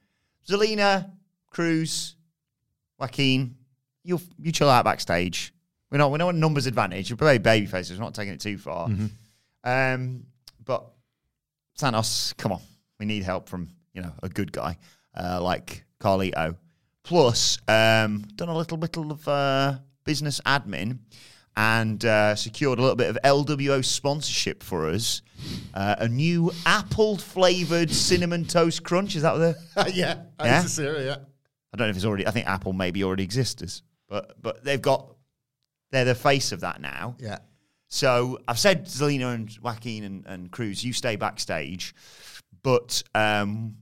Zelina, 0.48 1.12
Cruz, 1.50 2.16
Joaquin, 3.00 3.56
you 4.04 4.20
you 4.40 4.52
chill 4.52 4.70
out 4.70 4.86
backstage. 4.86 5.54
We're 5.92 5.98
not 5.98 6.12
we're 6.12 6.18
not 6.18 6.34
a 6.34 6.38
numbers 6.38 6.68
advantage. 6.68 7.12
We're 7.12 7.18
play 7.18 7.38
baby 7.38 7.66
faces. 7.66 7.98
We're 7.98 8.06
not 8.06 8.16
taking 8.16 8.34
it 8.34 8.40
too 8.40 8.58
far. 8.58 8.88
Mm-hmm. 8.88 9.08
Um, 9.64 10.24
but 10.64 10.86
Santos, 11.76 12.34
come 12.34 12.54
on, 12.54 12.62
we 13.00 13.06
need 13.06 13.24
help 13.24 13.50
from 13.50 13.70
you 13.94 14.02
know 14.02 14.14
a 14.24 14.30
good 14.30 14.52
guy 14.52 14.78
uh, 15.20 15.42
like 15.42 15.84
Carlito. 16.02 16.56
Plus, 17.04 17.58
um, 17.68 18.24
done 18.36 18.50
a 18.50 18.58
little 18.58 18.78
bit 18.78 18.98
of 18.98 19.28
uh, 19.28 19.78
business 20.04 20.40
admin 20.46 21.00
and 21.58 22.04
uh, 22.06 22.36
secured 22.36 22.80
a 22.80 22.82
little 22.82 22.96
bit 22.96 23.10
of 23.10 23.18
LWO 23.24 23.84
sponsorship 23.84 24.64
for 24.64 24.88
us. 24.88 25.22
Uh, 25.74 25.96
a 26.00 26.08
new 26.08 26.52
apple 26.66 27.18
flavored 27.18 27.90
cinnamon 27.92 28.46
toast 28.46 28.84
crunch. 28.84 29.16
Is 29.16 29.24
that 29.24 29.34
the 29.76 29.92
yeah. 29.94 30.22
Yeah? 30.40 30.62
used 30.62 30.76
see 30.76 30.84
it, 30.84 31.06
yeah. 31.06 31.18
I 31.74 31.78
don't 31.78 31.88
know 31.88 31.92
if 31.92 31.96
it's 31.96 32.06
already. 32.06 32.28
I 32.28 32.32
think 32.32 32.48
Apple 32.48 32.74
maybe 32.74 33.04
already 33.04 33.24
exists, 33.24 33.82
but 34.08 34.42
but 34.42 34.64
they've 34.64 34.82
got 34.82 35.16
they're 35.92 36.06
the 36.06 36.16
face 36.16 36.52
of 36.52 36.62
that 36.62 36.82
now. 36.82 37.16
Yeah. 37.20 37.40
So 37.88 38.40
I've 38.48 38.60
said 38.60 38.86
Zelina 38.86 39.34
and 39.36 39.58
Joaquin 39.62 40.04
and, 40.06 40.26
and 40.26 40.52
Cruz, 40.52 40.84
you 40.84 40.94
stay 40.94 41.18
backstage, 41.18 41.94
but 42.64 43.04
um, 43.14 43.76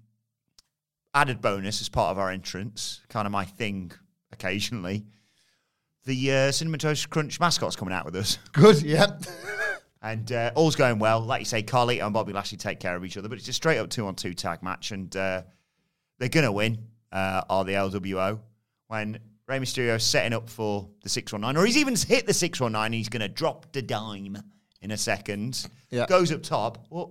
added 1.20 1.42
bonus 1.42 1.82
as 1.82 1.90
part 1.90 2.12
of 2.12 2.18
our 2.18 2.30
entrance, 2.30 3.02
kind 3.10 3.26
of 3.26 3.32
my 3.34 3.44
thing 3.44 3.92
occasionally. 4.32 5.06
The 6.06 6.32
uh, 6.32 6.52
Cinnamon 6.54 6.80
Toast 6.80 7.10
Crunch 7.10 7.42
mascot's 7.42 7.76
coming 7.76 7.94
out 7.94 8.06
with 8.06 8.16
us. 8.16 8.38
Good, 8.54 8.82
yep. 8.84 9.26
And 10.02 10.32
uh, 10.32 10.52
all's 10.56 10.78
going 10.78 10.98
well. 10.98 11.20
Like 11.20 11.42
you 11.42 11.46
say, 11.46 11.62
Carlito 11.62 12.06
and 12.06 12.14
Bobby 12.14 12.32
Lashley 12.32 12.58
take 12.58 12.80
care 12.80 12.96
of 12.96 13.04
each 13.04 13.18
other, 13.18 13.28
but 13.28 13.38
it's 13.38 13.50
a 13.50 13.54
straight 13.54 13.80
up 13.80 13.90
two 13.90 14.08
on 14.08 14.16
two 14.16 14.34
tag 14.34 14.64
match, 14.64 14.92
and 14.92 15.14
uh, 15.18 15.42
they're 16.20 16.30
going 16.30 16.46
to 16.46 16.54
win, 16.54 16.78
uh, 17.12 17.42
are 17.50 17.66
the 17.66 17.74
LWO. 17.74 18.40
When 18.88 19.20
Rey 19.46 19.60
Mysterio's 19.60 20.06
setting 20.06 20.32
up 20.32 20.50
for 20.50 20.88
the 21.04 21.10
619, 21.10 21.62
or 21.62 21.66
he's 21.66 21.76
even 21.76 21.98
hit 21.98 22.28
the 22.28 22.34
619, 22.34 22.98
he's 22.98 23.10
going 23.10 23.22
to 23.22 23.28
drop 23.28 23.74
the 23.74 23.82
dime 23.82 24.42
in 24.82 24.92
a 24.92 24.98
second. 24.98 25.68
Yeah. 25.90 26.06
Goes 26.06 26.32
up 26.32 26.44
top. 26.44 26.86
What? 26.88 27.10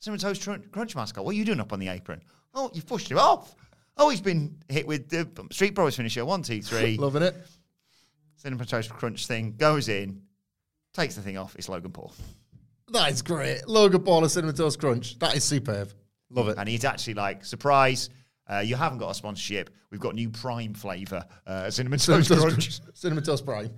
Cinnamon 0.00 0.18
Toast 0.18 0.44
Crunch 0.72 0.96
mascot, 0.96 1.24
what 1.24 1.30
are 1.30 1.38
you 1.38 1.44
doing 1.44 1.60
up 1.60 1.72
on 1.72 1.78
the 1.78 1.86
apron? 1.86 2.20
Oh, 2.54 2.70
you've 2.74 2.86
pushed 2.86 3.10
him 3.10 3.18
off. 3.18 3.54
Oh, 3.96 4.08
he's 4.08 4.20
been 4.20 4.56
hit 4.68 4.86
with 4.86 5.08
the 5.08 5.28
Street 5.50 5.74
Bros 5.74 5.96
finisher. 5.96 6.24
One, 6.24 6.42
two, 6.42 6.62
three. 6.62 6.96
Loving 7.00 7.22
it. 7.22 7.36
Cinnamon 8.36 8.66
Toast 8.66 8.90
Crunch 8.90 9.26
thing 9.26 9.54
goes 9.56 9.88
in, 9.88 10.22
takes 10.92 11.14
the 11.14 11.22
thing 11.22 11.38
off. 11.38 11.54
It's 11.56 11.68
Logan 11.68 11.92
Paul. 11.92 12.12
That 12.88 13.10
is 13.12 13.22
great. 13.22 13.68
Logan 13.68 14.02
Paul 14.02 14.22
and 14.22 14.30
Cinnamon 14.30 14.56
Toast 14.56 14.80
Crunch. 14.80 15.18
That 15.20 15.36
is 15.36 15.44
superb. 15.44 15.92
Love 16.30 16.48
it. 16.48 16.58
And 16.58 16.68
he's 16.68 16.84
actually 16.84 17.14
like, 17.14 17.44
surprise, 17.44 18.10
uh, 18.50 18.58
you 18.58 18.74
haven't 18.74 18.98
got 18.98 19.10
a 19.10 19.14
sponsorship. 19.14 19.70
We've 19.90 20.00
got 20.00 20.14
new 20.14 20.30
prime 20.30 20.74
flavour, 20.74 21.24
uh, 21.46 21.70
cinnamon 21.70 21.98
Cinnamon 21.98 22.24
toast. 22.24 22.40
Crunch. 22.42 22.80
Cinnamon 22.94 23.22
Toast 23.24 23.44
Prime. 23.46 23.70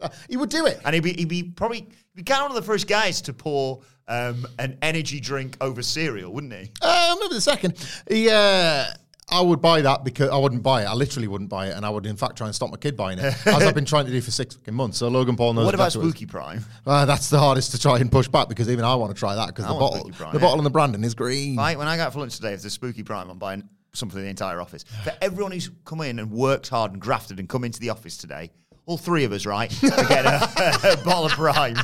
Uh, 0.00 0.08
he 0.28 0.36
would 0.36 0.50
do 0.50 0.66
it. 0.66 0.80
And 0.84 0.94
he'd 0.94 1.02
be, 1.02 1.12
he'd 1.12 1.28
be 1.28 1.42
probably 1.42 1.78
he'd 1.78 2.16
be 2.16 2.22
kind 2.22 2.40
of 2.40 2.50
one 2.50 2.56
of 2.56 2.64
the 2.64 2.70
first 2.70 2.86
guys 2.86 3.20
to 3.22 3.32
pour 3.32 3.82
um, 4.08 4.46
an 4.58 4.76
energy 4.82 5.20
drink 5.20 5.56
over 5.60 5.82
cereal, 5.82 6.32
wouldn't 6.32 6.52
he? 6.52 6.70
Uh, 6.82 7.16
maybe 7.20 7.34
the 7.34 7.40
second. 7.40 7.74
Yeah, 8.10 8.92
I 9.30 9.40
would 9.40 9.60
buy 9.60 9.82
that 9.82 10.02
because 10.04 10.30
I 10.30 10.36
wouldn't 10.36 10.62
buy 10.62 10.82
it. 10.82 10.86
I 10.86 10.94
literally 10.94 11.28
wouldn't 11.28 11.50
buy 11.50 11.68
it, 11.68 11.76
and 11.76 11.86
I 11.86 11.90
would 11.90 12.06
in 12.06 12.16
fact 12.16 12.36
try 12.36 12.46
and 12.46 12.54
stop 12.54 12.70
my 12.70 12.76
kid 12.76 12.96
buying 12.96 13.18
it, 13.18 13.24
as 13.46 13.62
I've 13.62 13.74
been 13.74 13.84
trying 13.84 14.06
to 14.06 14.10
do 14.10 14.20
for 14.20 14.32
six 14.32 14.56
fucking 14.56 14.74
months. 14.74 14.98
So 14.98 15.08
Logan 15.08 15.36
Paul 15.36 15.54
knows. 15.54 15.64
what 15.64 15.74
about 15.74 15.92
Spooky 15.92 16.26
Prime? 16.26 16.64
Uh, 16.84 17.04
that's 17.04 17.30
the 17.30 17.38
hardest 17.38 17.70
to 17.72 17.78
try 17.78 17.98
and 17.98 18.10
push 18.10 18.28
back 18.28 18.48
because 18.48 18.68
even 18.68 18.84
I 18.84 18.94
want 18.96 19.14
to 19.14 19.18
try 19.18 19.36
that 19.36 19.46
because 19.46 19.66
the 19.66 19.74
bottle, 19.74 20.10
Prime, 20.10 20.32
the 20.32 20.38
yeah. 20.38 20.42
bottle 20.42 20.58
and 20.58 20.66
the 20.66 20.70
branding 20.70 21.04
is 21.04 21.14
green. 21.14 21.56
Right, 21.56 21.78
when 21.78 21.86
I 21.86 21.96
go 21.96 22.04
out 22.04 22.12
for 22.12 22.18
lunch 22.20 22.36
today, 22.36 22.52
if 22.52 22.62
there's 22.62 22.72
Spooky 22.72 23.04
Prime, 23.04 23.30
I'm 23.30 23.38
buying 23.38 23.68
something 23.92 24.16
for 24.16 24.22
the 24.22 24.28
entire 24.28 24.60
office. 24.60 24.84
For 25.04 25.12
everyone 25.20 25.52
who's 25.52 25.70
come 25.84 26.00
in 26.00 26.18
and 26.18 26.30
worked 26.30 26.68
hard 26.68 26.92
and 26.92 27.00
grafted 27.00 27.38
and 27.38 27.48
come 27.48 27.64
into 27.64 27.78
the 27.80 27.90
office 27.90 28.16
today, 28.16 28.50
all 28.90 28.98
three 28.98 29.22
of 29.22 29.30
us, 29.30 29.46
right, 29.46 29.70
to 29.70 29.86
get 30.08 30.26
a, 30.26 30.92
a 31.00 31.04
bottle 31.04 31.26
of 31.26 31.30
Prime. 31.32 31.76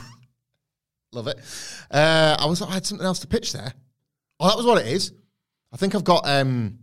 Love 1.12 1.28
it. 1.28 1.38
Uh, 1.88 2.36
I 2.36 2.46
was 2.46 2.60
I 2.60 2.72
had 2.72 2.84
something 2.84 3.06
else 3.06 3.20
to 3.20 3.28
pitch 3.28 3.52
there. 3.52 3.72
Oh, 4.40 4.48
that 4.48 4.56
was 4.56 4.66
what 4.66 4.84
it 4.84 4.88
is. 4.88 5.12
I 5.72 5.76
think 5.76 5.94
I've 5.94 6.02
got 6.02 6.28
um, 6.28 6.80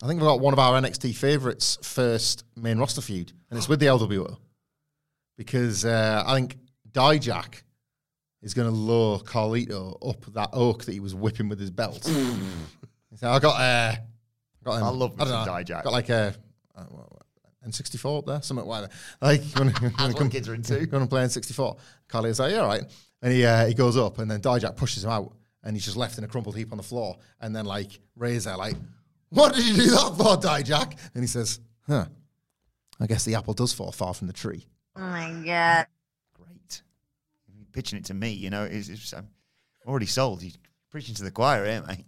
I 0.00 0.06
think 0.06 0.20
I've 0.20 0.26
got 0.26 0.38
one 0.38 0.52
of 0.52 0.60
our 0.60 0.80
NXT 0.80 1.16
favorites 1.16 1.76
first 1.82 2.44
main 2.54 2.78
roster 2.78 3.00
feud, 3.00 3.32
and 3.50 3.58
it's 3.58 3.68
with 3.68 3.80
the 3.80 3.86
LWO 3.86 4.36
because 5.36 5.84
uh, 5.84 6.22
I 6.24 6.34
think 6.36 6.56
Dijak 6.92 7.62
is 8.42 8.54
going 8.54 8.68
to 8.70 8.74
lure 8.74 9.18
Carlito 9.18 9.96
up 10.08 10.24
that 10.34 10.50
oak 10.52 10.84
that 10.84 10.92
he 10.92 11.00
was 11.00 11.16
whipping 11.16 11.48
with 11.48 11.58
his 11.58 11.72
belt. 11.72 12.04
so 13.16 13.28
I 13.28 13.40
got 13.40 13.60
uh, 13.60 13.96
got 14.62 14.76
him, 14.76 14.84
I 14.84 14.88
love 14.90 15.16
don't 15.16 15.26
Mr. 15.28 15.46
Dijak. 15.48 15.82
Got 15.82 15.92
like 15.92 16.10
a. 16.10 16.32
Uh, 16.76 16.82
what- 16.84 17.10
what, 17.10 17.13
N64 17.66 18.18
up 18.18 18.26
there, 18.26 18.42
something. 18.42 18.66
Like, 18.66 18.90
you 19.44 19.50
wanna- 19.56 19.74
you 19.82 19.90
wanna 19.98 20.14
come- 20.14 20.30
kids 20.30 20.48
are 20.48 20.54
into. 20.54 20.84
Going 20.86 21.02
to 21.02 21.08
play 21.08 21.22
N64. 21.24 21.78
Carlito's 22.08 22.38
like, 22.40 22.52
yeah, 22.52 22.58
all 22.58 22.68
right. 22.68 22.84
And 23.22 23.32
he 23.32 23.44
uh, 23.44 23.66
he 23.66 23.74
goes 23.74 23.96
up, 23.96 24.18
and 24.18 24.30
then 24.30 24.40
Dijak 24.40 24.76
pushes 24.76 25.04
him 25.04 25.10
out, 25.10 25.32
and 25.62 25.74
he's 25.74 25.84
just 25.84 25.96
left 25.96 26.18
in 26.18 26.24
a 26.24 26.28
crumpled 26.28 26.56
heap 26.56 26.72
on 26.72 26.76
the 26.76 26.82
floor. 26.84 27.16
And 27.40 27.56
then 27.56 27.64
like 27.64 27.98
Rey's 28.16 28.44
there, 28.44 28.56
like, 28.56 28.76
what 29.30 29.54
did 29.54 29.64
you 29.66 29.74
do 29.74 29.90
that 29.90 30.14
for, 30.16 30.36
Dijak? 30.36 30.98
And 31.14 31.22
he 31.22 31.26
says, 31.26 31.58
huh, 31.88 32.04
I 33.00 33.06
guess 33.06 33.24
the 33.24 33.34
apple 33.34 33.54
does 33.54 33.72
fall 33.72 33.90
far 33.92 34.12
from 34.14 34.26
the 34.26 34.32
tree. 34.34 34.66
Oh 34.96 35.00
my 35.00 35.30
god. 35.44 35.86
Great. 36.36 36.82
You're 37.56 37.66
pitching 37.72 37.98
it 37.98 38.04
to 38.06 38.14
me, 38.14 38.30
you 38.30 38.50
know, 38.50 38.64
it's, 38.64 38.88
it's, 38.88 39.12
I'm 39.14 39.26
already 39.86 40.06
sold. 40.06 40.42
You're 40.42 40.52
preaching 40.90 41.14
to 41.16 41.24
the 41.24 41.30
choir 41.30 41.64
here, 41.64 41.82
mate. 41.88 42.04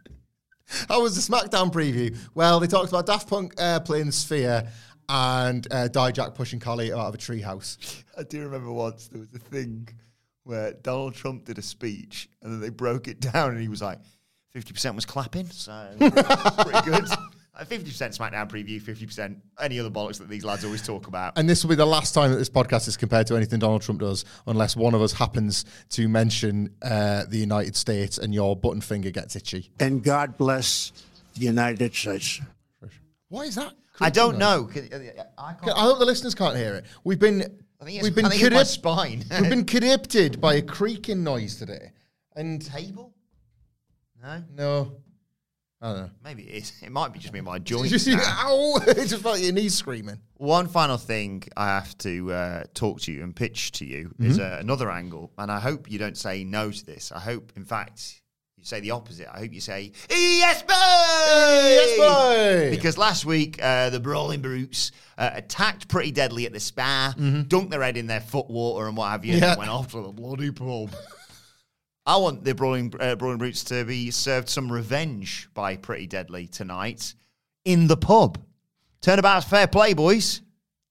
That 0.89 0.97
was 1.01 1.15
the 1.15 1.33
SmackDown 1.33 1.73
preview. 1.73 2.17
Well, 2.35 2.61
they 2.61 2.67
talked 2.67 2.89
about 2.91 3.07
Daft 3.07 3.29
Punk 3.29 3.55
uh, 3.57 3.81
playing 3.81 4.11
Sphere 4.11 4.69
and 5.09 5.67
uh, 5.71 5.89
Dijak 5.91 6.35
pushing 6.35 6.61
Carlito 6.61 6.93
out 6.99 7.09
of 7.09 7.15
a 7.15 7.19
treehouse. 7.19 8.03
I 8.19 8.23
do 8.23 8.43
remember 8.43 8.73
once 8.73 9.09
there 9.09 9.21
was 9.21 9.33
a 9.35 9.39
thing 9.39 9.89
where 10.45 10.73
Donald 10.73 11.15
Trump 11.15 11.45
did 11.45 11.59
a 11.59 11.63
speech 11.63 12.29
and 12.43 12.53
then 12.53 12.61
they 12.61 12.69
broke 12.71 13.09
it 13.09 13.21
down 13.21 13.51
and 13.51 13.61
he 13.61 13.69
was 13.69 13.83
like, 13.83 13.99
50% 14.55 14.95
was 14.95 15.05
clapping, 15.05 15.47
so 15.51 15.89
pretty 15.99 16.91
good. 16.91 17.05
Uh, 17.59 17.65
50% 17.65 17.87
SmackDown 18.15 18.51
preview, 18.51 18.79
50% 18.79 19.35
any 19.63 19.81
other 19.81 19.89
bollocks 19.89 20.19
that 20.19 20.29
these 20.29 20.45
lads 20.45 20.63
always 20.63 20.83
talk 20.87 21.07
about. 21.07 21.39
And 21.39 21.49
this 21.49 21.65
will 21.65 21.71
be 21.71 21.75
the 21.75 21.87
last 21.87 22.13
time 22.13 22.31
that 22.31 22.37
this 22.37 22.51
podcast 22.51 22.87
is 22.87 22.99
compared 22.99 23.27
to 23.29 23.35
anything 23.35 23.59
Donald 23.61 23.81
Trump 23.81 24.03
does, 24.03 24.27
unless 24.47 24.77
one 24.77 24.93
of 24.93 25.01
us 25.01 25.15
happens 25.15 25.65
to 25.89 26.07
mention 26.07 26.75
uh, 26.83 27.25
the 27.27 27.39
United 27.39 27.75
States 27.75 28.19
and 28.19 28.35
your 28.35 28.57
button 28.57 28.83
finger 28.83 29.11
gets 29.11 29.37
itchy. 29.37 29.71
and 29.81 30.05
God 30.05 30.37
bless 30.37 30.93
the 31.33 31.47
United 31.47 31.95
States. 31.95 32.43
Why 33.31 33.45
is 33.45 33.55
that? 33.55 33.73
I 34.01 34.11
don't 34.11 34.39
know. 34.39 34.69
Uh, 34.75 35.23
I, 35.39 35.55
I 35.75 35.81
hope 35.81 35.99
the 35.99 36.05
listeners 36.05 36.35
can't 36.35 36.57
hear 36.57 36.75
it. 36.75 36.85
We've 37.05 37.19
been 37.19 37.43
I 37.81 37.85
think 37.85 37.97
it's, 37.99 38.03
we've 38.05 38.15
been 38.15 38.27
I 38.27 38.29
think 38.31 38.43
it's 38.43 38.51
my 38.51 38.57
corrupt- 38.57 38.71
spine. 38.71 39.25
we've 39.41 39.51
been 39.51 39.65
corrupted 39.67 40.41
by 40.41 40.55
a 40.55 40.63
creaking 40.63 41.23
noise 41.25 41.57
today. 41.57 41.93
And 42.35 42.65
table? 42.65 43.15
No, 44.23 44.43
no, 44.55 44.93
I 45.81 45.87
don't 45.93 45.97
know. 46.03 46.11
maybe 46.25 46.43
it 46.45 46.55
is. 46.63 46.73
It 46.83 46.91
might 46.91 47.13
be 47.13 47.19
just 47.19 47.33
me 47.33 47.39
and 47.39 47.47
my 47.47 47.59
joints. 47.61 48.03
see? 48.03 48.15
Ow! 48.17 48.79
It 48.87 49.07
just 49.09 49.25
like 49.25 49.43
your 49.43 49.53
knees 49.53 49.75
screaming. 49.75 50.19
One 50.37 50.69
final 50.69 50.97
thing 50.99 51.45
I 51.57 51.67
have 51.67 51.97
to 51.99 52.33
uh, 52.33 52.65
talk 52.75 53.01
to 53.03 53.13
you 53.13 53.23
and 53.23 53.35
pitch 53.35 53.73
to 53.73 53.85
you 53.87 54.15
is 54.19 54.39
uh, 54.39 54.59
another 54.61 54.91
angle, 54.91 55.33
and 55.39 55.51
I 55.51 55.61
hope 55.61 55.91
you 55.91 55.99
don't 55.99 56.17
say 56.17 56.45
no 56.45 56.71
to 56.71 56.85
this. 56.85 57.13
I 57.13 57.21
hope, 57.21 57.53
in 57.57 57.65
fact, 57.65 58.21
say 58.67 58.81
the 58.81 58.91
opposite. 58.91 59.29
I 59.33 59.39
hope 59.39 59.53
you 59.53 59.61
say 59.61 59.93
yes, 60.11 60.63
boy, 60.63 60.75
Yes, 60.75 61.99
boy! 61.99 62.71
Because 62.71 62.99
last 62.99 63.25
week 63.25 63.59
uh, 63.63 63.91
the 63.91 64.01
brawling 64.01 64.41
brutes 64.43 64.93
uh, 65.17 65.31
attacked 65.35 65.89
pretty 65.89 66.11
deadly 66.11 66.47
at 66.47 66.53
the 66.53 66.61
spa, 66.61 67.15
dunked 67.17 67.71
their 67.71 67.83
head 67.83 67.97
in 67.97 68.07
their 68.07 68.21
foot 68.21 68.49
water 68.51 68.87
and 68.89 68.97
what 68.97 69.11
have 69.11 69.25
you, 69.25 69.37
Yeah. 69.37 69.51
and 69.53 69.59
went 69.59 69.71
off 69.71 69.93
to 69.93 70.03
the 70.03 70.09
bloody 70.13 70.51
pub. 70.51 70.91
I 72.07 72.17
want 72.19 72.45
the 72.45 72.55
brawling 72.55 72.93
uh, 73.01 73.17
brawling 73.17 73.39
brutes 73.39 73.65
to 73.65 73.85
be 73.85 74.11
served 74.11 74.49
some 74.49 74.71
revenge 74.71 75.49
by 75.55 75.77
Pretty 75.77 76.07
Deadly 76.07 76.47
tonight 76.47 77.15
in 77.65 77.87
the 77.89 77.97
pub. 77.97 78.39
Turnabout's 79.01 79.47
fair 79.47 79.67
play, 79.67 79.93
boys. 79.93 80.41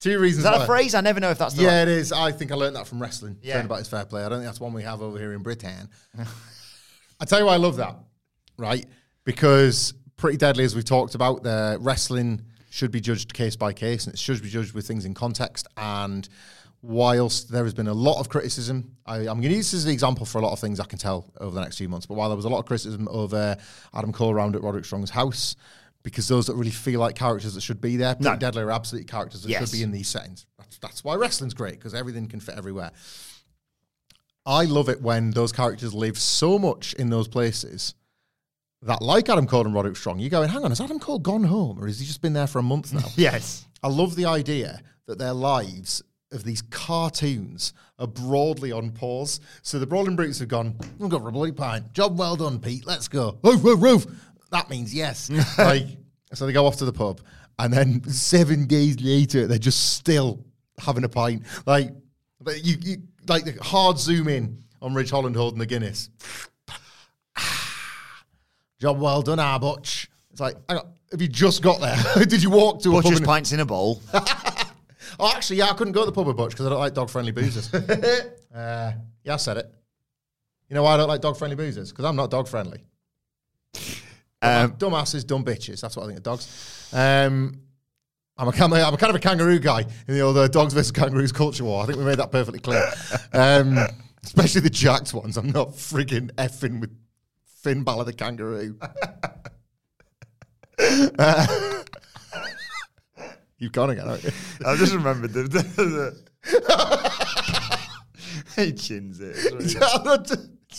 Two 0.00 0.18
reasons. 0.18 0.44
Is 0.44 0.50
that 0.50 0.58
why. 0.58 0.64
a 0.64 0.66
phrase? 0.66 0.94
I 0.94 1.00
never 1.00 1.20
know 1.20 1.30
if 1.30 1.38
that's 1.38 1.54
the 1.54 1.62
Yeah, 1.62 1.78
right- 1.78 1.82
it 1.82 1.88
is. 1.88 2.12
I 2.12 2.32
think 2.32 2.52
I 2.52 2.54
learned 2.54 2.76
that 2.76 2.86
from 2.86 3.00
wrestling. 3.00 3.38
Yeah. 3.42 3.54
Turnabout 3.54 3.80
is 3.80 3.88
fair 3.88 4.04
play. 4.04 4.24
I 4.24 4.28
don't 4.28 4.38
think 4.40 4.46
that's 4.46 4.60
one 4.60 4.74
we 4.74 4.82
have 4.82 5.00
over 5.00 5.18
here 5.18 5.32
in 5.32 5.42
Britain. 5.42 5.88
I 7.20 7.24
tell 7.24 7.38
you 7.38 7.46
why 7.46 7.54
I 7.54 7.58
love 7.58 7.76
that, 7.76 7.96
right? 8.58 8.84
Because 9.24 9.94
pretty 10.16 10.36
deadly, 10.36 10.64
as 10.64 10.74
we 10.76 10.82
talked 10.82 11.14
about, 11.14 11.42
the 11.42 11.78
wrestling 11.80 12.42
should 12.70 12.90
be 12.90 13.00
judged 13.00 13.32
case 13.32 13.56
by 13.56 13.72
case, 13.72 14.04
and 14.06 14.14
it 14.14 14.18
should 14.18 14.42
be 14.42 14.48
judged 14.48 14.74
with 14.74 14.86
things 14.86 15.04
in 15.04 15.14
context. 15.14 15.66
And 15.76 16.28
whilst 16.82 17.50
there 17.50 17.64
has 17.64 17.72
been 17.74 17.86
a 17.88 17.94
lot 17.94 18.20
of 18.20 18.28
criticism, 18.28 18.96
I, 19.06 19.16
I'm 19.20 19.40
going 19.40 19.42
to 19.42 19.56
use 19.56 19.70
this 19.70 19.80
as 19.80 19.84
an 19.86 19.92
example 19.92 20.26
for 20.26 20.38
a 20.38 20.42
lot 20.42 20.52
of 20.52 20.58
things 20.60 20.78
I 20.78 20.84
can 20.84 20.98
tell 20.98 21.26
over 21.40 21.54
the 21.54 21.60
next 21.62 21.78
few 21.78 21.88
months. 21.88 22.06
But 22.06 22.14
while 22.14 22.28
there 22.28 22.36
was 22.36 22.44
a 22.44 22.48
lot 22.50 22.58
of 22.58 22.66
criticism 22.66 23.08
over 23.10 23.56
Adam 23.94 24.12
Cole 24.12 24.30
around 24.30 24.54
at 24.56 24.62
Roderick 24.62 24.84
Strong's 24.84 25.10
house, 25.10 25.56
because 26.02 26.28
those 26.28 26.46
that 26.46 26.54
really 26.54 26.70
feel 26.70 27.00
like 27.00 27.14
characters 27.16 27.54
that 27.54 27.62
should 27.62 27.80
be 27.80 27.96
there, 27.96 28.14
pretty 28.14 28.30
No. 28.30 28.36
deadly 28.36 28.62
are 28.62 28.70
absolutely 28.70 29.06
characters 29.06 29.42
that 29.42 29.48
Yes. 29.50 29.62
should 29.70 29.76
be 29.76 29.82
in 29.82 29.90
these 29.90 30.06
settings. 30.08 30.46
That's, 30.58 30.78
that's 30.78 31.02
why 31.04 31.14
wrestling's 31.16 31.54
great 31.54 31.74
because 31.74 31.94
everything 31.94 32.28
can 32.28 32.40
fit 32.40 32.56
everywhere. 32.56 32.92
I 34.46 34.64
love 34.64 34.88
it 34.88 35.02
when 35.02 35.32
those 35.32 35.52
characters 35.52 35.92
live 35.92 36.16
so 36.18 36.58
much 36.58 36.94
in 36.94 37.10
those 37.10 37.26
places 37.26 37.94
that, 38.82 39.02
like 39.02 39.28
Adam 39.28 39.46
Cole 39.46 39.64
and 39.66 39.74
Roderick 39.74 39.96
Strong, 39.96 40.20
you're 40.20 40.30
going, 40.30 40.48
hang 40.48 40.62
on, 40.64 40.70
has 40.70 40.80
Adam 40.80 41.00
Cole 41.00 41.18
gone 41.18 41.44
home 41.44 41.82
or 41.82 41.86
has 41.86 41.98
he 41.98 42.06
just 42.06 42.22
been 42.22 42.32
there 42.32 42.46
for 42.46 42.60
a 42.60 42.62
month 42.62 42.92
now? 42.92 43.08
Yes. 43.16 43.66
I 43.82 43.88
love 43.88 44.16
the 44.16 44.24
idea 44.24 44.80
that 45.06 45.18
their 45.18 45.32
lives 45.32 46.02
of 46.32 46.44
these 46.44 46.62
cartoons 46.62 47.72
are 47.98 48.06
broadly 48.06 48.72
on 48.72 48.90
pause. 48.90 49.40
So 49.62 49.78
the 49.78 49.86
Brawling 49.86 50.16
Brutes 50.16 50.38
have 50.38 50.48
gone, 50.48 50.76
we've 50.98 51.10
got 51.10 51.22
for 51.22 51.28
a 51.28 51.32
bloody 51.32 51.52
pint. 51.52 51.92
Job 51.92 52.18
well 52.18 52.36
done, 52.36 52.58
Pete. 52.58 52.86
Let's 52.86 53.08
go. 53.08 53.38
Roof, 53.42 53.62
roof, 53.64 53.82
roof. 53.82 54.06
That 54.50 54.70
means 54.70 54.94
yes. 54.94 55.30
like, 55.58 55.86
so 56.32 56.46
they 56.46 56.52
go 56.52 56.66
off 56.66 56.76
to 56.76 56.84
the 56.84 56.92
pub. 56.92 57.20
And 57.58 57.72
then 57.72 58.04
seven 58.08 58.66
days 58.66 59.00
later, 59.00 59.46
they're 59.46 59.58
just 59.58 59.94
still 59.94 60.44
having 60.78 61.04
a 61.04 61.08
pint. 61.08 61.44
Like, 61.64 61.90
you, 62.62 62.76
you 62.82 62.96
like 63.28 63.44
the 63.44 63.62
hard 63.62 63.98
zoom 63.98 64.28
in 64.28 64.62
on 64.82 64.94
Ridge 64.94 65.10
Holland 65.10 65.36
holding 65.36 65.58
the 65.58 65.66
Guinness. 65.66 66.10
Job 68.80 69.00
well 69.00 69.22
done, 69.22 69.38
our 69.38 69.58
butch. 69.58 70.10
It's 70.30 70.40
like, 70.40 70.56
hang 70.68 70.78
on, 70.78 70.92
have 71.10 71.22
you 71.22 71.28
just 71.28 71.62
got 71.62 71.80
there? 71.80 72.24
Did 72.26 72.42
you 72.42 72.50
walk 72.50 72.82
to 72.82 72.90
a 72.90 72.92
pub? 72.94 73.04
Butcher's 73.04 73.20
pints 73.20 73.52
in 73.52 73.60
a 73.60 73.66
bowl. 73.66 74.02
Oh, 75.18 75.32
actually, 75.34 75.56
yeah, 75.56 75.70
I 75.70 75.72
couldn't 75.72 75.92
go 75.92 76.00
to 76.00 76.06
the 76.06 76.12
pub 76.12 76.26
with 76.26 76.36
Butch 76.36 76.50
because 76.50 76.66
I 76.66 76.70
don't 76.70 76.78
like 76.78 76.94
dog 76.94 77.10
friendly 77.10 77.32
boozers. 77.32 77.72
uh, 78.54 78.92
yeah, 79.24 79.34
I 79.34 79.36
said 79.36 79.56
it. 79.56 79.72
You 80.68 80.74
know 80.74 80.82
why 80.82 80.94
I 80.94 80.96
don't 80.96 81.08
like 81.08 81.20
dog 81.20 81.38
friendly 81.38 81.56
boozers? 81.56 81.90
Because 81.90 82.04
I'm 82.04 82.16
not 82.16 82.30
dog 82.30 82.48
friendly. 82.48 82.80
Um, 84.42 84.72
Dumbasses, 84.72 85.26
dumb 85.26 85.44
bitches. 85.44 85.80
That's 85.80 85.96
what 85.96 86.04
I 86.04 86.06
think 86.06 86.18
of 86.18 86.22
dogs. 86.22 86.90
Um, 86.92 87.60
I'm 88.38 88.48
a, 88.48 88.50
I'm 88.50 88.72
a- 88.72 88.82
I'm 88.82 88.94
a 88.94 88.96
kind 88.98 89.10
of 89.10 89.16
a 89.16 89.20
kangaroo 89.20 89.58
guy 89.58 89.80
in 89.80 90.14
the 90.14 90.20
old 90.20 90.36
uh, 90.36 90.46
dogs 90.48 90.74
versus 90.74 90.92
kangaroos 90.92 91.32
culture 91.32 91.64
war. 91.64 91.82
I 91.82 91.86
think 91.86 91.98
we 91.98 92.04
made 92.04 92.18
that 92.18 92.30
perfectly 92.32 92.60
clear. 92.60 92.86
Um, 93.32 93.78
especially 94.24 94.62
the 94.62 94.70
jacked 94.70 95.12
ones. 95.14 95.36
I'm 95.36 95.50
not 95.50 95.70
frigging 95.70 96.30
effing 96.34 96.80
with 96.80 96.90
Finn 97.62 97.82
Balor 97.82 98.04
the 98.04 98.12
kangaroo. 98.14 98.78
Uh, 100.78 101.82
you've 103.58 103.72
gone 103.72 103.90
again, 103.90 104.06
haven't 104.06 104.24
you? 104.24 104.30
I 104.66 104.76
just 104.76 104.94
remembered 104.94 105.32
the. 105.32 105.42
the, 105.44 105.62
the 108.56 108.62
he 108.62 108.72
chins 108.72 109.20
it. 109.20 109.36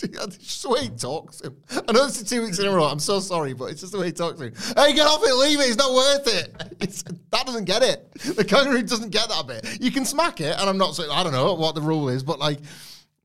It's 0.02 0.62
the 0.62 0.68
way 0.70 0.82
he 0.84 0.88
talks 0.90 1.38
to 1.38 1.48
him. 1.48 1.56
I 1.88 1.92
know 1.92 2.06
this 2.06 2.20
is 2.20 2.28
two 2.28 2.42
weeks 2.42 2.58
in 2.58 2.66
a 2.66 2.70
row. 2.70 2.84
I'm 2.84 2.98
so 2.98 3.20
sorry, 3.20 3.52
but 3.54 3.66
it's 3.70 3.80
just 3.80 3.92
the 3.92 3.98
way 3.98 4.06
he 4.06 4.12
talks 4.12 4.38
to 4.38 4.46
him. 4.46 4.54
Hey, 4.76 4.92
get 4.94 5.06
off 5.06 5.22
it, 5.22 5.34
leave 5.34 5.58
it. 5.60 5.64
It's 5.64 5.76
not 5.76 5.92
worth 5.94 6.26
it. 6.26 6.74
It's, 6.80 7.02
that 7.02 7.44
doesn't 7.44 7.64
get 7.64 7.82
it. 7.82 8.12
The 8.36 8.44
kangaroo 8.44 8.82
doesn't 8.82 9.10
get 9.10 9.28
that 9.28 9.46
bit. 9.48 9.80
You 9.82 9.90
can 9.90 10.04
smack 10.04 10.40
it, 10.40 10.56
and 10.58 10.70
I'm 10.70 10.78
not 10.78 10.94
saying 10.94 11.10
I 11.10 11.22
don't 11.24 11.32
know 11.32 11.54
what 11.54 11.74
the 11.74 11.80
rule 11.80 12.08
is, 12.08 12.22
but 12.22 12.38
like, 12.38 12.60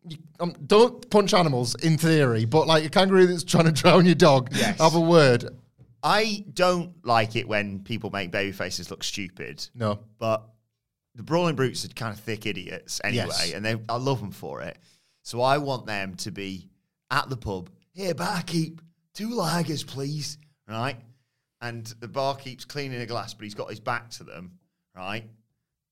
you, 0.08 0.18
um, 0.40 0.54
don't 0.66 1.08
punch 1.12 1.34
animals 1.36 1.76
in 1.76 1.98
theory. 2.00 2.46
But 2.46 2.66
like 2.68 2.84
a 2.84 2.90
kangaroo 2.90 3.28
that's 3.28 3.44
trying 3.44 3.66
to 3.66 3.72
drown 3.72 4.06
your 4.08 4.16
dog, 4.16 4.50
Yes. 4.54 4.80
have 4.80 4.96
a 4.96 5.00
word. 5.00 5.56
I 6.02 6.44
don't 6.54 6.94
like 7.06 7.36
it 7.36 7.48
when 7.48 7.80
people 7.80 8.10
make 8.10 8.32
baby 8.32 8.52
faces 8.52 8.90
look 8.90 9.04
stupid. 9.04 9.66
No. 9.76 10.00
But 10.18 10.44
the 11.16 11.24
Brawling 11.24 11.56
Brutes 11.56 11.86
are 11.86 11.90
kind 11.90 12.12
of 12.12 12.20
thick 12.20 12.46
idiots 12.48 13.00
anyway, 13.04 13.26
Yes. 13.30 13.54
and 13.54 13.64
they 13.64 13.76
I 13.88 13.98
love 13.98 14.20
them 14.20 14.32
for 14.32 14.62
it. 14.64 14.78
So 15.24 15.42
I 15.42 15.58
want 15.58 15.86
them 15.86 16.16
to 16.18 16.32
be 16.32 16.70
at 17.10 17.30
the 17.30 17.38
pub. 17.38 17.70
Here, 17.94 18.14
barkeep, 18.14 18.80
two 19.14 19.30
lagers, 19.30 19.86
please. 19.86 20.38
Right? 20.68 20.98
And 21.62 21.86
the 22.00 22.08
barkeep's 22.08 22.66
cleaning 22.66 23.02
a 23.02 23.06
glass, 23.06 23.34
but 23.34 23.44
he's 23.46 23.54
got 23.56 23.70
his 23.70 23.80
back 23.80 24.10
to 24.12 24.24
them. 24.24 24.52
Right? 24.96 25.24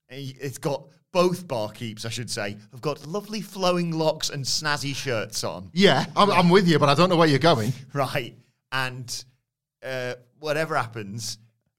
And 0.10 0.20
he- 0.20 0.38
It's 0.40 0.58
got 0.58 0.86
both 1.14 1.48
barkeeps, 1.48 2.06
I 2.06 2.10
should 2.10 2.30
say, 2.30 2.58
have 2.72 2.82
got 2.82 3.06
lovely 3.06 3.42
flowing 3.42 3.92
locks 3.92 4.30
and 4.30 4.44
snazzy 4.46 4.96
shirts 4.96 5.44
on. 5.44 5.70
Yeah, 5.74 6.06
I'm, 6.16 6.32
I'm 6.32 6.50
with 6.50 6.68
you, 6.70 6.80
but 6.80 6.88
I 6.90 6.94
don't 6.94 7.10
know 7.10 7.18
where 7.18 7.28
you're 7.28 7.40
going. 7.40 7.74
right? 7.94 8.34
And 8.72 9.24
uh, 9.84 10.14
whatever 10.40 10.76
happens, 10.76 11.38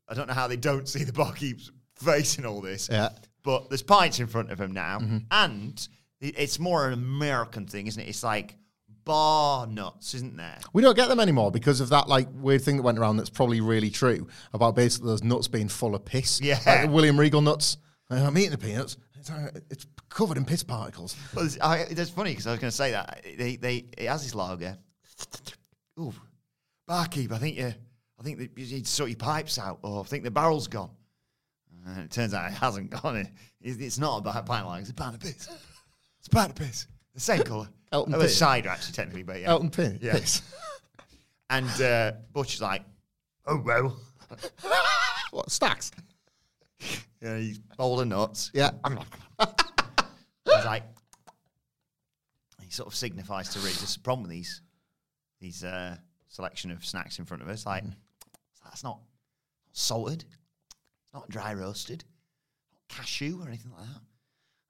I 0.08 0.14
don't 0.14 0.26
know 0.28 0.34
how 0.34 0.48
they 0.48 0.56
don't 0.58 0.86
see 0.88 1.04
the 1.04 1.12
barkeep's 1.14 1.70
face 1.96 2.36
in 2.38 2.44
all 2.44 2.60
this. 2.60 2.88
Yeah. 2.92 3.10
But 3.42 3.70
there's 3.70 3.82
pints 3.82 4.20
in 4.20 4.26
front 4.26 4.50
of 4.52 4.60
him 4.60 4.72
now, 4.72 5.00
and 5.30 5.74
it- 5.78 5.88
it's 6.22 6.58
more 6.58 6.86
an 6.86 6.92
American 6.94 7.66
thing, 7.66 7.86
isn't 7.86 8.00
it? 8.02 8.08
It's 8.08 8.22
like 8.22 8.56
bar 9.04 9.66
nuts, 9.66 10.14
isn't 10.14 10.36
there? 10.36 10.58
We 10.72 10.80
don't 10.82 10.94
get 10.96 11.08
them 11.08 11.18
anymore 11.20 11.50
because 11.50 11.80
of 11.80 11.88
that 11.88 12.08
like 12.08 12.28
weird 12.32 12.62
thing 12.62 12.76
that 12.76 12.82
went 12.84 12.98
around 12.98 13.16
that's 13.16 13.30
probably 13.30 13.60
really 13.60 13.90
true 13.90 14.28
about 14.52 14.76
basically 14.76 15.08
those 15.08 15.24
nuts 15.24 15.48
being 15.48 15.68
full 15.68 15.94
of 15.94 16.04
piss. 16.04 16.40
Yeah. 16.40 16.58
Like 16.64 16.90
William 16.90 17.18
Regal 17.18 17.40
nuts. 17.40 17.76
I'm 18.10 18.36
eating 18.38 18.50
the 18.52 18.58
peanuts. 18.58 18.96
It's, 19.18 19.30
uh, 19.30 19.50
it's 19.70 19.86
covered 20.08 20.36
in 20.36 20.44
piss 20.44 20.62
particles. 20.62 21.16
Well, 21.34 21.44
it's, 21.46 21.58
I, 21.60 21.78
it's 21.78 22.10
funny 22.10 22.30
because 22.32 22.46
I 22.46 22.50
was 22.52 22.60
going 22.60 22.70
to 22.70 22.76
say 22.76 22.90
that 22.92 23.24
they 23.38 23.56
they 23.56 23.86
it 23.96 24.08
has 24.08 24.22
this 24.22 24.34
lager. 24.34 24.76
Ooh, 25.98 26.12
barkeep, 26.86 27.32
I 27.32 27.38
think 27.38 27.56
you, 27.56 27.72
I 28.18 28.22
think 28.22 28.38
that 28.38 28.50
you 28.56 28.76
need 28.76 28.84
to 28.84 28.90
sort 28.90 29.10
your 29.10 29.16
pipes 29.16 29.58
out, 29.58 29.78
or 29.82 30.00
I 30.00 30.04
think 30.04 30.24
the 30.24 30.30
barrel's 30.30 30.68
gone. 30.68 30.90
And 31.86 32.04
it 32.04 32.10
turns 32.10 32.34
out 32.34 32.50
it 32.50 32.54
hasn't 32.54 32.90
gone. 32.90 33.16
It, 33.64 33.70
it's- 33.70 33.86
it's 33.86 33.98
not 33.98 34.26
a 34.26 34.42
pint 34.42 34.66
lager; 34.66 34.80
it's 34.80 34.90
a 34.90 34.94
pint 34.94 35.14
of 35.14 35.20
piss. 35.20 35.48
It's 36.24 36.34
of 36.34 36.54
piss, 36.54 36.86
the 37.14 37.20
same 37.20 37.42
colour. 37.42 37.68
Elton 37.92 38.14
oh, 38.14 38.20
Piss. 38.20 38.38
cider 38.38 38.70
actually, 38.70 38.94
technically, 38.94 39.22
but 39.22 39.40
yeah. 39.40 39.48
Elton 39.48 39.70
Pin. 39.70 39.98
Yeah. 40.00 40.18
And 41.50 41.82
uh, 41.82 42.12
Butch 42.32 42.54
is 42.54 42.62
like, 42.62 42.82
"Oh 43.44 43.58
well." 43.58 43.94
what 45.32 45.50
stacks? 45.50 45.90
Yeah, 47.20 47.36
he's 47.36 47.58
bowl 47.58 48.00
of 48.00 48.08
nuts. 48.08 48.50
Yeah. 48.54 48.70
I'm 48.82 48.94
not. 48.94 49.06
He's 50.46 50.64
like, 50.64 50.84
he 52.62 52.70
sort 52.70 52.86
of 52.88 52.94
signifies 52.94 53.50
to 53.50 53.58
Reed, 53.58 53.74
just 53.74 53.98
a 53.98 54.00
problem 54.00 54.22
with 54.22 54.30
these, 54.30 54.62
these 55.40 55.62
uh, 55.62 55.96
selection 56.28 56.70
of 56.70 56.84
snacks 56.86 57.18
in 57.18 57.26
front 57.26 57.42
of 57.42 57.48
us. 57.50 57.66
Like, 57.66 57.84
that's 58.64 58.82
not 58.82 59.00
salted, 59.72 60.24
it's 60.24 61.14
not 61.14 61.28
dry 61.28 61.52
roasted, 61.52 62.04
not 62.72 62.96
cashew 62.96 63.40
or 63.42 63.46
anything 63.46 63.72
like 63.72 63.86
that. 63.86 64.00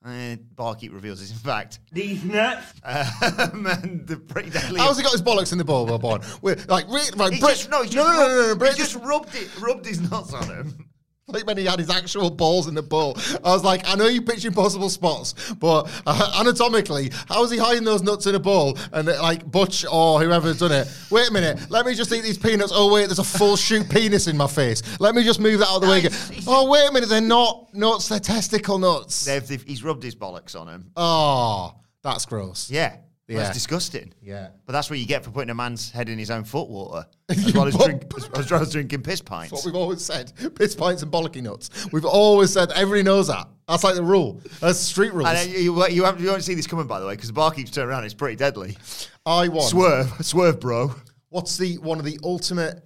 And 0.04 0.56
barkeep 0.56 0.92
reveals 0.92 1.20
this, 1.20 1.30
in 1.30 1.36
fact. 1.36 1.78
These 1.92 2.24
nuts. 2.24 2.72
Um, 2.84 3.66
and 3.66 4.06
the 4.06 4.16
pretty 4.16 4.50
deadly. 4.50 4.80
How's 4.80 4.96
he 4.96 5.02
got 5.04 5.12
his 5.12 5.22
bollocks 5.22 5.52
in 5.52 5.58
the 5.58 5.64
bowl, 5.64 5.86
Bob? 5.98 6.24
We're 6.42 6.56
like, 6.68 6.86
re- 6.88 7.10
like 7.14 7.34
He 7.34 7.40
Brit- 7.40 7.56
just, 7.56 7.70
no, 7.70 7.82
he 7.82 7.88
just, 7.88 7.96
no, 7.96 8.12
no, 8.12 8.18
no, 8.18 8.28
no, 8.28 8.34
no, 8.42 8.46
rubbed, 8.48 8.58
Brit 8.58 8.72
he 8.72 8.78
just 8.78 8.96
rubbed 8.96 9.34
it, 9.36 9.48
rubbed 9.60 9.86
his 9.86 10.00
nuts 10.10 10.32
on 10.34 10.44
him. 10.44 10.88
Like 11.28 11.46
when 11.46 11.56
he 11.56 11.64
had 11.64 11.78
his 11.78 11.88
actual 11.88 12.30
balls 12.30 12.66
in 12.66 12.74
the 12.74 12.82
bowl. 12.82 13.16
I 13.44 13.52
was 13.52 13.62
like, 13.62 13.82
I 13.88 13.94
know 13.94 14.06
you 14.06 14.22
pitch 14.22 14.44
impossible 14.44 14.88
spots, 14.90 15.52
but 15.54 15.88
uh, 16.04 16.32
anatomically, 16.40 17.10
how 17.28 17.44
is 17.44 17.50
he 17.50 17.58
hiding 17.58 17.84
those 17.84 18.02
nuts 18.02 18.26
in 18.26 18.34
a 18.34 18.40
bowl? 18.40 18.76
And 18.92 19.08
uh, 19.08 19.22
like 19.22 19.48
Butch 19.48 19.84
or 19.90 20.20
whoever's 20.20 20.58
done 20.58 20.72
it, 20.72 20.88
wait 21.10 21.28
a 21.28 21.32
minute, 21.32 21.70
let 21.70 21.86
me 21.86 21.94
just 21.94 22.12
eat 22.12 22.22
these 22.22 22.38
peanuts. 22.38 22.72
Oh 22.74 22.92
wait, 22.92 23.06
there's 23.06 23.20
a 23.20 23.24
full 23.24 23.56
shoot 23.56 23.88
penis 23.88 24.26
in 24.26 24.36
my 24.36 24.48
face. 24.48 24.82
Let 25.00 25.14
me 25.14 25.22
just 25.22 25.38
move 25.40 25.60
that 25.60 25.68
out 25.68 25.76
of 25.76 25.82
the 25.82 25.88
way. 25.88 25.98
again. 25.98 26.12
Oh 26.46 26.68
wait 26.68 26.88
a 26.88 26.92
minute, 26.92 27.08
they're 27.08 27.20
not 27.20 27.72
nuts, 27.72 28.08
they're 28.08 28.20
testicle 28.20 28.78
nuts. 28.78 29.24
They've, 29.24 29.46
they've, 29.46 29.62
he's 29.62 29.84
rubbed 29.84 30.02
his 30.02 30.16
bollocks 30.16 30.58
on 30.60 30.68
him. 30.68 30.90
Oh, 30.96 31.76
that's 32.02 32.26
gross. 32.26 32.68
Yeah. 32.68 32.96
Yeah. 33.28 33.38
That's 33.38 33.54
disgusting. 33.54 34.12
Yeah. 34.20 34.48
But 34.66 34.72
that's 34.72 34.90
what 34.90 34.98
you 34.98 35.06
get 35.06 35.24
for 35.24 35.30
putting 35.30 35.50
a 35.50 35.54
man's 35.54 35.90
head 35.90 36.08
in 36.08 36.18
his 36.18 36.30
own 36.30 36.44
foot 36.44 36.68
water. 36.68 37.06
As 37.28 37.54
well 37.54 37.66
as, 37.66 37.76
drink, 37.76 38.04
as, 38.16 38.50
well 38.50 38.60
as 38.60 38.72
drinking 38.72 39.02
piss 39.02 39.20
That's 39.20 39.30
pints. 39.30 39.52
what 39.52 39.64
we've 39.64 39.74
always 39.74 40.04
said. 40.04 40.32
Piss 40.54 40.74
pints 40.74 41.02
and 41.02 41.10
bollocky 41.10 41.42
nuts. 41.42 41.70
We've 41.92 42.04
always 42.04 42.52
said, 42.52 42.72
everybody 42.72 43.02
knows 43.02 43.28
that. 43.28 43.48
That's 43.66 43.84
like 43.84 43.94
the 43.94 44.02
rule. 44.02 44.42
That's 44.60 44.78
street 44.78 45.14
rules. 45.14 45.28
And 45.28 45.38
uh, 45.38 45.58
you, 45.58 45.86
you, 45.88 46.04
have, 46.04 46.20
you 46.20 46.28
won't 46.28 46.42
see 46.42 46.54
this 46.54 46.66
coming, 46.66 46.86
by 46.86 47.00
the 47.00 47.06
way, 47.06 47.14
because 47.14 47.28
the 47.28 47.32
bar 47.32 47.50
keeps 47.52 47.70
turning 47.70 47.88
around. 47.88 48.04
It's 48.04 48.12
pretty 48.12 48.36
deadly. 48.36 48.76
I 49.24 49.48
want. 49.48 49.70
Swerve. 49.70 50.12
Swerve, 50.20 50.60
bro. 50.60 50.94
What's 51.30 51.56
the 51.56 51.78
one 51.78 51.98
of 51.98 52.04
the 52.04 52.18
ultimate? 52.22 52.82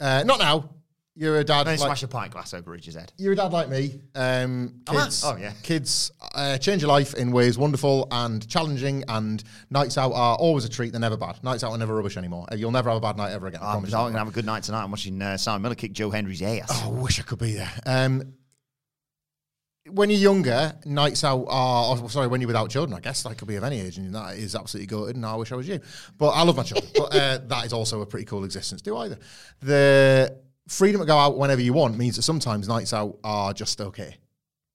Uh, 0.00 0.24
not 0.24 0.40
now. 0.40 0.70
You're 1.16 1.38
a 1.38 1.44
dad. 1.44 1.64
Then 1.64 1.78
like- 1.78 1.86
smash 1.86 2.02
a 2.02 2.08
pint 2.08 2.32
glass 2.32 2.52
over 2.54 2.70
Ridge's 2.72 2.94
head. 2.94 3.12
you're 3.16 3.32
a 3.34 3.36
dad 3.36 3.52
like 3.52 3.68
me. 3.68 4.00
Um, 4.14 4.80
kids, 4.86 5.22
Oh, 5.24 5.36
yeah. 5.36 5.52
Kids 5.62 6.10
uh, 6.34 6.58
change 6.58 6.82
your 6.82 6.88
life 6.88 7.14
in 7.14 7.30
ways 7.30 7.56
wonderful 7.56 8.08
and 8.10 8.46
challenging, 8.48 9.04
and 9.08 9.42
nights 9.70 9.96
out 9.96 10.12
are 10.12 10.36
always 10.36 10.64
a 10.64 10.68
treat. 10.68 10.90
They're 10.92 11.00
never 11.00 11.16
bad. 11.16 11.42
Nights 11.44 11.62
out 11.62 11.70
are 11.72 11.78
never 11.78 11.94
rubbish 11.94 12.16
anymore. 12.16 12.46
Uh, 12.50 12.56
You'll 12.56 12.72
never 12.72 12.90
have 12.90 12.98
a 12.98 13.00
bad 13.00 13.16
night 13.16 13.32
ever 13.32 13.46
again. 13.46 13.60
I 13.62 13.74
I'm 13.74 13.82
going 13.82 14.12
to 14.12 14.18
have 14.18 14.28
a 14.28 14.32
good 14.32 14.46
night 14.46 14.64
tonight. 14.64 14.82
I'm 14.82 14.90
watching 14.90 15.20
uh, 15.22 15.36
Simon 15.36 15.62
Miller 15.62 15.74
kick 15.76 15.92
Joe 15.92 16.10
Henry's 16.10 16.42
ass. 16.42 16.68
Oh, 16.84 16.96
I 16.96 17.00
wish 17.00 17.20
I 17.20 17.22
could 17.22 17.38
be 17.38 17.54
there. 17.54 17.70
Um, 17.86 18.34
when 19.90 20.08
you're 20.08 20.18
younger, 20.18 20.74
nights 20.86 21.22
out 21.24 21.44
are, 21.46 21.96
oh, 22.02 22.08
sorry, 22.08 22.26
when 22.26 22.40
you're 22.40 22.48
without 22.48 22.70
children, 22.70 22.96
I 22.96 23.00
guess 23.00 23.22
that 23.24 23.36
could 23.36 23.46
be 23.48 23.56
of 23.56 23.64
any 23.64 23.80
age, 23.80 23.98
and 23.98 24.14
that 24.14 24.36
is 24.38 24.54
absolutely 24.56 24.86
good. 24.86 25.14
and 25.14 25.26
I 25.26 25.34
wish 25.36 25.52
I 25.52 25.56
was 25.56 25.68
you. 25.68 25.78
But 26.16 26.30
I 26.30 26.42
love 26.42 26.56
my 26.56 26.62
children. 26.62 26.90
but 26.96 27.14
uh, 27.14 27.38
that 27.48 27.66
is 27.66 27.72
also 27.74 28.00
a 28.00 28.06
pretty 28.06 28.24
cool 28.24 28.44
existence. 28.44 28.80
Do 28.80 28.96
either. 28.96 29.18
The 29.60 30.38
freedom 30.68 31.00
to 31.00 31.06
go 31.06 31.16
out 31.16 31.36
whenever 31.36 31.60
you 31.60 31.72
want 31.72 31.98
means 31.98 32.16
that 32.16 32.22
sometimes 32.22 32.68
nights 32.68 32.92
out 32.92 33.18
are 33.24 33.52
just 33.52 33.80
okay. 33.80 34.16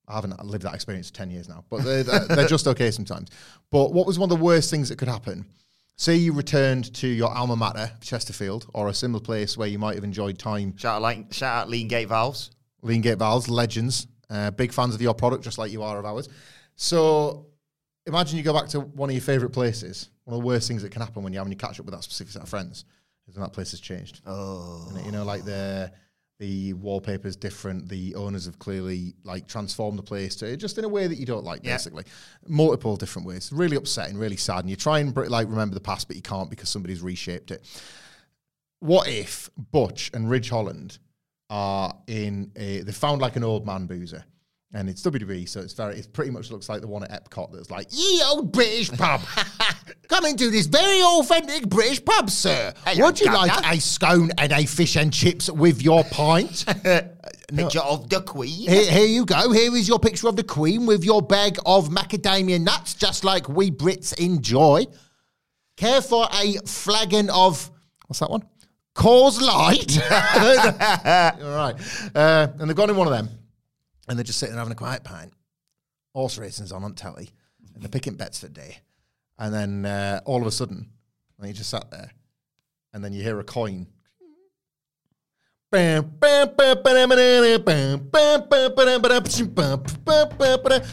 I 0.08 0.16
haven't 0.16 0.44
lived 0.44 0.64
that 0.64 0.74
experience 0.74 1.10
for 1.10 1.16
10 1.18 1.32
years 1.32 1.48
now, 1.48 1.64
but 1.70 1.84
they're, 1.84 2.04
they're 2.04 2.48
just 2.48 2.68
okay 2.68 2.90
sometimes. 2.90 3.30
But 3.70 3.94
what 3.94 4.08
was 4.08 4.18
one 4.18 4.32
of 4.32 4.38
the 4.38 4.44
worst 4.44 4.72
things 4.72 4.90
that 4.90 4.98
could 4.98 5.08
happen? 5.08 5.46
Say 5.98 6.16
you 6.16 6.34
returned 6.34 6.94
to 6.96 7.08
your 7.08 7.30
alma 7.30 7.56
mater, 7.56 7.92
Chesterfield, 8.02 8.68
or 8.74 8.88
a 8.88 8.94
similar 8.94 9.22
place 9.22 9.58
where 9.58 9.68
you 9.68 9.78
might 9.78 9.96
have 9.96 10.04
enjoyed 10.04 10.40
time 10.40 10.76
Shout 10.78 10.96
out, 10.96 11.02
like, 11.02 11.34
shout 11.34 11.64
out 11.64 11.70
Lean 11.70 11.88
Gate 11.88 12.08
Valves. 12.08 12.52
Lean 12.82 13.02
Gate 13.02 13.20
Valves, 13.20 13.50
legends, 13.50 14.08
uh, 14.30 14.50
big 14.52 14.72
fans 14.72 14.96
of 14.96 15.02
your 15.02 15.14
product, 15.14 15.44
just 15.44 15.58
like 15.58 15.72
you 15.72 15.84
are 15.84 16.00
of 16.00 16.06
ours. 16.06 16.30
So 16.76 17.48
imagine 18.06 18.38
you 18.38 18.44
go 18.44 18.54
back 18.54 18.70
to 18.70 18.80
one 18.80 19.10
of 19.10 19.14
your 19.14 19.22
favourite 19.22 19.54
places. 19.54 20.10
One 20.24 20.36
of 20.36 20.42
the 20.42 20.48
worst 20.48 20.68
things 20.68 20.82
that 20.84 20.92
can 20.92 21.02
happen 21.02 21.22
when 21.22 21.34
you're 21.34 21.42
having 21.42 21.52
your 21.52 21.60
catch 21.60 21.80
up 21.80 21.86
with 21.86 21.94
that 21.94 22.04
specific 22.04 22.32
set 22.32 22.44
of 22.44 22.50
friends 22.50 22.86
is 23.30 23.36
that 23.36 23.54
place 23.54 23.72
has 23.72 23.80
changed. 23.80 24.22
Oh. 24.26 24.92
And, 24.96 25.06
you 25.06 25.12
know, 25.12 25.24
like 25.24 25.46
the 25.46 25.92
the 26.40 26.72
wallpaper's 26.74 27.36
different. 27.36 27.90
The 27.90 28.16
owners 28.16 28.46
have 28.46 28.60
clearly 28.60 29.14
like 29.26 29.46
transformed 29.48 30.00
the 30.00 30.04
place 30.04 30.38
to 30.38 30.56
just 30.56 30.78
in 30.78 30.86
a 30.86 30.90
way 30.90 31.06
that 31.06 31.18
you 31.18 31.26
don't 31.26 31.44
like, 31.44 31.62
Yeah. 31.64 31.74
basically. 31.76 32.06
Multiple 32.48 32.96
different 32.96 33.28
ways. 33.28 33.52
Really 33.52 33.76
upsetting, 33.76 34.18
really 34.18 34.38
sad. 34.38 34.60
And 34.62 34.70
you 34.70 34.78
try 34.78 35.00
and 35.00 35.16
like 35.16 35.50
remember 35.50 35.74
the 35.74 35.82
past, 35.82 36.08
but 36.08 36.16
you 36.16 36.22
can't 36.22 36.50
because 36.50 36.70
somebody's 36.70 37.02
reshaped 37.02 37.52
it. 37.52 37.66
What 38.80 39.10
if 39.10 39.50
Butch 39.58 40.10
and 40.14 40.30
Ridge 40.30 40.50
Holland 40.50 40.98
are 41.50 41.94
in 42.08 42.52
a 42.56 42.82
they 42.82 42.92
found 42.92 43.22
like 43.22 43.36
an 43.36 43.44
old 43.44 43.66
man 43.66 43.86
boozer. 43.88 44.24
And 44.72 44.88
it's 44.88 45.02
WWE, 45.02 45.50
so 45.50 45.62
it's 45.62 45.74
very 45.74 45.98
it 45.98 46.14
pretty 46.14 46.30
much 46.30 46.52
looks 46.52 46.70
like 46.70 46.82
the 46.82 46.88
one 46.88 47.04
at 47.04 47.10
Epcot 47.10 47.52
that's 47.52 47.72
like, 47.72 47.88
ye 47.90 48.22
old 48.24 48.52
British 48.52 48.92
pub. 48.92 49.22
Come 50.10 50.28
into 50.28 50.52
this 50.52 50.68
very 50.68 51.02
authentic 51.02 51.68
British 51.68 52.06
pub, 52.06 52.30
sir. 52.30 52.72
Hello, 52.86 53.08
Would 53.08 53.20
you 53.20 53.34
like 53.34 53.52
Governor." 53.52 53.74
a 53.74 53.80
scone 53.80 54.32
and 54.38 54.52
a 54.52 54.66
fish 54.68 54.96
and 54.96 55.12
chips 55.12 55.50
with 55.50 55.82
your 55.82 56.04
pint? 56.04 56.66
Picture 57.56 57.80
of 57.80 58.10
the 58.10 58.22
Queen. 58.22 58.70
Here, 58.70 58.92
here 58.92 59.08
you 59.08 59.26
go. 59.26 59.52
Here 59.52 59.76
is 59.76 59.88
your 59.88 59.98
picture 59.98 60.28
of 60.28 60.36
the 60.36 60.44
Queen 60.44 60.86
with 60.86 61.04
your 61.04 61.24
bag 61.24 61.58
of 61.66 61.90
macadamia 61.90 62.62
nuts, 62.62 62.94
just 62.94 63.24
like 63.24 63.50
we 63.50 63.72
Brits 63.72 64.20
enjoy. 64.20 64.86
Care 65.78 66.02
for 66.02 66.28
a 66.32 66.58
flagon 66.68 67.32
of 67.32 67.72
what's 68.06 68.20
that 68.20 68.30
one? 68.30 68.44
Coors 68.96 69.42
Light. 69.42 69.98
All 71.42 71.56
right. 71.56 71.76
Uh, 72.14 72.48
and 72.60 72.70
they've 72.70 72.76
gone 72.76 72.90
in 72.92 72.96
one 72.96 73.08
of 73.08 73.14
them, 73.14 73.30
and 74.10 74.18
they're 74.18 74.24
just 74.24 74.40
sitting 74.40 74.56
having 74.56 74.72
a 74.72 74.76
quiet 74.76 75.04
pint. 75.04 75.32
Horse 76.14 76.38
racing's 76.38 76.72
on 76.72 76.84
on 76.84 76.96
telly, 76.96 77.30
and 77.74 77.84
they're 77.84 77.90
picking 77.90 78.16
bets 78.16 78.40
for 78.40 78.48
the 78.48 78.54
day. 78.54 78.80
And 79.38 79.54
then 79.54 79.86
uh, 79.86 80.22
all 80.26 80.42
of 80.42 80.48
a 80.48 80.52
sudden, 80.52 80.90
and 81.38 81.48
you 81.48 81.54
just 81.54 81.70
sat 81.70 81.90
there, 81.92 82.12
and 82.92 83.04
then 83.04 83.14
you 83.14 83.24
hear 83.24 83.40
a 83.40 83.44
coin. 83.44 83.88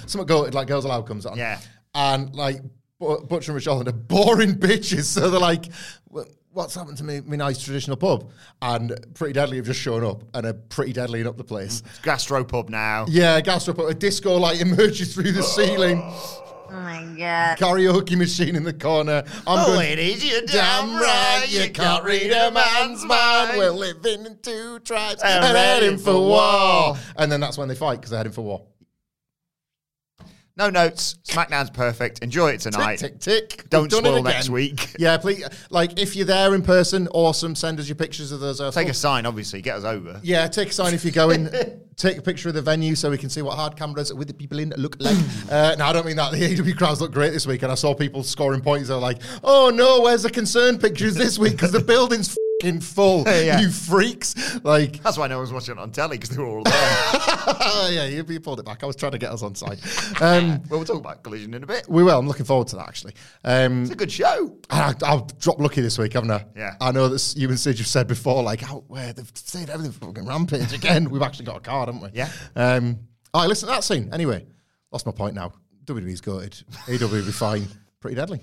Something 0.06 0.26
go 0.26 0.42
like 0.42 0.68
Girls 0.68 0.84
Aloud 0.84 1.06
comes 1.06 1.24
on. 1.24 1.38
Yeah. 1.38 1.58
And 1.94 2.34
like 2.34 2.60
Butcher 2.98 3.52
and 3.52 3.54
Ridge 3.54 3.64
Holland 3.64 3.88
are 3.88 3.92
boring 3.92 4.54
bitches. 4.58 5.04
So 5.04 5.30
they're 5.30 5.40
like, 5.40 5.64
well, 6.10 6.26
what's 6.56 6.74
happened 6.74 6.96
to 6.96 7.04
me, 7.04 7.20
me 7.20 7.36
nice 7.36 7.62
traditional 7.62 7.98
pub? 7.98 8.30
And 8.62 8.98
Pretty 9.14 9.34
Deadly 9.34 9.58
have 9.58 9.66
just 9.66 9.78
shown 9.80 10.02
up 10.02 10.22
and 10.34 10.46
are 10.46 10.54
pretty 10.54 10.92
deadlying 10.94 11.26
up 11.26 11.36
the 11.36 11.44
place. 11.44 11.82
It's 11.86 11.98
gastropub 12.00 12.70
now. 12.70 13.04
Yeah, 13.08 13.40
gastropub, 13.42 13.90
a 13.90 13.94
disco 13.94 14.34
light 14.36 14.60
emerges 14.60 15.12
through 15.14 15.32
the 15.32 15.42
ceiling, 15.42 16.00
Oh 16.68 16.72
my 16.72 17.04
god. 17.16 17.58
karaoke 17.58 18.16
machine 18.16 18.56
in 18.56 18.64
the 18.64 18.72
corner. 18.72 19.22
I'm 19.46 19.58
Oh, 19.60 19.66
going, 19.66 19.78
ladies, 19.78 20.24
you're 20.24 20.40
Damn 20.46 20.96
right, 21.00 21.44
you 21.48 21.70
can't 21.70 22.02
read 22.04 22.32
a 22.32 22.50
man's 22.50 23.04
mind. 23.04 23.56
We're 23.58 23.70
living 23.70 24.24
in 24.26 24.38
two 24.42 24.80
tribes 24.80 25.22
And 25.22 25.44
and 25.44 25.56
heading 25.56 25.98
for 25.98 26.14
war. 26.14 26.22
war. 26.22 26.96
And 27.16 27.30
then 27.30 27.38
that's 27.40 27.56
when 27.58 27.68
they 27.68 27.74
fight 27.76 27.96
because 27.96 28.10
they're 28.10 28.18
heading 28.18 28.32
for 28.32 28.42
war. 28.42 28.62
No 30.58 30.70
notes. 30.70 31.16
SmackDown's 31.24 31.68
perfect. 31.68 32.20
Enjoy 32.20 32.52
it 32.52 32.60
tonight. 32.60 32.96
Tick, 32.96 33.20
tick, 33.20 33.48
tick. 33.58 33.70
Don't 33.70 33.92
spoil 33.92 34.22
next 34.22 34.48
week. 34.48 34.94
Yeah, 34.98 35.18
please. 35.18 35.44
Like, 35.68 35.98
if 36.00 36.16
you're 36.16 36.24
there 36.24 36.54
in 36.54 36.62
person, 36.62 37.06
awesome. 37.12 37.54
Send 37.54 37.78
us 37.78 37.86
your 37.88 37.96
pictures 37.96 38.32
of 38.32 38.40
those. 38.40 38.60
Uh, 38.60 38.70
Take 38.70 38.88
a 38.88 38.94
sign, 38.94 39.26
obviously. 39.26 39.60
Get 39.60 39.76
us 39.76 39.84
over. 39.84 40.18
yeah, 40.22 40.46
take 40.48 40.70
a 40.70 40.72
sign 40.72 40.94
if 40.94 41.04
you're 41.04 41.12
going. 41.12 41.50
take 41.96 42.16
a 42.16 42.22
picture 42.22 42.48
of 42.48 42.54
the 42.54 42.62
venue 42.62 42.94
so 42.94 43.10
we 43.10 43.18
can 43.18 43.28
see 43.28 43.42
what 43.42 43.56
hard 43.56 43.76
cameras 43.76 44.12
with 44.14 44.28
the 44.28 44.34
people 44.34 44.58
in 44.58 44.72
look 44.78 44.96
like. 44.98 45.16
uh, 45.50 45.76
no, 45.78 45.84
I 45.84 45.92
don't 45.92 46.06
mean 46.06 46.16
that. 46.16 46.32
The 46.32 46.38
AEW 46.38 46.76
crowds 46.78 47.02
look 47.02 47.12
great 47.12 47.32
this 47.34 47.46
week, 47.46 47.62
and 47.62 47.70
I 47.70 47.74
saw 47.74 47.94
people 47.94 48.22
scoring 48.22 48.62
points. 48.62 48.88
They're 48.88 48.96
like, 48.96 49.18
"Oh 49.44 49.70
no, 49.74 50.00
where's 50.00 50.22
the 50.22 50.30
concerned 50.30 50.80
pictures 50.80 51.14
this 51.14 51.38
week? 51.38 51.52
Because 51.52 51.72
the 51.72 51.80
building's 51.80 52.34
fucking 52.60 52.80
full. 52.80 53.24
Yeah. 53.46 53.60
You 53.60 53.70
freaks!" 53.70 54.34
Like, 54.64 55.02
That's 55.02 55.18
why 55.18 55.26
no 55.26 55.38
one's 55.38 55.52
watching 55.52 55.76
it 55.76 55.80
on 55.80 55.90
telly 55.92 56.16
because 56.16 56.30
they 56.30 56.42
were 56.42 56.48
all 56.48 56.62
there. 56.62 56.72
yeah, 57.92 58.06
you, 58.06 58.24
you 58.28 58.40
pulled 58.40 58.58
it 58.60 58.64
back. 58.66 58.82
I 58.82 58.86
was 58.86 58.96
trying 58.96 59.12
to 59.12 59.18
get 59.18 59.30
us 59.30 59.42
on 59.42 59.54
side. 59.54 59.78
Um, 60.20 60.48
well, 60.68 60.78
we'll 60.78 60.84
talk 60.84 60.96
about 60.98 61.22
Collision 61.22 61.54
in 61.54 61.62
a 61.62 61.66
bit. 61.66 61.86
we 61.88 62.02
will. 62.02 62.18
I'm 62.18 62.26
looking 62.26 62.46
forward 62.46 62.68
to 62.68 62.76
that 62.76 62.88
actually. 62.88 63.14
Um, 63.44 63.82
It's 63.82 63.92
a 63.92 63.96
good 63.96 64.10
show. 64.10 64.56
I, 64.70 64.94
I've 65.04 65.38
dropped 65.38 65.60
lucky 65.60 65.80
this 65.80 65.98
week, 65.98 66.14
haven't 66.14 66.30
I? 66.30 66.44
Yeah. 66.56 66.74
I 66.80 66.92
know 66.92 67.08
that 67.08 67.34
you 67.36 67.48
and 67.48 67.58
Sid 67.58 67.78
have 67.78 67.86
said 67.86 68.06
before, 68.08 68.42
like, 68.42 68.68
oh, 68.70 68.84
where 68.88 69.12
they've 69.12 69.30
said 69.34 69.70
everything 69.70 69.92
fucking 69.92 70.26
rampage 70.26 70.72
again. 70.72 71.10
We've 71.10 71.22
actually 71.22 71.46
got 71.46 71.56
a 71.58 71.60
card, 71.60 71.88
haven't 71.88 72.02
we? 72.02 72.10
Yeah. 72.18 72.30
Um, 72.54 72.98
all 73.34 73.42
right, 73.42 73.48
listen 73.48 73.68
to 73.68 73.74
that 73.74 73.84
scene. 73.84 74.10
Anyway, 74.12 74.46
lost 74.92 75.06
my 75.06 75.12
point 75.12 75.34
now. 75.34 75.52
WWE's 75.84 76.20
goated. 76.20 76.64
AEW 76.86 77.00
will 77.12 77.24
be 77.24 77.32
fine. 77.32 77.66
Pretty 78.00 78.16
deadly. 78.16 78.40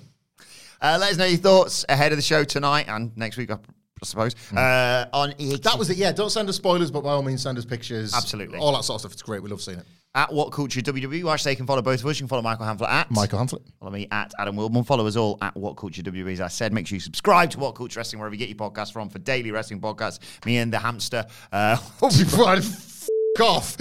Uh, 0.81 0.97
let 0.99 1.11
us 1.11 1.17
know 1.17 1.25
your 1.25 1.37
thoughts 1.39 1.83
ahead 1.89 2.11
of 2.11 2.17
the 2.17 2.21
show 2.21 2.43
tonight 2.43 2.85
and 2.87 3.15
next 3.17 3.37
week, 3.37 3.49
I 3.51 3.57
I 4.03 4.05
suppose. 4.05 4.35
Uh, 4.55 5.05
on 5.13 5.31
EXT. 5.31 5.63
That 5.63 5.79
was 5.79 5.89
it. 5.89 5.97
Yeah, 5.97 6.11
don't 6.11 6.29
send 6.29 6.49
us 6.49 6.55
spoilers, 6.57 6.91
but 6.91 7.03
by 7.03 7.11
all 7.11 7.23
means, 7.23 7.41
send 7.41 7.57
us 7.57 7.65
pictures. 7.65 8.13
Absolutely. 8.13 8.59
All 8.59 8.73
that 8.73 8.83
sort 8.83 8.95
of 8.95 9.01
stuff. 9.01 9.13
It's 9.13 9.21
great. 9.21 9.41
We 9.41 9.49
love 9.49 9.61
seeing 9.61 9.79
it. 9.79 9.85
at 10.15 10.31
What 10.33 10.51
Culture 10.51 10.81
WWE. 10.81 11.23
Watch, 11.23 11.43
they 11.43 11.55
can 11.55 11.65
follow 11.65 11.81
both 11.81 12.01
of 12.01 12.05
us. 12.07 12.19
You 12.19 12.23
can 12.23 12.27
follow 12.27 12.41
Michael 12.41 12.65
Hamflett 12.65 12.89
at 12.89 13.09
Michael 13.09 13.39
Hamflett. 13.39 13.61
Follow 13.79 13.91
me 13.91 14.07
at 14.11 14.31
Adam 14.37 14.55
Wilbourn. 14.57 14.85
Follow 14.85 15.07
us 15.07 15.15
all 15.15 15.37
at 15.41 15.55
What 15.55 15.75
Culture 15.77 16.01
WWE. 16.03 16.33
As 16.33 16.41
I 16.41 16.47
said, 16.49 16.73
make 16.73 16.85
sure 16.85 16.95
you 16.97 16.99
subscribe 16.99 17.49
to 17.51 17.59
What 17.59 17.75
Culture 17.75 17.99
Wrestling 17.99 18.19
wherever 18.19 18.35
you 18.35 18.39
get 18.39 18.49
your 18.49 18.57
podcasts 18.57 18.91
from 18.91 19.09
for 19.09 19.19
daily 19.19 19.51
wrestling 19.51 19.79
podcasts. 19.79 20.19
Me 20.45 20.57
and 20.57 20.71
the 20.73 20.79
hamster. 20.79 21.25
Uh, 21.51 21.77
F- 22.03 23.07
off. 23.41 23.77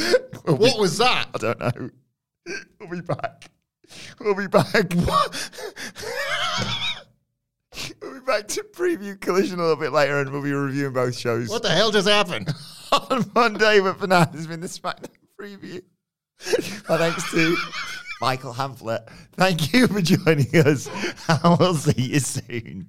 what 0.46 0.78
was 0.78 0.96
that? 0.98 1.26
I 1.34 1.38
don't 1.38 1.60
know. 1.60 1.90
We'll 2.80 2.88
be 2.90 3.00
back. 3.02 3.44
We'll 4.18 4.34
be 4.34 4.46
back. 4.48 4.72
we'll 4.72 4.84
be 4.84 4.96
back 8.32 8.48
to 8.48 8.62
preview 8.62 9.20
Collision 9.20 9.58
a 9.58 9.62
little 9.62 9.76
bit 9.76 9.92
later 9.92 10.18
and 10.20 10.30
we'll 10.32 10.42
be 10.42 10.52
reviewing 10.52 10.94
both 10.94 11.16
shows 11.16 11.50
What 11.50 11.62
the 11.62 11.68
hell 11.68 11.90
just 11.90 12.08
happened? 12.08 12.48
on 12.92 13.30
Monday. 13.34 13.80
But 13.80 13.98
for 13.98 14.06
now, 14.06 14.26
has 14.26 14.46
been 14.46 14.60
the 14.60 14.68
SmackDown 14.68 15.08
preview. 15.38 15.82
My 16.88 16.96
thanks 16.98 17.30
to 17.32 17.56
Michael 18.20 18.54
Hamflett. 18.54 19.08
Thank 19.32 19.72
you 19.72 19.86
for 19.86 20.00
joining 20.00 20.48
us. 20.54 20.88
And 21.28 21.58
we'll 21.58 21.74
see 21.74 22.02
you 22.02 22.20
soon. 22.20 22.88